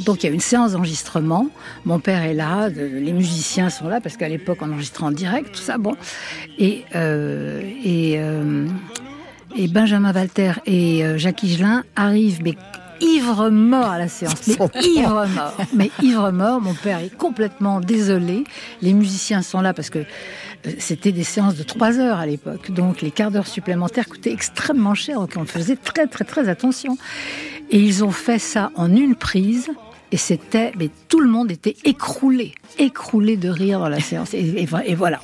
donc 0.03 0.23
il 0.23 0.25
y 0.25 0.29
a 0.29 0.33
une 0.33 0.39
séance 0.39 0.71
d'enregistrement. 0.71 1.47
Mon 1.85 1.99
père 1.99 2.23
est 2.23 2.33
là, 2.33 2.69
les 2.69 3.13
musiciens 3.13 3.69
sont 3.69 3.87
là 3.87 4.01
parce 4.01 4.17
qu'à 4.17 4.27
l'époque 4.27 4.57
on 4.61 4.71
enregistrait 4.71 5.03
en 5.03 5.11
direct, 5.11 5.51
tout 5.53 5.61
ça. 5.61 5.77
Bon, 5.77 5.95
et 6.57 6.83
et 6.93 8.19
et 9.55 9.67
Benjamin 9.67 10.13
Walter 10.13 10.53
et 10.65 11.03
Jacques 11.17 11.43
Higelin 11.43 11.83
arrivent 11.95 12.41
mais 12.43 12.55
ivre 13.01 13.49
mort 13.49 13.89
à 13.89 13.97
la 13.97 14.07
séance. 14.07 14.47
Mais 14.47 14.81
ivre 14.83 15.27
mort. 15.27 15.57
Mais 15.73 15.91
ivre 16.01 16.31
mort. 16.31 16.61
Mon 16.61 16.73
père 16.73 16.99
est 16.99 17.15
complètement 17.15 17.79
désolé. 17.79 18.43
Les 18.81 18.93
musiciens 18.93 19.41
sont 19.41 19.61
là 19.61 19.73
parce 19.73 19.89
que 19.89 19.99
euh, 19.99 20.71
c'était 20.79 21.11
des 21.11 21.23
séances 21.23 21.55
de 21.55 21.63
trois 21.63 21.99
heures 21.99 22.19
à 22.19 22.25
l'époque. 22.25 22.71
Donc 22.71 23.01
les 23.01 23.11
quarts 23.11 23.31
d'heure 23.31 23.47
supplémentaires 23.47 24.07
coûtaient 24.07 24.33
extrêmement 24.33 24.95
cher. 24.95 25.19
Donc 25.19 25.33
on 25.35 25.45
faisait 25.45 25.75
très 25.75 26.07
très 26.07 26.25
très 26.25 26.49
attention. 26.49 26.97
Et 27.69 27.79
ils 27.79 28.03
ont 28.03 28.11
fait 28.11 28.39
ça 28.39 28.71
en 28.75 28.95
une 28.95 29.15
prise. 29.15 29.69
Et 30.11 30.17
c'était, 30.17 30.71
mais 30.77 30.89
tout 31.09 31.19
le 31.19 31.29
monde 31.29 31.51
était 31.51 31.75
écroulé, 31.83 32.55
écroulé 32.79 33.35
de 33.35 33.49
rire 33.49 33.79
dans 33.79 33.89
la 33.89 33.99
séance. 33.99 34.33
Et, 34.33 34.65
voilà, 34.65 35.19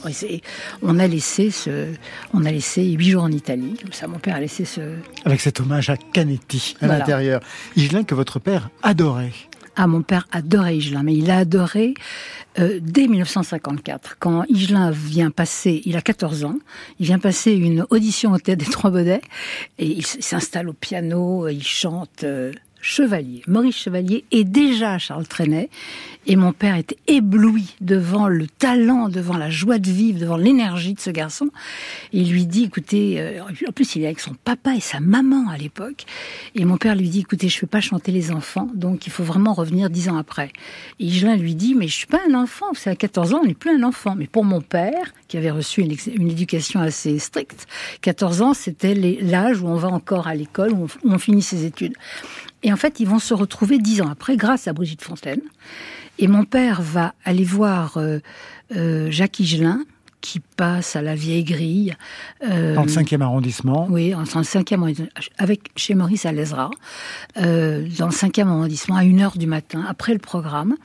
on 0.81 0.99
a 0.99 1.07
laissé 1.07 1.51
ce, 1.51 1.87
on 2.33 2.43
a 2.43 2.51
laissé 2.51 2.83
huit 2.83 3.11
jours 3.11 3.23
enItalie. 3.23 3.75
Comme 3.81 3.93
ça, 3.93 4.07
mon 4.07 4.19
père 4.19 4.35
a 4.35 4.39
laissé 4.41 4.65
ce. 4.65 4.81
Avec 5.23 5.39
cet 5.39 5.61
hommage 5.61 5.89
à 5.89 5.95
Canetti 5.97 6.75
à 6.81 6.87
l'intérieur. 6.87 7.39
Higelin 7.77 8.03
que 8.03 8.13
votre 8.13 8.39
père 8.39 8.69
adorait. 8.81 9.31
Ah, 9.75 9.87
mon 9.87 10.03
père 10.03 10.27
adorait 10.31 10.77
Higelin, 10.77 11.01
mais 11.01 11.15
il 11.15 11.31
a 11.31 11.37
adoré 11.37 11.95
euh, 12.59 12.79
dès 12.79 13.07
1954, 13.07 14.17
quand 14.19 14.43
Higelin 14.47 14.91
vient 14.91 15.31
passer, 15.31 15.81
il 15.85 15.97
a 15.97 16.01
14 16.01 16.43
ans, 16.43 16.59
il 16.99 17.07
vient 17.07 17.17
passer 17.17 17.53
une 17.53 17.85
audition 17.89 18.33
au 18.33 18.37
Théâtre 18.37 18.63
des 18.63 18.71
Trois 18.71 18.91
Baudets, 18.91 19.21
et 19.79 19.87
il 19.87 20.05
s'installe 20.05 20.69
au 20.69 20.73
piano, 20.73 21.47
il 21.47 21.63
chante 21.63 22.23
euh, 22.23 22.51
Chevalier, 22.83 23.41
Maurice 23.47 23.77
Chevalier, 23.77 24.25
est 24.31 24.43
déjà 24.43 24.97
Charles 24.97 25.25
Trenet. 25.25 25.69
Et 26.25 26.35
mon 26.35 26.53
père 26.53 26.75
était 26.75 26.97
ébloui 27.07 27.75
devant 27.81 28.27
le 28.27 28.47
talent, 28.47 29.09
devant 29.09 29.35
la 29.35 29.49
joie 29.49 29.77
de 29.77 29.89
vivre, 29.89 30.19
devant 30.19 30.37
l'énergie 30.37 30.93
de 30.93 30.99
ce 30.99 31.09
garçon. 31.09 31.49
Il 32.13 32.31
lui 32.31 32.45
dit, 32.45 32.65
écoutez, 32.65 33.19
euh, 33.19 33.41
en 33.41 33.71
plus 33.71 33.95
il 33.95 34.03
est 34.03 34.05
avec 34.05 34.21
son 34.21 34.33
papa 34.33 34.75
et 34.75 34.79
sa 34.79 34.99
maman 34.99 35.49
à 35.49 35.57
l'époque. 35.57 36.05
Et 36.55 36.63
mon 36.63 36.77
père 36.77 36.95
lui 36.95 37.09
dit, 37.09 37.21
écoutez, 37.21 37.49
je 37.49 37.57
ne 37.57 37.61
peux 37.61 37.67
pas 37.67 37.81
chanter 37.81 38.11
les 38.11 38.31
enfants, 38.31 38.69
donc 38.73 39.05
il 39.05 39.11
faut 39.11 39.23
vraiment 39.23 39.53
revenir 39.53 39.89
dix 39.89 40.07
ans 40.07 40.17
après. 40.17 40.51
Et 40.99 41.05
Higelin 41.05 41.35
lui 41.35 41.55
dit, 41.55 41.75
mais 41.75 41.87
je 41.87 41.95
suis 41.95 42.07
pas 42.07 42.21
un 42.29 42.33
enfant, 42.33 42.67
c'est 42.73 42.89
à 42.89 42.95
14 42.95 43.33
ans, 43.33 43.41
on 43.43 43.47
n'est 43.47 43.53
plus 43.53 43.71
un 43.71 43.83
enfant. 43.83 44.15
Mais 44.15 44.27
pour 44.27 44.45
mon 44.45 44.61
père, 44.61 45.13
qui 45.27 45.37
avait 45.37 45.51
reçu 45.51 45.81
une, 45.81 45.95
une 46.15 46.31
éducation 46.31 46.79
assez 46.79 47.19
stricte, 47.19 47.67
14 48.01 48.41
ans, 48.41 48.53
c'était 48.53 48.93
l'âge 48.93 49.61
où 49.61 49.67
on 49.67 49.75
va 49.75 49.89
encore 49.89 50.27
à 50.27 50.35
l'école, 50.35 50.71
où 50.71 50.87
on 51.03 51.17
finit 51.17 51.41
ses 51.41 51.65
études. 51.65 51.93
Et 52.63 52.71
en 52.71 52.77
fait, 52.77 52.99
ils 52.99 53.07
vont 53.07 53.19
se 53.19 53.33
retrouver 53.33 53.77
dix 53.77 54.01
ans 54.01 54.09
après, 54.09 54.37
grâce 54.37 54.67
à 54.67 54.73
Brigitte 54.73 55.03
Fontaine. 55.03 55.41
Et 56.17 56.27
mon 56.27 56.45
père 56.45 56.81
va 56.81 57.13
aller 57.25 57.43
voir 57.43 57.97
euh, 57.97 58.19
euh, 58.75 59.11
Jacques 59.11 59.39
Higelin, 59.39 59.83
qui 60.21 60.39
passe 60.39 60.95
à 60.95 61.01
la 61.01 61.15
vieille 61.15 61.43
grille. 61.43 61.95
Euh, 62.49 62.75
dans 62.75 62.83
le 62.83 62.89
5e 62.89 63.21
arrondissement 63.21 63.87
Oui, 63.89 64.11
dans 64.11 64.19
le 64.19 64.25
5e 64.25 64.75
arrondissement, 64.75 65.07
avec, 65.37 65.71
chez 65.75 65.95
Maurice 65.95 66.25
Alezra, 66.25 66.69
euh, 67.37 67.85
dans 67.97 68.07
le 68.07 68.13
5e 68.13 68.47
arrondissement, 68.47 68.95
à 68.95 69.03
1h 69.03 69.37
du 69.37 69.47
matin, 69.47 69.83
après 69.87 70.13
le 70.13 70.19
programme. 70.19 70.75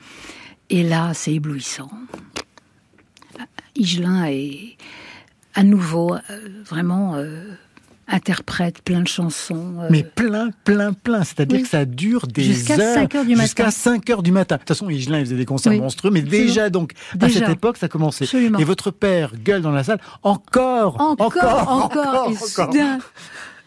Et 0.69 0.83
là, 0.83 1.13
c'est 1.13 1.33
éblouissant. 1.33 1.89
Higelin 3.75 4.25
est 4.25 4.75
à 5.55 5.63
nouveau 5.63 6.15
vraiment 6.65 7.15
interprète 8.09 8.81
plein 8.81 9.01
de 9.01 9.07
chansons. 9.07 9.75
Euh, 9.79 9.87
Mais 9.89 10.03
plein, 10.03 10.49
plein, 10.63 10.93
plein. 10.93 11.23
C'est-à-dire 11.23 11.61
que 11.61 11.67
ça 11.67 11.85
dure 11.85 12.27
des 12.27 12.43
jusqu'à 12.43 12.77
heures. 12.77 12.95
5 12.95 13.15
heures 13.15 13.25
du 13.25 13.31
matin. 13.31 13.43
Jusqu'à 13.43 13.71
5 13.71 14.09
heures 14.09 14.23
du 14.23 14.31
matin. 14.31 14.55
De 14.55 14.59
toute 14.59 14.67
façon, 14.67 14.89
Higelin, 14.89 15.19
il 15.19 15.25
faisait 15.25 15.37
des 15.37 15.45
concerts 15.45 15.73
monstrueux, 15.73 16.11
mais 16.11 16.21
déjà, 16.21 16.69
donc, 16.69 16.93
à 17.19 17.29
cette 17.29 17.49
époque, 17.49 17.77
ça 17.77 17.87
commençait. 17.87 18.25
Et 18.35 18.63
votre 18.63 18.91
père 18.91 19.33
gueule 19.35 19.61
dans 19.61 19.71
la 19.71 19.83
salle, 19.83 19.99
encore, 20.23 20.99
encore, 20.99 21.69
encore, 21.69 21.83
encore. 21.83 22.31
et 22.31 22.35
soudain, 22.35 22.99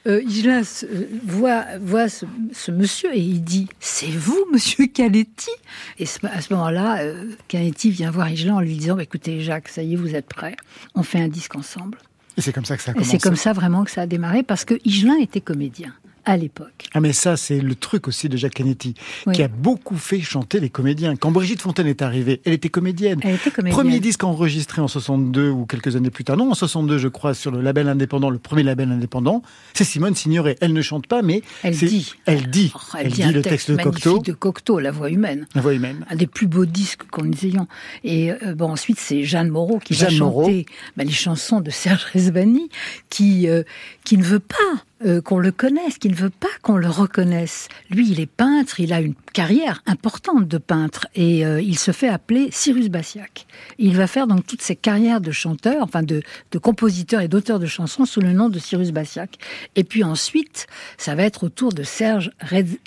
euh, 0.06 0.20
Higelin 0.22 0.62
euh, 0.62 1.06
voit, 1.24 1.64
voit 1.80 2.08
ce, 2.08 2.70
monsieur 2.70 3.14
et 3.14 3.20
il 3.20 3.42
dit 3.42 3.68
C'est 3.78 4.10
vous, 4.10 4.46
monsieur 4.52 4.86
Canetti? 4.86 5.50
Et 5.98 6.04
à 6.24 6.40
ce 6.40 6.52
moment-là, 6.54 7.02
euh, 7.02 7.30
Canetti 7.46 7.90
vient 7.90 8.10
voir 8.10 8.28
Higelin 8.28 8.56
en 8.56 8.60
lui 8.60 8.76
disant 8.76 8.96
bah, 8.96 9.04
Écoutez, 9.04 9.40
Jacques, 9.40 9.68
ça 9.68 9.82
y 9.82 9.92
est, 9.92 9.96
vous 9.96 10.14
êtes 10.14 10.26
prêt. 10.26 10.56
On 10.94 11.04
fait 11.04 11.20
un 11.20 11.28
disque 11.28 11.54
ensemble. 11.54 11.98
Et 12.36 12.40
c'est 12.40 12.52
comme 12.52 12.64
ça 12.64 12.76
que 12.76 12.82
ça 12.82 12.92
a 12.92 12.94
commencé. 12.94 13.10
C'est 13.10 13.22
comme 13.22 13.36
ça 13.36 13.52
vraiment 13.52 13.84
que 13.84 13.90
ça 13.90 14.02
a 14.02 14.06
démarré 14.06 14.42
parce 14.42 14.64
que 14.64 14.74
Higelin 14.84 15.18
était 15.20 15.40
comédien 15.40 15.92
à 16.24 16.36
l'époque. 16.36 16.88
Ah 16.94 17.00
mais 17.00 17.12
ça, 17.12 17.36
c'est 17.36 17.60
le 17.60 17.74
truc 17.74 18.08
aussi 18.08 18.28
de 18.28 18.36
Jacques 18.36 18.54
Canetti, 18.54 18.94
qui 19.32 19.42
a 19.42 19.48
beaucoup 19.48 19.96
fait 19.96 20.20
chanter 20.20 20.60
les 20.60 20.70
comédiens. 20.70 21.16
Quand 21.16 21.30
Brigitte 21.30 21.62
Fontaine 21.62 21.86
est 21.86 22.02
arrivée, 22.02 22.40
elle 22.44 22.52
était 22.52 22.68
comédienne. 22.68 23.20
Elle 23.22 23.34
était 23.34 23.50
comédienne. 23.50 23.78
Premier 23.78 24.00
disque 24.00 24.24
enregistré 24.24 24.80
en 24.80 24.88
62 24.88 25.50
ou 25.50 25.66
quelques 25.66 25.96
années 25.96 26.10
plus 26.10 26.24
tard. 26.24 26.36
Non, 26.36 26.50
en 26.50 26.54
62, 26.54 26.98
je 26.98 27.08
crois, 27.08 27.34
sur 27.34 27.50
le 27.50 27.60
label 27.60 27.88
indépendant, 27.88 28.30
le 28.30 28.38
premier 28.38 28.62
label 28.62 28.90
indépendant, 28.90 29.42
c'est 29.74 29.84
Simone 29.84 30.14
Signoret. 30.14 30.56
Elle 30.60 30.72
ne 30.72 30.82
chante 30.82 31.06
pas, 31.06 31.22
mais... 31.22 31.42
Elle 31.62 31.76
dit. 31.76 32.14
Elle 32.26 32.50
dit. 32.50 32.72
Oh, 32.74 32.96
elle, 32.98 33.12
dit, 33.12 33.22
le 33.24 33.42
texte, 33.42 33.70
de 33.70 33.76
Cocteau. 33.76 34.18
de 34.18 34.32
Cocteau, 34.32 34.78
La 34.78 34.90
Voix 34.90 35.10
humaine. 35.10 35.46
La 35.54 35.60
Voix 35.60 35.74
humaine. 35.74 36.04
Un 36.10 36.16
des 36.16 36.26
plus 36.26 36.46
beaux 36.46 36.66
disques 36.66 37.02
qu'on 37.10 37.30
ait 37.30 37.44
ayant. 37.44 37.68
Et 38.04 38.32
euh, 38.32 38.54
bon, 38.54 38.70
ensuite, 38.70 38.98
c'est 38.98 39.24
Jeanne 39.24 39.48
Moreau 39.48 39.78
qui 39.78 39.94
va 39.94 40.08
chanter 40.08 40.66
bah, 40.96 41.04
les 41.04 41.12
chansons 41.12 41.60
de 41.60 41.70
Serge 41.70 42.04
Rezvani, 42.12 42.68
qui, 43.10 43.48
euh, 43.48 43.62
qui 44.04 44.16
ne 44.16 44.22
veut 44.22 44.40
pas 44.40 44.56
euh, 45.04 45.20
qu'on 45.20 45.38
le 45.38 45.50
connaisse, 45.50 45.98
qu'il 45.98 46.12
ne 46.12 46.16
veut 46.16 46.30
pas 46.30 46.48
qu'on 46.62 46.76
le 46.76 46.88
reconnaisse. 46.88 47.68
Lui, 47.90 48.08
il 48.08 48.20
est 48.20 48.26
peintre, 48.26 48.78
il 48.78 48.92
a 48.92 49.00
une 49.00 49.14
carrière 49.32 49.82
importante 49.86 50.46
de 50.46 50.58
peintre 50.58 51.08
et 51.16 51.44
euh, 51.44 51.60
il 51.60 51.76
se 51.78 51.90
fait 51.90 52.08
appeler 52.08 52.48
Cyrus 52.52 52.88
Bassiac. 52.88 53.46
Il 53.78 53.96
va 53.96 54.06
faire 54.06 54.28
donc 54.28 54.46
toute 54.46 54.62
ses 54.62 54.76
carrières 54.76 55.20
de 55.20 55.32
chanteur, 55.32 55.82
enfin 55.82 56.02
de, 56.02 56.22
de 56.52 56.58
compositeur 56.58 57.20
et 57.20 57.28
d'auteur 57.28 57.58
de 57.58 57.66
chansons 57.66 58.04
sous 58.04 58.20
le 58.20 58.32
nom 58.32 58.48
de 58.48 58.58
Cyrus 58.60 58.92
Bassiac. 58.92 59.38
Et 59.74 59.82
puis 59.82 60.04
ensuite, 60.04 60.66
ça 60.98 61.16
va 61.16 61.24
être 61.24 61.44
au 61.44 61.48
tour 61.48 61.72
de 61.72 61.82
Serge 61.82 62.30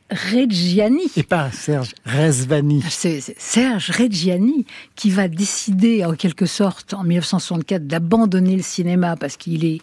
Reggiani. 0.10 1.12
Et 1.18 1.24
pas 1.24 1.52
Serge 1.52 1.94
Rezvani. 2.06 2.82
C'est 2.90 3.20
Serge 3.38 3.90
Reggiani 3.92 4.66
qui 4.96 5.10
va 5.10 5.28
décider 5.28 6.06
en 6.06 6.14
quelque 6.14 6.46
sorte 6.46 6.94
en 6.94 7.04
1964 7.04 7.88
d'abandonner 7.88 8.56
le 8.56 8.64
cinéma 8.64 9.18
parce 9.18 9.36
qu'il 9.36 9.66
est 9.66 9.82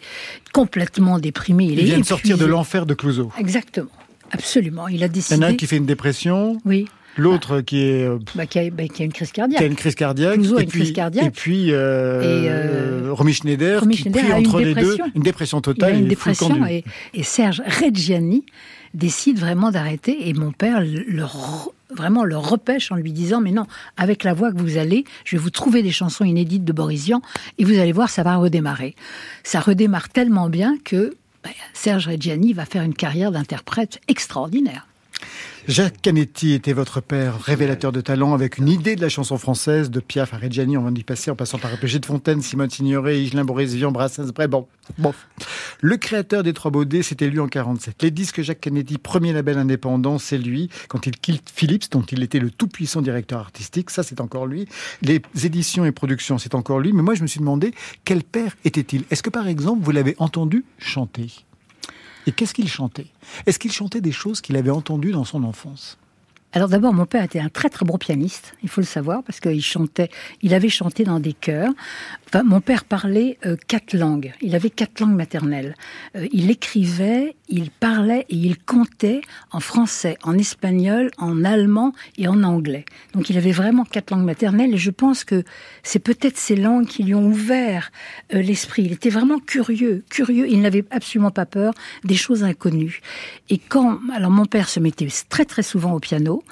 complètement 0.53 1.19
déprimé. 1.19 1.65
Il, 1.65 1.83
vient 1.83 1.99
de 1.99 2.05
sortir 2.05 2.37
de 2.37 2.45
l'enfer 2.45 2.85
de 2.85 2.93
Clouseau. 2.93 3.31
Exactement. 3.37 3.89
Absolument. 4.31 4.87
Il 4.87 5.03
a 5.03 5.09
décidé. 5.09 5.35
Il 5.35 5.41
y 5.41 5.45
en 5.45 5.47
a 5.47 5.51
un 5.51 5.55
qui 5.55 5.67
fait 5.67 5.77
une 5.77 5.85
dépression. 5.85 6.61
Oui. 6.63 6.87
L'autre 7.15 7.61
qui 7.61 7.81
est 7.81 8.07
euh, 8.07 8.17
bah, 8.33 8.47
qui, 8.47 8.57
a, 8.57 8.69
bah, 8.71 8.87
qui, 8.87 9.03
a, 9.03 9.05
une 9.05 9.13
crise 9.13 9.31
cardiaque. 9.31 9.59
Qui 9.59 9.63
a 9.63 9.67
une 9.67 9.75
crise 9.75 9.95
cardiaque. 9.95 10.35
Clouseau 10.35 10.55
et 10.55 10.59
a 10.59 10.63
une 10.63 10.69
puis, 10.69 10.79
crise 10.79 10.93
cardiaque. 10.93 11.25
Et 11.25 11.29
puis 11.29 11.71
euh, 11.71 12.21
et 12.21 12.49
euh, 12.49 13.09
Romy 13.11 13.33
Schneider 13.33 13.81
Romy 13.81 13.95
qui 13.95 14.03
Schneider 14.03 14.31
a 14.31 14.37
entre 14.37 14.59
une 14.61 14.67
les 14.67 14.73
deux, 14.73 14.97
une 15.13 15.21
dépression 15.21 15.61
totale. 15.61 15.91
Il 15.91 15.95
a 15.95 15.99
une 15.99 16.05
et 16.05 16.09
dépression 16.09 16.65
et, 16.65 16.83
et 17.13 17.23
Serge 17.23 17.61
Reggiani 17.79 18.45
décide 18.93 19.37
vraiment 19.39 19.71
d'arrêter 19.71 20.29
et 20.29 20.33
mon 20.33 20.51
père 20.51 20.81
le 20.81 21.23
vraiment 21.95 22.23
le 22.23 22.37
repêche 22.37 22.91
en 22.91 22.95
lui 22.95 23.11
disant 23.11 23.41
mais 23.41 23.51
non 23.51 23.65
avec 23.97 24.23
la 24.23 24.33
voix 24.33 24.51
que 24.51 24.57
vous 24.57 24.77
allez 24.77 25.05
je 25.25 25.35
vais 25.35 25.41
vous 25.41 25.49
trouver 25.49 25.83
des 25.83 25.91
chansons 25.91 26.25
inédites 26.25 26.65
de 26.65 26.73
Boris 26.73 27.05
Vian 27.05 27.21
et 27.57 27.65
vous 27.65 27.79
allez 27.79 27.91
voir 27.91 28.09
ça 28.09 28.23
va 28.23 28.35
redémarrer. 28.35 28.95
Ça 29.43 29.59
redémarre 29.59 30.09
tellement 30.09 30.49
bien 30.49 30.77
que 30.83 31.15
bah, 31.43 31.49
Serge 31.73 32.07
Reggiani 32.07 32.53
va 32.53 32.65
faire 32.65 32.83
une 32.83 32.93
carrière 32.93 33.31
d'interprète 33.31 33.99
extraordinaire 34.07 34.87
Jacques 35.65 36.01
Canetti 36.01 36.51
était 36.51 36.73
votre 36.73 36.99
père, 36.99 37.39
révélateur 37.39 37.93
de 37.93 38.01
talent, 38.01 38.33
avec 38.33 38.57
une 38.57 38.67
idée 38.67 38.97
de 38.97 39.01
la 39.01 39.07
chanson 39.07 39.37
française, 39.37 39.89
de 39.89 40.01
Piaf 40.01 40.33
à 40.33 40.37
Reggiani, 40.37 40.75
on 40.75 40.81
va 40.81 40.91
y 40.91 41.03
passer 41.03 41.31
en 41.31 41.37
passant 41.37 41.57
par 41.57 41.71
Répégé 41.71 41.99
de 41.99 42.05
Fontaine, 42.05 42.41
Simone 42.41 42.69
Signoret, 42.69 43.21
Higelin, 43.21 43.45
Boris 43.45 43.73
Vian, 43.73 43.93
Brassens, 43.93 44.33
bref, 44.35 44.49
bon, 44.49 44.67
bon. 44.97 45.13
Le 45.79 45.95
créateur 45.95 46.43
des 46.43 46.51
Trois 46.51 46.69
Baudets, 46.69 47.01
c'était 47.01 47.29
lui 47.29 47.39
en 47.39 47.47
47. 47.47 48.03
Les 48.03 48.11
disques 48.11 48.41
Jacques 48.41 48.59
Canetti, 48.59 48.97
premier 48.97 49.31
label 49.31 49.57
indépendant, 49.57 50.19
c'est 50.19 50.37
lui. 50.37 50.69
Quand 50.89 51.07
il 51.07 51.17
quitte 51.17 51.49
Philips, 51.49 51.89
dont 51.91 52.03
il 52.03 52.23
était 52.23 52.39
le 52.39 52.51
tout-puissant 52.51 53.01
directeur 53.01 53.39
artistique, 53.39 53.89
ça 53.89 54.03
c'est 54.03 54.19
encore 54.19 54.47
lui. 54.47 54.67
Les 55.01 55.21
éditions 55.45 55.85
et 55.85 55.93
productions, 55.93 56.37
c'est 56.39 56.55
encore 56.55 56.81
lui. 56.81 56.91
Mais 56.91 57.03
moi, 57.03 57.15
je 57.15 57.21
me 57.21 57.27
suis 57.27 57.39
demandé, 57.39 57.71
quel 58.03 58.23
père 58.23 58.57
était-il? 58.65 59.05
Est-ce 59.11 59.23
que 59.23 59.29
par 59.29 59.47
exemple, 59.47 59.81
vous 59.81 59.91
l'avez 59.91 60.15
entendu 60.19 60.65
chanter? 60.77 61.45
Et 62.27 62.31
qu'est-ce 62.31 62.53
qu'il 62.53 62.67
chantait? 62.67 63.07
Est-ce 63.45 63.59
qu'il 63.59 63.71
chantait 63.71 64.01
des 64.01 64.11
choses 64.11 64.41
qu'il 64.41 64.55
avait 64.55 64.69
entendues 64.69 65.11
dans 65.11 65.25
son 65.25 65.43
enfance? 65.43 65.97
Alors 66.55 66.69
d'abord, 66.69 66.93
mon 66.93 67.07
père 67.07 67.23
était 67.23 67.39
un 67.39 67.49
très 67.49 67.69
très 67.69 67.83
bon 67.83 67.97
pianiste, 67.97 68.53
il 68.61 68.69
faut 68.69 68.79
le 68.79 68.85
savoir, 68.85 69.23
parce 69.23 69.39
qu'il 69.39 69.63
chantait, 69.63 70.09
il 70.43 70.53
avait 70.53 70.69
chanté 70.69 71.03
dans 71.03 71.19
des 71.19 71.33
chœurs. 71.33 71.71
Mon 72.41 72.61
père 72.61 72.83
parlait 72.83 73.37
euh, 73.45 73.55
quatre 73.67 73.95
langues. 73.95 74.33
Il 74.41 74.55
avait 74.55 74.71
quatre 74.71 74.99
langues 74.99 75.15
maternelles. 75.15 75.75
Euh, 76.15 76.27
il 76.31 76.49
écrivait, 76.49 77.35
il 77.47 77.69
parlait 77.69 78.25
et 78.29 78.35
il 78.35 78.57
comptait 78.57 79.21
en 79.51 79.59
français, 79.59 80.17
en 80.23 80.35
espagnol, 80.37 81.11
en 81.17 81.43
allemand 81.43 81.93
et 82.17 82.27
en 82.27 82.41
anglais. 82.41 82.85
Donc 83.13 83.29
il 83.29 83.37
avait 83.37 83.51
vraiment 83.51 83.85
quatre 83.85 84.11
langues 84.11 84.25
maternelles 84.25 84.73
et 84.73 84.77
je 84.77 84.89
pense 84.89 85.23
que 85.23 85.43
c'est 85.83 85.99
peut-être 85.99 86.37
ces 86.37 86.55
langues 86.55 86.87
qui 86.87 87.03
lui 87.03 87.13
ont 87.13 87.27
ouvert 87.27 87.91
euh, 88.33 88.41
l'esprit. 88.41 88.83
Il 88.83 88.93
était 88.93 89.11
vraiment 89.11 89.37
curieux, 89.37 90.03
curieux. 90.09 90.47
Il 90.49 90.61
n'avait 90.61 90.85
absolument 90.89 91.31
pas 91.31 91.45
peur 91.45 91.73
des 92.03 92.15
choses 92.15 92.43
inconnues. 92.43 93.01
Et 93.49 93.59
quand, 93.59 93.99
alors 94.15 94.31
mon 94.31 94.45
père 94.45 94.69
se 94.69 94.79
mettait 94.79 95.07
très 95.29 95.45
très 95.45 95.61
souvent 95.61 95.93
au 95.93 95.99
piano 95.99 96.43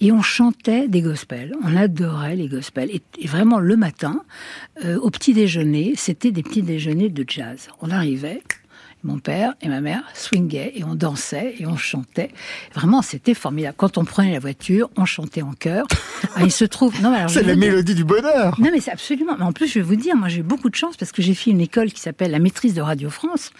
et 0.00 0.12
on 0.12 0.22
chantait 0.22 0.88
des 0.88 1.02
gospels. 1.02 1.54
On 1.62 1.76
adorait 1.76 2.36
les 2.36 2.48
gospels. 2.48 2.90
Et, 2.90 3.26
vraiment, 3.26 3.58
le 3.58 3.76
matin, 3.76 4.24
euh, 4.84 4.98
au 4.98 5.10
petit 5.10 5.34
déjeuner, 5.34 5.94
c'était 5.96 6.32
des 6.32 6.42
petits 6.42 6.62
déjeuners 6.62 7.10
de 7.10 7.24
jazz. 7.26 7.68
On 7.80 7.90
arrivait, 7.90 8.42
mon 9.02 9.18
père 9.18 9.54
et 9.60 9.68
ma 9.68 9.80
mère 9.80 10.02
swingaient 10.14 10.72
et 10.74 10.84
on 10.84 10.94
dansait 10.94 11.54
et 11.58 11.66
on 11.66 11.76
chantait. 11.76 12.30
Vraiment, 12.74 13.02
c'était 13.02 13.34
formidable. 13.34 13.74
Quand 13.76 13.98
on 13.98 14.04
prenait 14.04 14.32
la 14.32 14.38
voiture, 14.38 14.90
on 14.96 15.04
chantait 15.04 15.42
en 15.42 15.52
chœur. 15.52 15.86
Ah, 16.36 16.42
il 16.44 16.52
se 16.52 16.64
trouve. 16.64 17.00
Non, 17.02 17.12
c'est 17.28 17.42
la 17.42 17.56
mélodie 17.56 17.94
du 17.94 18.04
bonheur. 18.04 18.54
Non, 18.60 18.68
mais 18.70 18.80
c'est 18.80 18.92
absolument. 18.92 19.34
Mais 19.38 19.44
en 19.44 19.52
plus, 19.52 19.66
je 19.66 19.74
vais 19.74 19.84
vous 19.84 19.96
dire, 19.96 20.14
moi, 20.14 20.28
j'ai 20.28 20.40
eu 20.40 20.44
beaucoup 20.44 20.68
de 20.68 20.74
chance 20.76 20.96
parce 20.96 21.10
que 21.10 21.22
j'ai 21.22 21.34
fait 21.34 21.50
une 21.50 21.60
école 21.60 21.92
qui 21.92 22.00
s'appelle 22.00 22.30
la 22.30 22.38
maîtrise 22.38 22.74
de 22.74 22.80
Radio 22.82 23.10
France. 23.10 23.50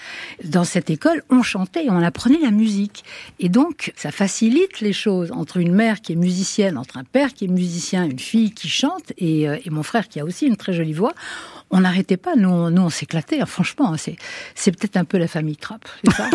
Dans 0.45 0.62
cette 0.62 0.88
école, 0.88 1.24
on 1.30 1.43
chantait 1.43 1.86
et 1.86 1.91
on 1.91 2.01
apprenait 2.01 2.38
la 2.41 2.51
musique. 2.51 3.03
Et 3.41 3.49
donc, 3.49 3.93
ça 3.97 4.12
facilite 4.12 4.80
les 4.80 4.93
choses 4.93 5.32
entre 5.32 5.57
une 5.57 5.72
mère 5.72 6.01
qui 6.01 6.12
est 6.12 6.16
musicienne, 6.16 6.78
entre 6.78 6.99
un 6.99 7.05
père 7.05 7.32
qui 7.32 7.47
est 7.47 7.49
musicien, 7.49 8.05
une 8.05 8.18
fille 8.18 8.53
qui 8.53 8.68
chante 8.68 9.12
et, 9.18 9.49
euh, 9.49 9.57
et 9.64 9.70
mon 9.70 9.82
frère 9.82 10.09
qui 10.09 10.20
a 10.20 10.24
aussi 10.24 10.47
une 10.47 10.57
très 10.57 10.72
jolie 10.72 10.93
voix 10.93 11.14
on 11.70 11.80
n'arrêtait 11.80 12.16
pas, 12.16 12.34
nous, 12.36 12.48
on, 12.48 12.70
nous, 12.70 12.82
on 12.82 12.90
s'éclatait, 12.90 13.40
hein, 13.40 13.46
franchement. 13.46 13.96
C'est, 13.96 14.16
c'est 14.54 14.72
peut-être 14.72 14.96
un 14.96 15.04
peu 15.04 15.18
la 15.18 15.28
famille 15.28 15.56
Trapp, 15.56 15.88
ça 16.16 16.28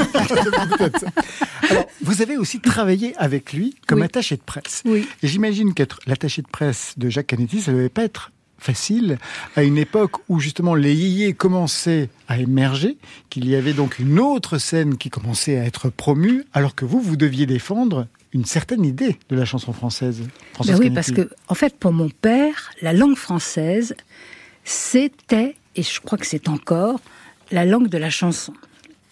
Alors, 1.69 1.85
vous 2.01 2.21
avez 2.21 2.37
aussi 2.37 2.59
travaillé 2.59 3.13
avec 3.17 3.53
lui 3.53 3.75
comme 3.87 3.99
Oui. 3.99 4.05
attaché 4.05 4.35
de 4.37 4.41
presse. 4.41 4.81
Oui. 4.85 5.07
Et 5.23 5.27
j'imagine 5.27 5.73
qu'être 5.73 5.99
l'attaché 6.07 6.41
de 6.41 6.47
presse 6.47 6.93
de 6.97 7.09
Jacques 7.09 7.27
Canetti, 7.27 7.61
ça 7.61 7.71
ne 7.71 7.77
devait 7.77 7.89
pas 7.89 8.03
être 8.03 8.31
facile 8.57 9.17
à 9.55 9.63
une 9.63 9.77
époque 9.77 10.13
où 10.29 10.39
justement 10.39 10.75
les 10.75 10.93
yéyés 10.95 11.33
commençaient 11.33 12.09
à 12.27 12.39
émerger, 12.39 12.97
qu'il 13.29 13.47
y 13.47 13.55
avait 13.55 13.73
donc 13.73 13.99
une 13.99 14.19
autre 14.19 14.57
scène 14.57 14.97
qui 14.97 15.09
commençait 15.09 15.59
à 15.59 15.65
être 15.65 15.89
promue, 15.89 16.45
alors 16.53 16.73
que 16.73 16.85
vous, 16.85 17.01
vous 17.01 17.17
deviez 17.17 17.45
défendre 17.45 18.07
une 18.33 18.45
certaine 18.45 18.83
idée 18.85 19.17
de 19.29 19.35
la 19.35 19.45
chanson 19.45 19.71
française. 19.73 20.21
Ben 20.65 20.73
oui, 20.79 20.89
Canetti. 20.89 20.91
parce 20.93 21.11
que, 21.11 21.29
en 21.47 21.55
fait, 21.55 21.75
pour 21.77 21.91
mon 21.93 22.09
père, 22.09 22.71
la 22.81 22.93
langue 22.93 23.15
française, 23.17 23.95
c'était, 24.65 25.55
et 25.75 25.83
je 25.83 26.01
crois 26.01 26.17
que 26.17 26.25
c'est 26.25 26.49
encore, 26.49 26.99
la 27.51 27.65
langue 27.65 27.87
de 27.87 27.97
la 27.97 28.09
chanson. 28.09 28.53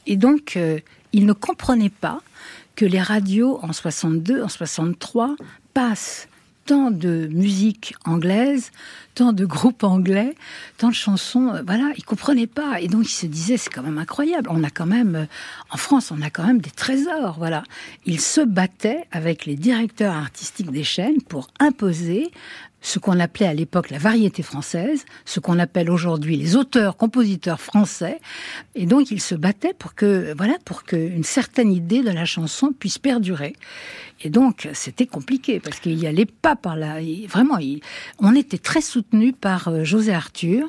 Et 0.06 0.18
donc, 0.18 0.58
euh, 0.58 0.80
il 1.14 1.26
ne 1.26 1.34
comprenait 1.34 1.90
pas 1.90 2.22
que 2.76 2.86
les 2.86 3.02
radios 3.02 3.60
en 3.62 3.72
62, 3.72 4.44
en 4.44 4.50
63 4.50 5.36
passent 5.74 6.28
tant 6.66 6.92
de 6.92 7.28
musique 7.32 7.94
anglaise, 8.06 8.72
tant 9.16 9.34
de 9.34 9.46
groupes 9.46 9.84
anglais, 9.84 10.36
tant 10.78 10.90
de 10.90 10.94
chansons, 10.94 11.50
euh, 11.50 11.62
voilà, 11.66 11.92
il 11.98 12.06
comprenait 12.06 12.48
pas. 12.48 12.80
Et 12.80 12.88
donc 12.88 13.06
il 13.06 13.14
se 13.14 13.26
disait, 13.26 13.58
c'est 13.58 13.70
quand 13.70 13.84
même 13.84 13.98
incroyable. 13.98 14.50
On 14.52 14.64
a 14.64 14.70
quand 14.70 14.86
même, 14.86 15.16
euh, 15.16 15.26
en 15.72 15.78
France, 15.78 16.12
on 16.12 16.22
a 16.22 16.30
quand 16.30 16.46
même 16.46 16.62
des 16.62 16.72
trésors, 16.72 17.36
voilà. 17.38 17.64
Il 18.06 18.20
se 18.20 18.42
battait 18.42 19.06
avec 19.12 19.46
les 19.46 19.56
directeurs 19.56 20.16
artistiques 20.16 20.72
des 20.72 20.84
chaînes 20.84 21.22
pour 21.22 21.48
imposer 21.60 22.32
ce 22.84 23.00
qu'on 23.00 23.20
appelait 23.20 23.48
à 23.48 23.54
l'époque 23.54 23.90
la 23.90 23.98
variété 23.98 24.44
française, 24.44 25.06
ce 25.26 25.40
qu'on 25.40 25.58
appelle 25.58 25.90
aujourd'hui 25.90 26.36
les 26.38 26.56
auteurs, 26.56 26.98
compositeurs 26.98 27.60
français. 27.60 28.20
Et 28.76 28.86
donc, 28.86 29.10
il 29.10 29.22
se 29.22 29.34
battait 29.34 29.74
pour 29.74 29.96
que, 29.96 30.34
voilà, 30.38 30.56
pour 30.66 30.84
qu'une 30.84 31.24
certaine 31.24 31.72
idée 31.72 32.04
de 32.04 32.12
la 32.12 32.26
chanson 32.26 32.74
puisse 32.78 33.00
perdurer. 33.00 33.56
Et 34.22 34.30
donc, 34.30 34.70
c'était 34.74 35.08
compliqué 35.08 35.60
parce 35.60 35.80
qu'il 35.80 35.96
n'y 35.96 36.06
allait 36.06 36.26
pas 36.26 36.56
par 36.56 36.76
là. 36.76 36.98
Vraiment, 37.28 37.58
on 38.20 38.36
était 38.36 38.58
très 38.58 38.82
soutenu 38.82 39.32
par 39.34 39.70
euh, 39.70 39.84
José 39.84 40.14
Arthur. 40.14 40.68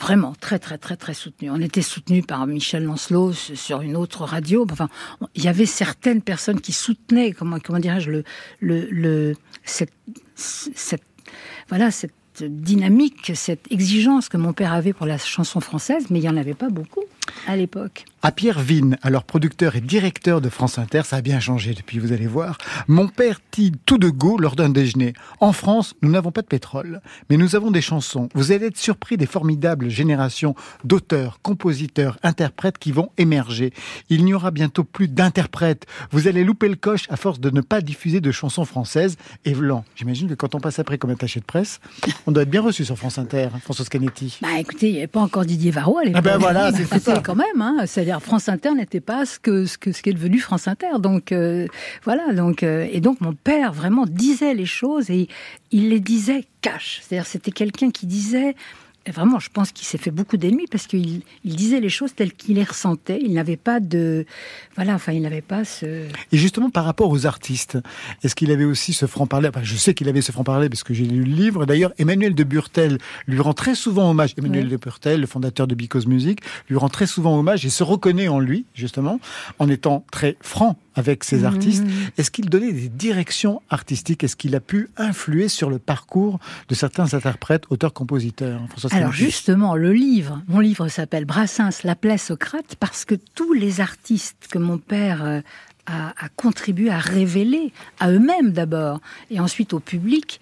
Vraiment, 0.00 0.34
très, 0.40 0.58
très, 0.58 0.76
très, 0.76 0.96
très 0.96 1.14
soutenu. 1.14 1.50
On 1.50 1.60
était 1.60 1.82
soutenu 1.82 2.22
par 2.22 2.46
Michel 2.46 2.84
Lancelot 2.84 3.32
sur 3.32 3.80
une 3.80 3.96
autre 3.96 4.24
radio. 4.24 4.66
Enfin, 4.70 4.88
il 5.34 5.44
y 5.44 5.48
avait 5.48 5.66
certaines 5.66 6.20
personnes 6.20 6.60
qui 6.60 6.72
soutenaient, 6.72 7.32
comment, 7.32 7.58
comment 7.60 7.78
dirais-je, 7.78 8.10
le, 8.10 8.24
le, 8.60 8.88
le, 8.90 9.36
cette, 9.64 9.92
cette, 10.36 11.02
voilà, 11.68 11.90
cette 11.90 12.12
dynamique, 12.40 13.32
cette 13.34 13.70
exigence 13.72 14.28
que 14.28 14.36
mon 14.36 14.52
père 14.52 14.72
avait 14.72 14.92
pour 14.92 15.06
la 15.06 15.18
chanson 15.18 15.60
française, 15.60 16.06
mais 16.10 16.18
il 16.18 16.22
n'y 16.22 16.28
en 16.28 16.36
avait 16.36 16.54
pas 16.54 16.68
beaucoup 16.68 17.04
à 17.46 17.56
l'époque. 17.56 18.04
À 18.26 18.32
Pierre 18.32 18.58
Vigne, 18.58 18.96
alors 19.02 19.22
producteur 19.22 19.76
et 19.76 19.80
directeur 19.80 20.40
de 20.40 20.48
France 20.48 20.80
Inter, 20.80 21.02
ça 21.04 21.14
a 21.14 21.20
bien 21.20 21.38
changé 21.38 21.74
depuis, 21.74 22.00
vous 22.00 22.10
allez 22.12 22.26
voir. 22.26 22.58
Mon 22.88 23.06
père 23.06 23.38
dit 23.52 23.70
tout 23.86 23.98
de 23.98 24.08
go 24.08 24.36
lors 24.36 24.56
d'un 24.56 24.68
déjeuner. 24.68 25.12
En 25.38 25.52
France, 25.52 25.94
nous 26.02 26.10
n'avons 26.10 26.32
pas 26.32 26.42
de 26.42 26.48
pétrole, 26.48 27.00
mais 27.30 27.36
nous 27.36 27.54
avons 27.54 27.70
des 27.70 27.80
chansons. 27.80 28.28
Vous 28.34 28.50
allez 28.50 28.66
être 28.66 28.78
surpris 28.78 29.16
des 29.16 29.26
formidables 29.26 29.90
générations 29.90 30.56
d'auteurs, 30.82 31.38
compositeurs, 31.40 32.18
interprètes 32.24 32.78
qui 32.78 32.90
vont 32.90 33.10
émerger. 33.16 33.72
Il 34.08 34.24
n'y 34.24 34.34
aura 34.34 34.50
bientôt 34.50 34.82
plus 34.82 35.06
d'interprètes. 35.06 35.86
Vous 36.10 36.26
allez 36.26 36.42
louper 36.42 36.68
le 36.68 36.74
coche 36.74 37.06
à 37.10 37.16
force 37.16 37.38
de 37.38 37.50
ne 37.50 37.60
pas 37.60 37.80
diffuser 37.80 38.20
de 38.20 38.32
chansons 38.32 38.64
françaises. 38.64 39.18
Et 39.44 39.52
Vlan, 39.52 39.84
j'imagine 39.94 40.28
que 40.28 40.34
quand 40.34 40.56
on 40.56 40.58
passe 40.58 40.80
après 40.80 40.98
comme 40.98 41.10
attaché 41.10 41.38
de 41.38 41.44
presse, 41.44 41.78
on 42.26 42.32
doit 42.32 42.42
être 42.42 42.50
bien 42.50 42.62
reçu 42.62 42.84
sur 42.84 42.98
France 42.98 43.18
Inter, 43.18 43.50
hein, 43.54 43.60
Françoise 43.62 43.88
Canetti. 43.88 44.38
Bah 44.42 44.58
écoutez, 44.58 44.88
il 44.88 44.92
n'y 44.94 44.98
avait 44.98 45.06
pas 45.06 45.20
encore 45.20 45.44
Didier 45.44 45.70
Varro 45.70 45.98
à 45.98 46.02
l'époque. 46.02 46.22
Ah 46.26 46.28
ben 46.28 46.38
voilà, 46.38 46.72
c'est 46.72 46.98
ça. 46.98 47.20
quand 47.20 47.36
même. 47.36 47.62
Hein, 47.62 47.84
C'est-à-dire 47.86 48.15
France 48.20 48.48
Inter 48.48 48.74
n'était 48.74 49.00
pas 49.00 49.26
ce 49.26 49.38
que 49.38 49.66
ce 49.66 49.78
que 49.78 49.92
ce 49.92 50.02
qui 50.02 50.10
est 50.10 50.14
devenu 50.14 50.38
France 50.38 50.68
Inter. 50.68 50.98
Donc 50.98 51.32
euh, 51.32 51.66
voilà. 52.04 52.32
Donc 52.32 52.62
euh, 52.62 52.86
et 52.90 53.00
donc 53.00 53.20
mon 53.20 53.34
père 53.34 53.72
vraiment 53.72 54.06
disait 54.06 54.54
les 54.54 54.66
choses 54.66 55.10
et 55.10 55.28
il 55.70 55.90
les 55.90 56.00
disait 56.00 56.44
cash. 56.60 57.00
C'est-à-dire 57.02 57.26
c'était 57.26 57.52
quelqu'un 57.52 57.90
qui 57.90 58.06
disait 58.06 58.54
Vraiment, 59.12 59.38
je 59.38 59.50
pense 59.50 59.72
qu'il 59.72 59.86
s'est 59.86 59.98
fait 59.98 60.10
beaucoup 60.10 60.36
d'ennemis 60.36 60.66
parce 60.70 60.86
qu'il 60.86 61.22
il 61.44 61.56
disait 61.56 61.80
les 61.80 61.88
choses 61.88 62.14
telles 62.14 62.32
qu'il 62.32 62.56
les 62.56 62.64
ressentait. 62.64 63.18
Il 63.22 63.32
n'avait 63.34 63.56
pas 63.56 63.78
de, 63.80 64.26
voilà, 64.74 64.94
enfin, 64.94 65.12
il 65.12 65.22
n'avait 65.22 65.40
pas 65.42 65.64
ce. 65.64 65.86
Et 66.32 66.36
justement, 66.36 66.70
par 66.70 66.84
rapport 66.84 67.10
aux 67.10 67.26
artistes, 67.26 67.78
est-ce 68.22 68.34
qu'il 68.34 68.50
avait 68.50 68.64
aussi 68.64 68.92
ce 68.92 69.06
franc-parler? 69.06 69.48
Enfin, 69.48 69.62
Je 69.62 69.76
sais 69.76 69.94
qu'il 69.94 70.08
avait 70.08 70.22
ce 70.22 70.32
franc-parler 70.32 70.68
parce 70.68 70.82
que 70.82 70.92
j'ai 70.94 71.04
lu 71.04 71.24
le 71.24 71.32
livre. 71.34 71.66
D'ailleurs, 71.66 71.92
Emmanuel 71.98 72.34
de 72.34 72.44
Burtel 72.44 72.98
lui 73.26 73.40
rend 73.40 73.54
très 73.54 73.74
souvent 73.74 74.10
hommage. 74.10 74.34
Emmanuel 74.38 74.64
Oui. 74.64 74.70
de 74.72 74.76
Burtel, 74.76 75.20
le 75.20 75.26
fondateur 75.26 75.66
de 75.66 75.74
Because 75.74 76.06
Music, 76.06 76.40
lui 76.68 76.76
rend 76.76 76.88
très 76.88 77.06
souvent 77.06 77.38
hommage 77.38 77.64
et 77.64 77.70
se 77.70 77.82
reconnaît 77.84 78.28
en 78.28 78.40
lui, 78.40 78.66
justement, 78.74 79.20
en 79.58 79.68
étant 79.68 80.04
très 80.10 80.36
franc 80.40 80.76
avec 80.96 81.22
ses 81.22 81.40
mmh. 81.40 81.44
artistes. 81.44 81.84
Est-ce 82.18 82.30
qu'il 82.30 82.50
donnait 82.50 82.72
des 82.72 82.88
directions 82.88 83.62
artistiques? 83.70 84.24
Est-ce 84.24 84.34
qu'il 84.34 84.56
a 84.56 84.60
pu 84.60 84.88
influer 84.96 85.48
sur 85.48 85.70
le 85.70 85.78
parcours 85.78 86.40
de 86.68 86.74
certains 86.74 87.14
interprètes, 87.14 87.64
auteurs, 87.70 87.92
compositeurs? 87.92 88.62
Alors 88.90 89.12
justement, 89.12 89.76
le 89.76 89.92
livre, 89.92 90.42
mon 90.48 90.60
livre 90.60 90.88
s'appelle 90.88 91.26
Brassens, 91.26 91.84
l'appelait 91.84 92.18
Socrate, 92.18 92.76
parce 92.80 93.04
que 93.04 93.14
tous 93.34 93.52
les 93.52 93.80
artistes 93.80 94.48
que 94.50 94.58
mon 94.58 94.78
père 94.78 95.22
euh, 95.24 95.40
a, 95.86 96.08
a 96.16 96.28
contribué 96.34 96.90
à 96.90 96.98
révéler, 96.98 97.72
à 98.00 98.10
eux-mêmes 98.10 98.52
d'abord, 98.52 99.00
et 99.30 99.38
ensuite 99.38 99.72
au 99.72 99.80
public, 99.80 100.40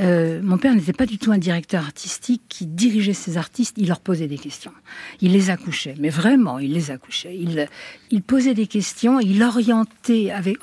euh, 0.00 0.40
mon 0.42 0.58
père 0.58 0.74
n'était 0.74 0.92
pas 0.92 1.06
du 1.06 1.18
tout 1.18 1.30
un 1.30 1.38
directeur 1.38 1.84
artistique 1.84 2.42
qui 2.48 2.66
dirigeait 2.66 3.12
ses 3.12 3.36
artistes, 3.36 3.76
il 3.78 3.88
leur 3.88 4.00
posait 4.00 4.26
des 4.26 4.38
questions. 4.38 4.72
Il 5.20 5.32
les 5.32 5.50
accouchait, 5.50 5.94
mais 5.98 6.08
vraiment, 6.08 6.58
il 6.58 6.72
les 6.72 6.90
accouchait. 6.90 7.36
Il, 8.10 8.22
posait 8.22 8.54
des 8.54 8.66
questions, 8.66 9.20
il 9.20 9.42
orientait, 9.42 10.30
avec, 10.30 10.58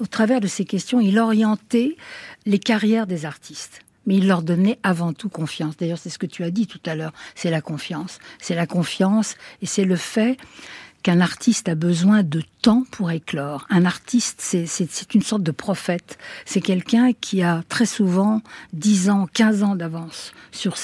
au 0.00 0.06
travers 0.06 0.40
de 0.40 0.46
ces 0.46 0.64
questions, 0.64 1.00
il 1.00 1.18
orientait 1.18 1.96
les 2.44 2.58
carrières 2.58 3.06
des 3.06 3.24
artistes. 3.24 3.80
Mais 4.06 4.16
il 4.16 4.28
leur 4.28 4.42
donnait 4.42 4.78
avant 4.84 5.12
tout 5.12 5.28
confiance. 5.28 5.76
D'ailleurs, 5.76 5.98
c'est 5.98 6.10
ce 6.10 6.18
que 6.18 6.26
tu 6.26 6.44
as 6.44 6.52
dit 6.52 6.68
tout 6.68 6.80
à 6.86 6.94
l'heure, 6.94 7.12
c'est 7.34 7.50
la 7.50 7.60
confiance. 7.60 8.20
C'est 8.38 8.54
la 8.54 8.66
confiance 8.66 9.34
et 9.62 9.66
c'est 9.66 9.84
le 9.84 9.96
fait 9.96 10.36
qu'un 11.06 11.20
artiste 11.20 11.68
a 11.68 11.76
besoin 11.76 12.24
de 12.24 12.42
temps 12.62 12.82
pour 12.90 13.12
éclore. 13.12 13.64
Un 13.70 13.84
artiste, 13.84 14.40
c'est 14.40 15.14
une 15.14 15.22
sorte 15.22 15.44
de 15.44 15.52
prophète. 15.52 16.18
C'est 16.44 16.60
quelqu'un 16.60 17.12
qui 17.12 17.44
a 17.44 17.62
très 17.68 17.86
souvent 17.86 18.42
10 18.72 19.10
ans, 19.10 19.28
15 19.32 19.62
ans 19.62 19.76
d'avance 19.76 20.32
sur, 20.50 20.74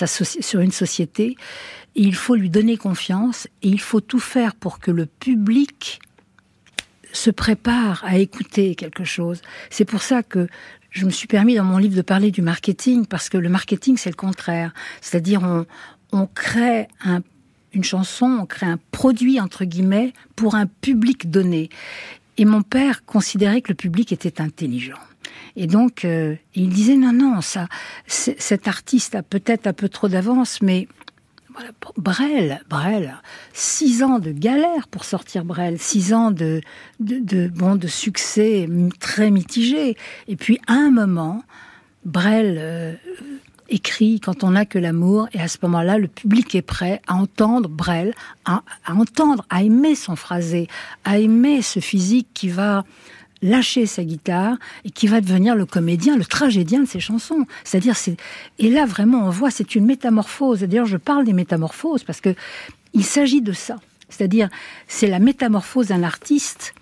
une 0.61 0.71
société. 0.71 1.37
Il 1.97 2.15
faut 2.15 2.37
lui 2.37 2.51
donner 2.51 2.77
confiance 2.77 3.49
et 3.63 3.69
il 3.69 3.81
faut 3.81 4.01
tout 4.01 4.21
faire 4.21 4.55
pour 4.55 4.79
que 4.79 4.93
le 4.93 5.07
public 5.07 5.99
se 7.13 7.33
prépare 7.33 8.05
à 8.07 8.19
écouter 8.19 8.77
quelque 8.77 9.03
chose. 9.03 9.43
C'est 9.71 9.85
pour 9.85 10.03
ça 10.03 10.23
que 10.23 10.47
je 10.91 11.05
me 11.05 11.11
suis 11.11 11.27
permis 11.27 11.57
dans 11.57 11.65
mon 11.65 11.79
livre 11.79 11.97
de 11.97 12.03
parler 12.03 12.31
du 12.31 12.43
marketing, 12.43 13.07
parce 13.07 13.29
que 13.29 13.39
le 13.39 13.49
marketing, 13.49 13.97
c'est 13.97 14.11
le 14.11 14.15
contraire. 14.15 14.73
C'est-à-dire, 15.01 15.43
on, 15.43 15.67
on 16.13 16.27
crée 16.29 16.87
un 17.05 17.23
une 17.75 17.85
chanson, 17.85 18.39
on 18.43 18.47
crée 18.47 18.67
un 18.67 18.79
produit, 18.91 19.41
entre 19.41 19.65
guillemets, 19.65 20.13
pour 20.37 20.55
un 20.55 20.67
public 20.67 21.31
donné. 21.31 21.71
Et 22.39 22.45
mon 22.45 22.63
père 22.63 23.05
considérait 23.05 23.61
que 23.61 23.71
le 23.71 23.77
public 23.77 24.13
était 24.13 24.41
intelligent. 24.41 24.99
Et 25.57 25.67
donc, 25.67 26.05
euh, 26.05 26.35
il 26.55 26.71
disait 26.71 26.97
non, 26.97 27.13
non, 27.13 27.41
ça, 27.41 27.69
cet 28.07 28.69
artiste 28.69 29.15
a 29.15 29.23
peut-être 29.23 29.67
un 29.67 29.73
peu 29.73 29.89
trop 29.89 30.09
d'avance, 30.09 30.63
mais 30.63 30.89
Brel, 31.99 32.63
Brel, 32.71 33.15
six 33.53 34.03
ans 34.03 34.19
de 34.19 34.33
galère 34.33 34.89
pour 34.89 35.05
sortir 35.05 35.45
Brel, 35.45 35.79
six 35.79 36.15
ans 36.15 36.31
de, 36.31 36.63
de, 37.01 37.49
bon, 37.49 37.77
de 37.77 37.87
succès 37.87 38.67
très 39.01 39.31
mitigé. 39.31 39.97
Et 40.29 40.37
puis, 40.37 40.59
à 40.67 40.73
un 40.73 40.91
moment, 40.91 41.43
Brel 42.07 42.57
euh, 42.59 42.95
écrit 43.73 44.21
quand 44.21 44.45
on 44.45 44.51
n'a 44.51 44.67
que 44.67 44.79
l'amour, 44.79 45.29
et 45.33 45.41
à 45.41 45.49
ce 45.49 45.59
moment-là, 45.63 45.99
le 45.99 46.09
public 46.09 46.55
est 46.55 46.63
prêt 46.63 47.01
à 47.07 47.15
entendre 47.15 47.69
Brel, 47.69 48.15
à, 48.45 48.63
entendre, 48.89 49.45
à 49.51 49.63
aimer 49.63 49.95
son 49.95 50.17
phrasé, 50.17 50.69
à 51.05 51.19
aimer 51.19 51.63
ce 51.63 51.81
physique 51.81 52.29
qui 52.35 52.49
va 52.49 52.85
lâcher 53.41 53.87
sa 53.87 54.05
guitare 54.05 54.57
et 54.85 54.91
qui 54.91 55.09
va 55.09 55.21
devenir 55.21 55.57
le 55.57 55.67
comédien, 55.67 56.17
le 56.17 56.25
tragédien 56.25 56.81
de 56.81 56.87
ses 56.87 57.01
chansons. 57.01 57.47
C'est-à-dire, 57.65 57.97
c'est 57.97 58.17
et 58.59 58.71
là 58.71 58.87
vraiment 58.87 59.27
on 59.27 59.31
voit, 59.31 59.51
c'est 59.51 59.75
une 59.75 59.87
métamorphose. 59.87 60.61
D'ailleurs, 60.61 60.87
je 60.87 60.97
parle 60.97 61.25
des 61.25 61.33
métamorphoses 61.33 62.05
parce 62.05 62.21
que 62.21 62.35
il 62.93 63.05
s'agit 63.05 63.41
de 63.41 63.53
ça. 63.53 63.79
C'est-à-dire, 64.09 64.49
c'est 64.87 65.07
la 65.07 65.19
métamorphose 65.19 65.89
d'un 65.89 66.03
artiste 66.03 66.75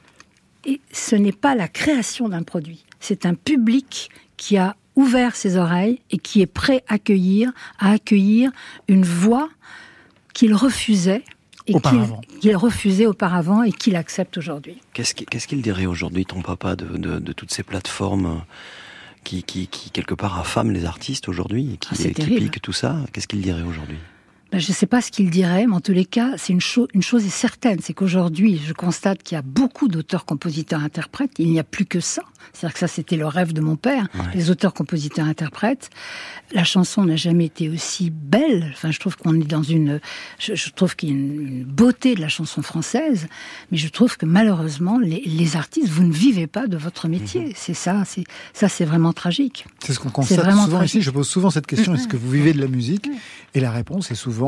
et 0.67 0.81
ce 0.93 1.17
n'est 1.17 1.33
pas 1.33 1.55
la 1.55 1.69
création 1.69 2.29
d'un 2.29 2.43
produit. 2.43 2.85
C'est 2.99 3.25
un 3.25 3.35
public 3.35 4.11
qui 4.37 4.59
a 4.59 4.77
ouvert 4.97 5.37
ses 5.37 5.57
oreilles 5.57 6.01
et 6.11 6.19
qui 6.19 6.41
est 6.41 6.47
prêt 6.47 6.83
à 6.89 6.95
accueillir, 6.95 7.53
à 7.79 7.93
accueillir 7.93 8.51
une 8.89 9.05
voix 9.05 9.49
qu'il 10.35 10.55
refusait 10.55 11.25
et 11.67 11.75
qu'il 12.41 12.57
refusait 12.57 13.07
auparavant 13.07 13.63
et 13.63 13.73
qu'il 13.73 13.97
accepte 13.97 14.39
aujourd'hui. 14.39 14.81
Qu'est-ce 14.93 15.47
qu'il 15.47 15.63
dirait 15.63 15.87
aujourd'hui, 15.87 16.27
ton 16.27 16.43
papa, 16.43 16.77
de, 16.77 17.33
toutes 17.33 17.53
ces 17.53 17.63
plateformes 17.63 18.27
euh, 18.27 18.39
qui, 19.25 19.43
qui, 19.43 19.69
quelque 19.91 20.15
part 20.15 20.39
affament 20.39 20.73
les 20.73 20.85
artistes 20.85 21.29
aujourd'hui, 21.29 21.79
qui, 21.81 21.91
ah, 21.93 22.23
qui 22.23 22.27
piquent 22.37 22.63
tout 22.63 22.73
ça? 22.73 22.97
Qu'est-ce 23.13 23.29
qu'il 23.29 23.43
dirait 23.43 23.63
aujourd'hui? 23.63 23.99
Ben, 24.53 24.59
je 24.61 24.71
ne 24.71 24.75
sais 24.75 24.87
pas 24.87 25.01
ce 25.01 25.11
qu'il 25.11 25.31
dirait, 25.31 25.67
mais 25.67 25.75
en 25.75 25.81
tous 25.81 25.93
les 25.93 26.05
cas, 26.05 26.33
c'est 26.37 26.53
une, 26.53 26.61
une 26.95 27.03
chose 27.03 27.25
est 27.25 27.29
certaine, 27.29 27.79
c'est 27.81 27.95
qu'aujourd'hui, 27.95 28.61
je 28.67 28.73
constate 28.73 29.23
qu'il 29.23 29.37
y 29.37 29.39
a 29.39 29.43
beaucoup 29.43 29.87
d'auteurs, 29.87 30.25
compositeurs, 30.25 30.83
interprètes. 30.83 31.31
Il 31.39 31.51
n'y 31.51 31.61
a 31.61 31.65
plus 31.65 31.87
que 31.87 32.01
ça. 32.01 32.23
C'est-à-dire 32.53 32.73
que 32.75 32.81
ça, 32.81 32.89
c'était 32.89 33.17
le 33.17 33.27
rêve 33.27 33.53
de 33.53 33.61
mon 33.61 33.77
père, 33.77 34.09
les 34.35 34.51
auteurs, 34.51 34.75
compositeurs, 34.75 35.27
interprètes. 35.27 35.91
La 36.53 36.65
chanson 36.65 37.05
n'a 37.05 37.17
jamais 37.17 37.45
été 37.45 37.69
aussi 37.69 38.11
belle. 38.11 38.71
Enfin, 38.73 38.91
je 38.91 38.99
trouve 38.99 39.17
qu'on 39.17 39.35
est 39.41 39.45
dans 39.45 39.63
une, 39.63 40.01
je, 40.39 40.71
trouve 40.71 40.97
qu'il 40.97 41.11
y 41.11 41.13
a 41.13 41.15
une, 41.15 41.65
beauté 41.65 42.15
de 42.15 42.21
la 42.21 42.29
chanson 42.29 42.63
française, 42.63 43.29
mais 43.71 43.79
je 43.79 43.89
trouve 43.89 44.17
que 44.17 44.27
malheureusement, 44.27 44.99
les, 44.99 45.57
artistes, 45.57 45.89
vous 45.89 46.03
ne 46.03 46.13
vivez 46.13 46.47
pas 46.47 46.67
de 46.67 46.77
votre 46.77 47.09
métier. 47.09 47.47
Mhm. 47.47 47.53
C'est 47.55 47.75
ça, 47.75 48.05
c'est 48.05 48.25
ça, 48.53 48.69
c'est 48.69 48.85
vraiment 48.85 49.13
tragique. 49.13 49.67
C'est 49.85 49.93
ce 49.93 50.01
qu'on 50.01 50.11
constate 50.11 50.51
souvent 50.51 50.83
ici. 50.83 51.03
Je 51.03 51.11
pose 51.11 51.29
souvent 51.29 51.51
cette 51.51 51.67
question 51.67 51.95
est-ce 51.95 52.09
que 52.09 52.17
vous 52.17 52.31
vivez 52.31 52.53
de 52.53 52.61
la 52.61 52.69
musique? 52.69 53.09
Et 53.55 53.61
la 53.61 53.71
réponse 53.71 54.11
est 54.11 54.17
souvent 54.17 54.40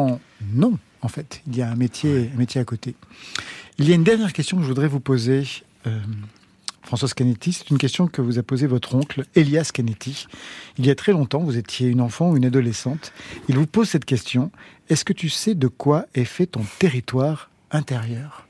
non. 0.53 0.79
En 1.03 1.09
fait, 1.09 1.43
il 1.47 1.57
y 1.57 1.63
a 1.63 1.71
un 1.71 1.75
métier, 1.75 2.31
un 2.33 2.39
métier 2.39 2.61
à 2.61 2.65
côté. 2.65 2.95
Il 3.79 3.89
y 3.89 3.93
a 3.93 3.95
une 3.95 4.05
dernière 4.05 4.33
question 4.33 4.57
que 4.57 4.63
je 4.63 4.69
voudrais 4.69 4.89
vous 4.89 5.01
poser. 5.01 5.45
Euh, 5.87 5.99
François 6.83 7.09
Canetti, 7.09 7.53
c'est 7.53 7.71
une 7.71 7.79
question 7.79 8.07
que 8.07 8.21
vous 8.21 8.39
a 8.39 8.43
posée 8.43 8.67
votre 8.67 8.95
oncle, 8.95 9.25
Elias 9.35 9.71
Canetti. 9.73 10.27
Il 10.79 10.87
y 10.87 10.91
a 10.91 10.95
très 10.95 11.13
longtemps, 11.13 11.41
vous 11.41 11.57
étiez 11.57 11.89
une 11.89 12.01
enfant 12.01 12.31
ou 12.31 12.37
une 12.37 12.45
adolescente. 12.45 13.13
Il 13.49 13.57
vous 13.57 13.67
pose 13.67 13.89
cette 13.89 14.05
question. 14.05 14.51
Est-ce 14.89 15.05
que 15.05 15.13
tu 15.13 15.29
sais 15.29 15.55
de 15.55 15.69
quoi 15.69 16.07
est 16.15 16.25
fait 16.25 16.47
ton 16.47 16.65
territoire 16.79 17.51
intérieur? 17.71 18.47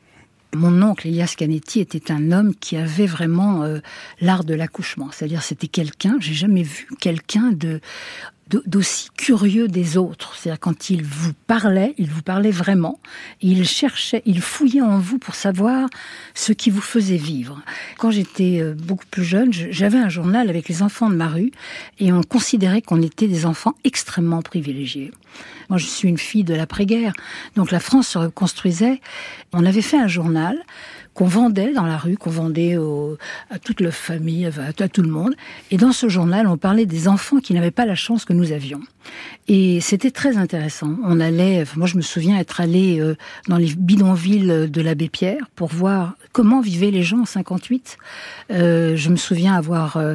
Mon 0.55 0.83
oncle 0.83 1.09
Elias 1.09 1.35
Canetti 1.37 1.81
était 1.81 2.11
un 2.11 2.33
homme 2.33 2.55
qui 2.55 2.77
avait 2.77 3.07
vraiment 3.07 3.63
euh, 3.63 3.79
l'art 4.21 4.45
de 4.45 4.55
l'accouchement. 4.55 5.11
C'est-à-dire, 5.11 5.43
c'était 5.43 5.69
quelqu'un, 5.69 6.17
j'ai 6.21 6.35
jamais 6.35 6.63
vu 6.63 6.89
quelqu'un 7.01 7.53
de 7.53 7.81
d'aussi 8.67 9.09
curieux 9.17 9.69
des 9.69 9.97
autres. 9.97 10.35
C'est-à-dire 10.37 10.61
quand 10.61 10.91
il 10.91 11.03
vous 11.05 11.33
parlait, 11.47 11.95
il 11.99 12.11
vous 12.11 12.23
parlait 12.23 12.51
vraiment. 12.51 13.01
Il 13.41 13.67
cherchait, 13.67 14.23
il 14.27 14.41
fouillait 14.41 14.81
en 14.81 14.99
vous 14.99 15.19
pour 15.19 15.35
savoir 15.35 15.89
ce 16.35 16.53
qui 16.53 16.71
vous 16.71 16.81
faisait 16.81 17.17
vivre. 17.17 17.63
Quand 17.99 18.11
j'étais 18.11 18.61
euh, 18.61 18.75
beaucoup 18.75 19.07
plus 19.11 19.25
jeune, 19.25 19.53
j'avais 19.53 19.99
un 19.99 20.09
journal 20.09 20.49
avec 20.49 20.69
les 20.69 20.83
enfants 20.83 21.11
de 21.11 21.17
ma 21.17 21.29
rue 21.29 21.53
et 21.99 22.13
on 22.13 22.23
considérait 22.23 22.83
qu'on 22.83 23.03
était 23.03 23.29
des 23.29 23.47
enfants 23.47 23.75
extrêmement 23.85 24.43
privilégiés. 24.43 25.13
Moi, 25.69 25.79
je 25.79 25.87
suis 25.87 26.09
une 26.09 26.19
fille 26.19 26.45
de 26.45 26.55
l'après-guerre, 26.55 27.15
donc 27.57 27.71
la 27.71 27.81
France 27.81 28.09
se 28.09 28.19
reconstruisait. 28.19 29.01
On 29.53 29.65
avait 29.65 29.83
fait 29.83 29.97
un 29.97 30.09
journal 30.09 30.59
qu'on 31.15 31.27
vendait 31.27 31.73
dans 31.73 31.87
la 31.87 31.97
rue, 31.97 32.17
qu'on 32.17 32.31
vendait 32.31 32.77
à 33.51 33.59
toute 33.59 33.81
la 33.81 33.91
famille, 33.91 34.47
à, 34.47 34.89
tout 34.89 35.03
le 35.03 35.11
monde. 35.11 35.35
Et 35.71 35.77
dans 35.77 35.93
ce 35.93 36.09
journal, 36.09 36.47
on 36.47 36.57
parlait 36.57 36.87
des 36.87 37.09
enfants 37.09 37.39
qui 37.39 37.55
n'avaient 37.55 37.71
pas 37.71 37.87
la 37.87 37.95
chance 37.95 38.25
que 38.25 38.33
nous 38.33 38.53
avions. 38.53 38.81
Et 39.49 39.81
c'était 39.81 40.11
très 40.11 40.37
intéressant. 40.37 40.97
On 41.05 41.21
allait, 41.21 41.65
moi 41.77 41.87
je 41.87 41.97
me 41.97 42.03
souviens 42.03 42.39
être 42.39 42.61
allé 42.61 43.01
euh, 43.01 43.17
dans 43.49 43.57
les 43.57 43.75
bidonvilles 43.75 44.69
de 44.71 44.81
l'abbé 44.81 45.09
Pierre 45.09 45.49
pour 45.57 45.69
voir 45.69 46.15
comment 46.33 46.61
vivaient 46.61 46.91
les 46.91 47.03
gens 47.03 47.23
en 47.23 47.27
58. 47.27 47.99
Euh, 48.51 48.97
je 48.97 49.11
me 49.11 49.17
souviens 49.17 49.55
avoir 49.55 49.97
euh, 49.97 50.15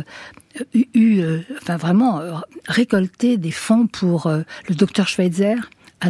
eu, 0.93 1.23
enfin 1.61 1.77
vraiment 1.77 2.21
récolté 2.67 3.37
des 3.37 3.51
fonds 3.51 3.85
pour 3.87 4.27
le 4.27 4.75
docteur 4.75 5.07
Schweitzer 5.07 5.55
à 5.99 6.09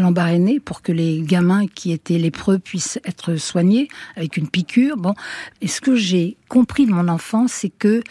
pour 0.66 0.82
que 0.82 0.92
les 0.92 1.22
gamins 1.22 1.68
qui 1.68 1.92
étaient 1.92 2.18
lépreux 2.18 2.60
puissent 2.60 3.00
être 3.06 3.36
soignés 3.38 3.88
avec 4.16 4.38
une 4.38 4.50
piqûre. 4.50 4.98
Bon, 4.98 5.14
et 5.62 5.68
ce 5.68 5.82
que 5.82 5.96
j'ai 5.96 6.38
compris 6.50 6.86
de 6.86 6.92
mon 6.92 7.08
enfance, 7.08 7.52
c'est 7.54 7.70
que 7.70 8.04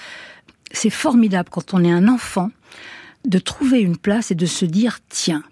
c'est 0.72 0.90
formidable 0.90 1.48
quand 1.50 1.74
on 1.74 1.84
est 1.84 1.92
un 1.92 2.08
enfant 2.08 2.50
de 3.26 3.38
trouver 3.38 3.80
une 3.80 3.96
place 3.96 4.30
et 4.30 4.34
de 4.34 4.46
se 4.46 4.64
dire 4.64 5.00
tiens, 5.08 5.42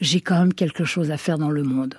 j'ai 0.00 0.20
quand 0.20 0.38
même 0.38 0.54
quelque 0.54 0.84
chose 0.84 1.10
à 1.10 1.16
faire 1.16 1.38
dans 1.38 1.50
le 1.50 1.62
monde. 1.62 1.96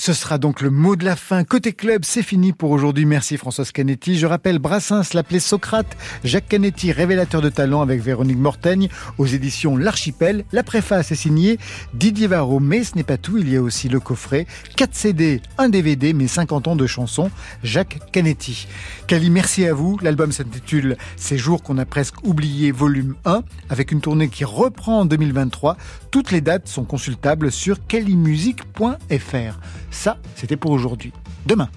Ce 0.00 0.14
sera 0.14 0.38
donc 0.38 0.62
le 0.62 0.70
mot 0.70 0.96
de 0.96 1.04
la 1.04 1.14
fin. 1.14 1.44
Côté 1.44 1.74
club, 1.74 2.06
c'est 2.06 2.22
fini 2.22 2.54
pour 2.54 2.70
aujourd'hui. 2.70 3.04
Merci 3.04 3.36
Françoise 3.36 3.70
Canetti. 3.70 4.18
Je 4.18 4.24
rappelle 4.24 4.58
Brassens 4.58 5.12
l'appelait 5.12 5.40
Socrate. 5.40 5.94
Jacques 6.24 6.48
Canetti, 6.48 6.90
révélateur 6.90 7.42
de 7.42 7.50
talent 7.50 7.82
avec 7.82 8.00
Véronique 8.00 8.38
Mortaigne 8.38 8.88
aux 9.18 9.26
éditions 9.26 9.76
L'Archipel. 9.76 10.46
La 10.52 10.62
préface 10.62 11.12
est 11.12 11.16
signée 11.16 11.58
Didier 11.92 12.28
Varro. 12.28 12.60
Mais 12.60 12.82
ce 12.82 12.96
n'est 12.96 13.02
pas 13.02 13.18
tout. 13.18 13.36
Il 13.36 13.52
y 13.52 13.58
a 13.58 13.60
aussi 13.60 13.90
le 13.90 14.00
coffret. 14.00 14.46
4 14.76 14.94
CD, 14.94 15.42
un 15.58 15.68
DVD, 15.68 16.14
mais 16.14 16.28
50 16.28 16.68
ans 16.68 16.76
de 16.76 16.86
chansons. 16.86 17.30
Jacques 17.62 17.98
Canetti. 18.10 18.68
Cali, 19.06 19.28
merci 19.28 19.66
à 19.66 19.74
vous. 19.74 19.98
L'album 20.00 20.32
s'intitule 20.32 20.96
Ces 21.16 21.36
jours 21.36 21.62
qu'on 21.62 21.76
a 21.76 21.84
presque 21.84 22.24
oublié, 22.24 22.72
volume 22.72 23.16
1, 23.26 23.42
avec 23.68 23.92
une 23.92 24.00
tournée 24.00 24.30
qui 24.30 24.46
reprend 24.46 25.00
en 25.00 25.04
2023. 25.04 25.76
Toutes 26.10 26.30
les 26.30 26.40
dates 26.40 26.68
sont 26.68 26.84
consultables 26.84 27.52
sur 27.52 27.86
calimusique.fr. 27.86 29.58
Ça, 29.90 30.18
c'était 30.34 30.56
pour 30.56 30.70
aujourd'hui. 30.70 31.12
Demain. 31.46 31.68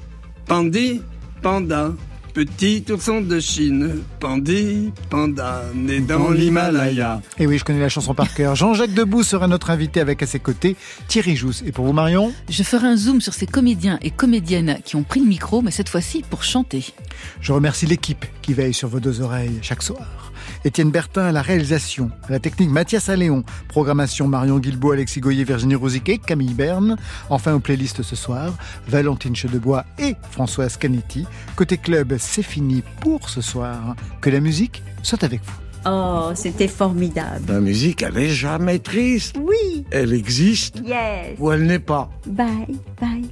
Pandi, 0.47 1.01
panda, 1.41 1.93
petit 2.33 2.83
ourson 2.89 3.21
de 3.21 3.39
Chine, 3.39 4.03
pandi, 4.19 4.91
panda, 5.09 5.61
né 5.75 5.99
dans 5.99 6.31
l'Himalaya. 6.31 7.21
Et 7.37 7.47
oui, 7.47 7.57
je 7.57 7.63
connais 7.63 7.79
la 7.79 7.89
chanson 7.89 8.13
par 8.13 8.33
cœur. 8.33 8.55
Jean-Jacques 8.55 8.93
Debout 8.93 9.23
sera 9.23 9.47
notre 9.47 9.69
invité 9.69 9.99
avec 9.99 10.21
à 10.23 10.27
ses 10.27 10.39
côtés 10.39 10.75
Thierry 11.07 11.35
Jousse. 11.35 11.63
Et 11.65 11.71
pour 11.71 11.85
vous, 11.85 11.93
Marion 11.93 12.33
Je 12.49 12.63
ferai 12.63 12.87
un 12.87 12.97
zoom 12.97 13.21
sur 13.21 13.33
ces 13.33 13.45
comédiens 13.45 13.99
et 14.01 14.09
comédiennes 14.09 14.79
qui 14.83 14.95
ont 14.95 15.03
pris 15.03 15.19
le 15.19 15.27
micro, 15.27 15.61
mais 15.61 15.71
cette 15.71 15.89
fois-ci 15.89 16.23
pour 16.29 16.43
chanter. 16.43 16.93
Je 17.39 17.53
remercie 17.53 17.85
l'équipe 17.85 18.25
qui 18.41 18.53
veille 18.53 18.73
sur 18.73 18.87
vos 18.87 18.99
deux 18.99 19.21
oreilles 19.21 19.59
chaque 19.61 19.83
soir. 19.83 20.32
Étienne 20.65 20.91
Bertin 20.91 21.23
à 21.23 21.31
la 21.31 21.41
réalisation, 21.41 22.09
à 22.27 22.31
la 22.31 22.39
technique 22.39 22.69
Mathias 22.69 23.09
Alléon, 23.09 23.43
programmation 23.67 24.27
Marion 24.27 24.59
Guilbault, 24.59 24.91
Alexis 24.91 25.19
Goyer, 25.19 25.43
Virginie 25.43 25.75
Rosiquet, 25.75 26.17
Camille 26.17 26.53
Berne. 26.53 26.97
Enfin 27.29 27.53
aux 27.53 27.59
playlists 27.59 28.01
ce 28.01 28.15
soir, 28.15 28.53
Valentine 28.87 29.35
Chedebois 29.35 29.85
et 29.99 30.15
Françoise 30.31 30.77
Canetti. 30.77 31.25
Côté 31.55 31.77
club, 31.77 32.15
c'est 32.17 32.43
fini 32.43 32.83
pour 33.01 33.29
ce 33.29 33.41
soir. 33.41 33.95
Que 34.21 34.29
la 34.29 34.39
musique 34.39 34.83
soit 35.01 35.23
avec 35.23 35.41
vous. 35.43 35.63
Oh, 35.85 36.31
c'était 36.33 36.69
formidable. 36.69 37.43
La 37.49 37.59
musique, 37.59 38.03
elle 38.03 38.13
n'est 38.13 38.29
jamais 38.29 38.79
triste. 38.79 39.35
Oui. 39.37 39.85
Elle 39.91 40.13
existe. 40.13 40.81
Yes. 40.85 41.37
Ou 41.39 41.51
elle 41.51 41.63
n'est 41.63 41.79
pas. 41.79 42.09
Bye, 42.25 42.79
bye. 43.01 43.29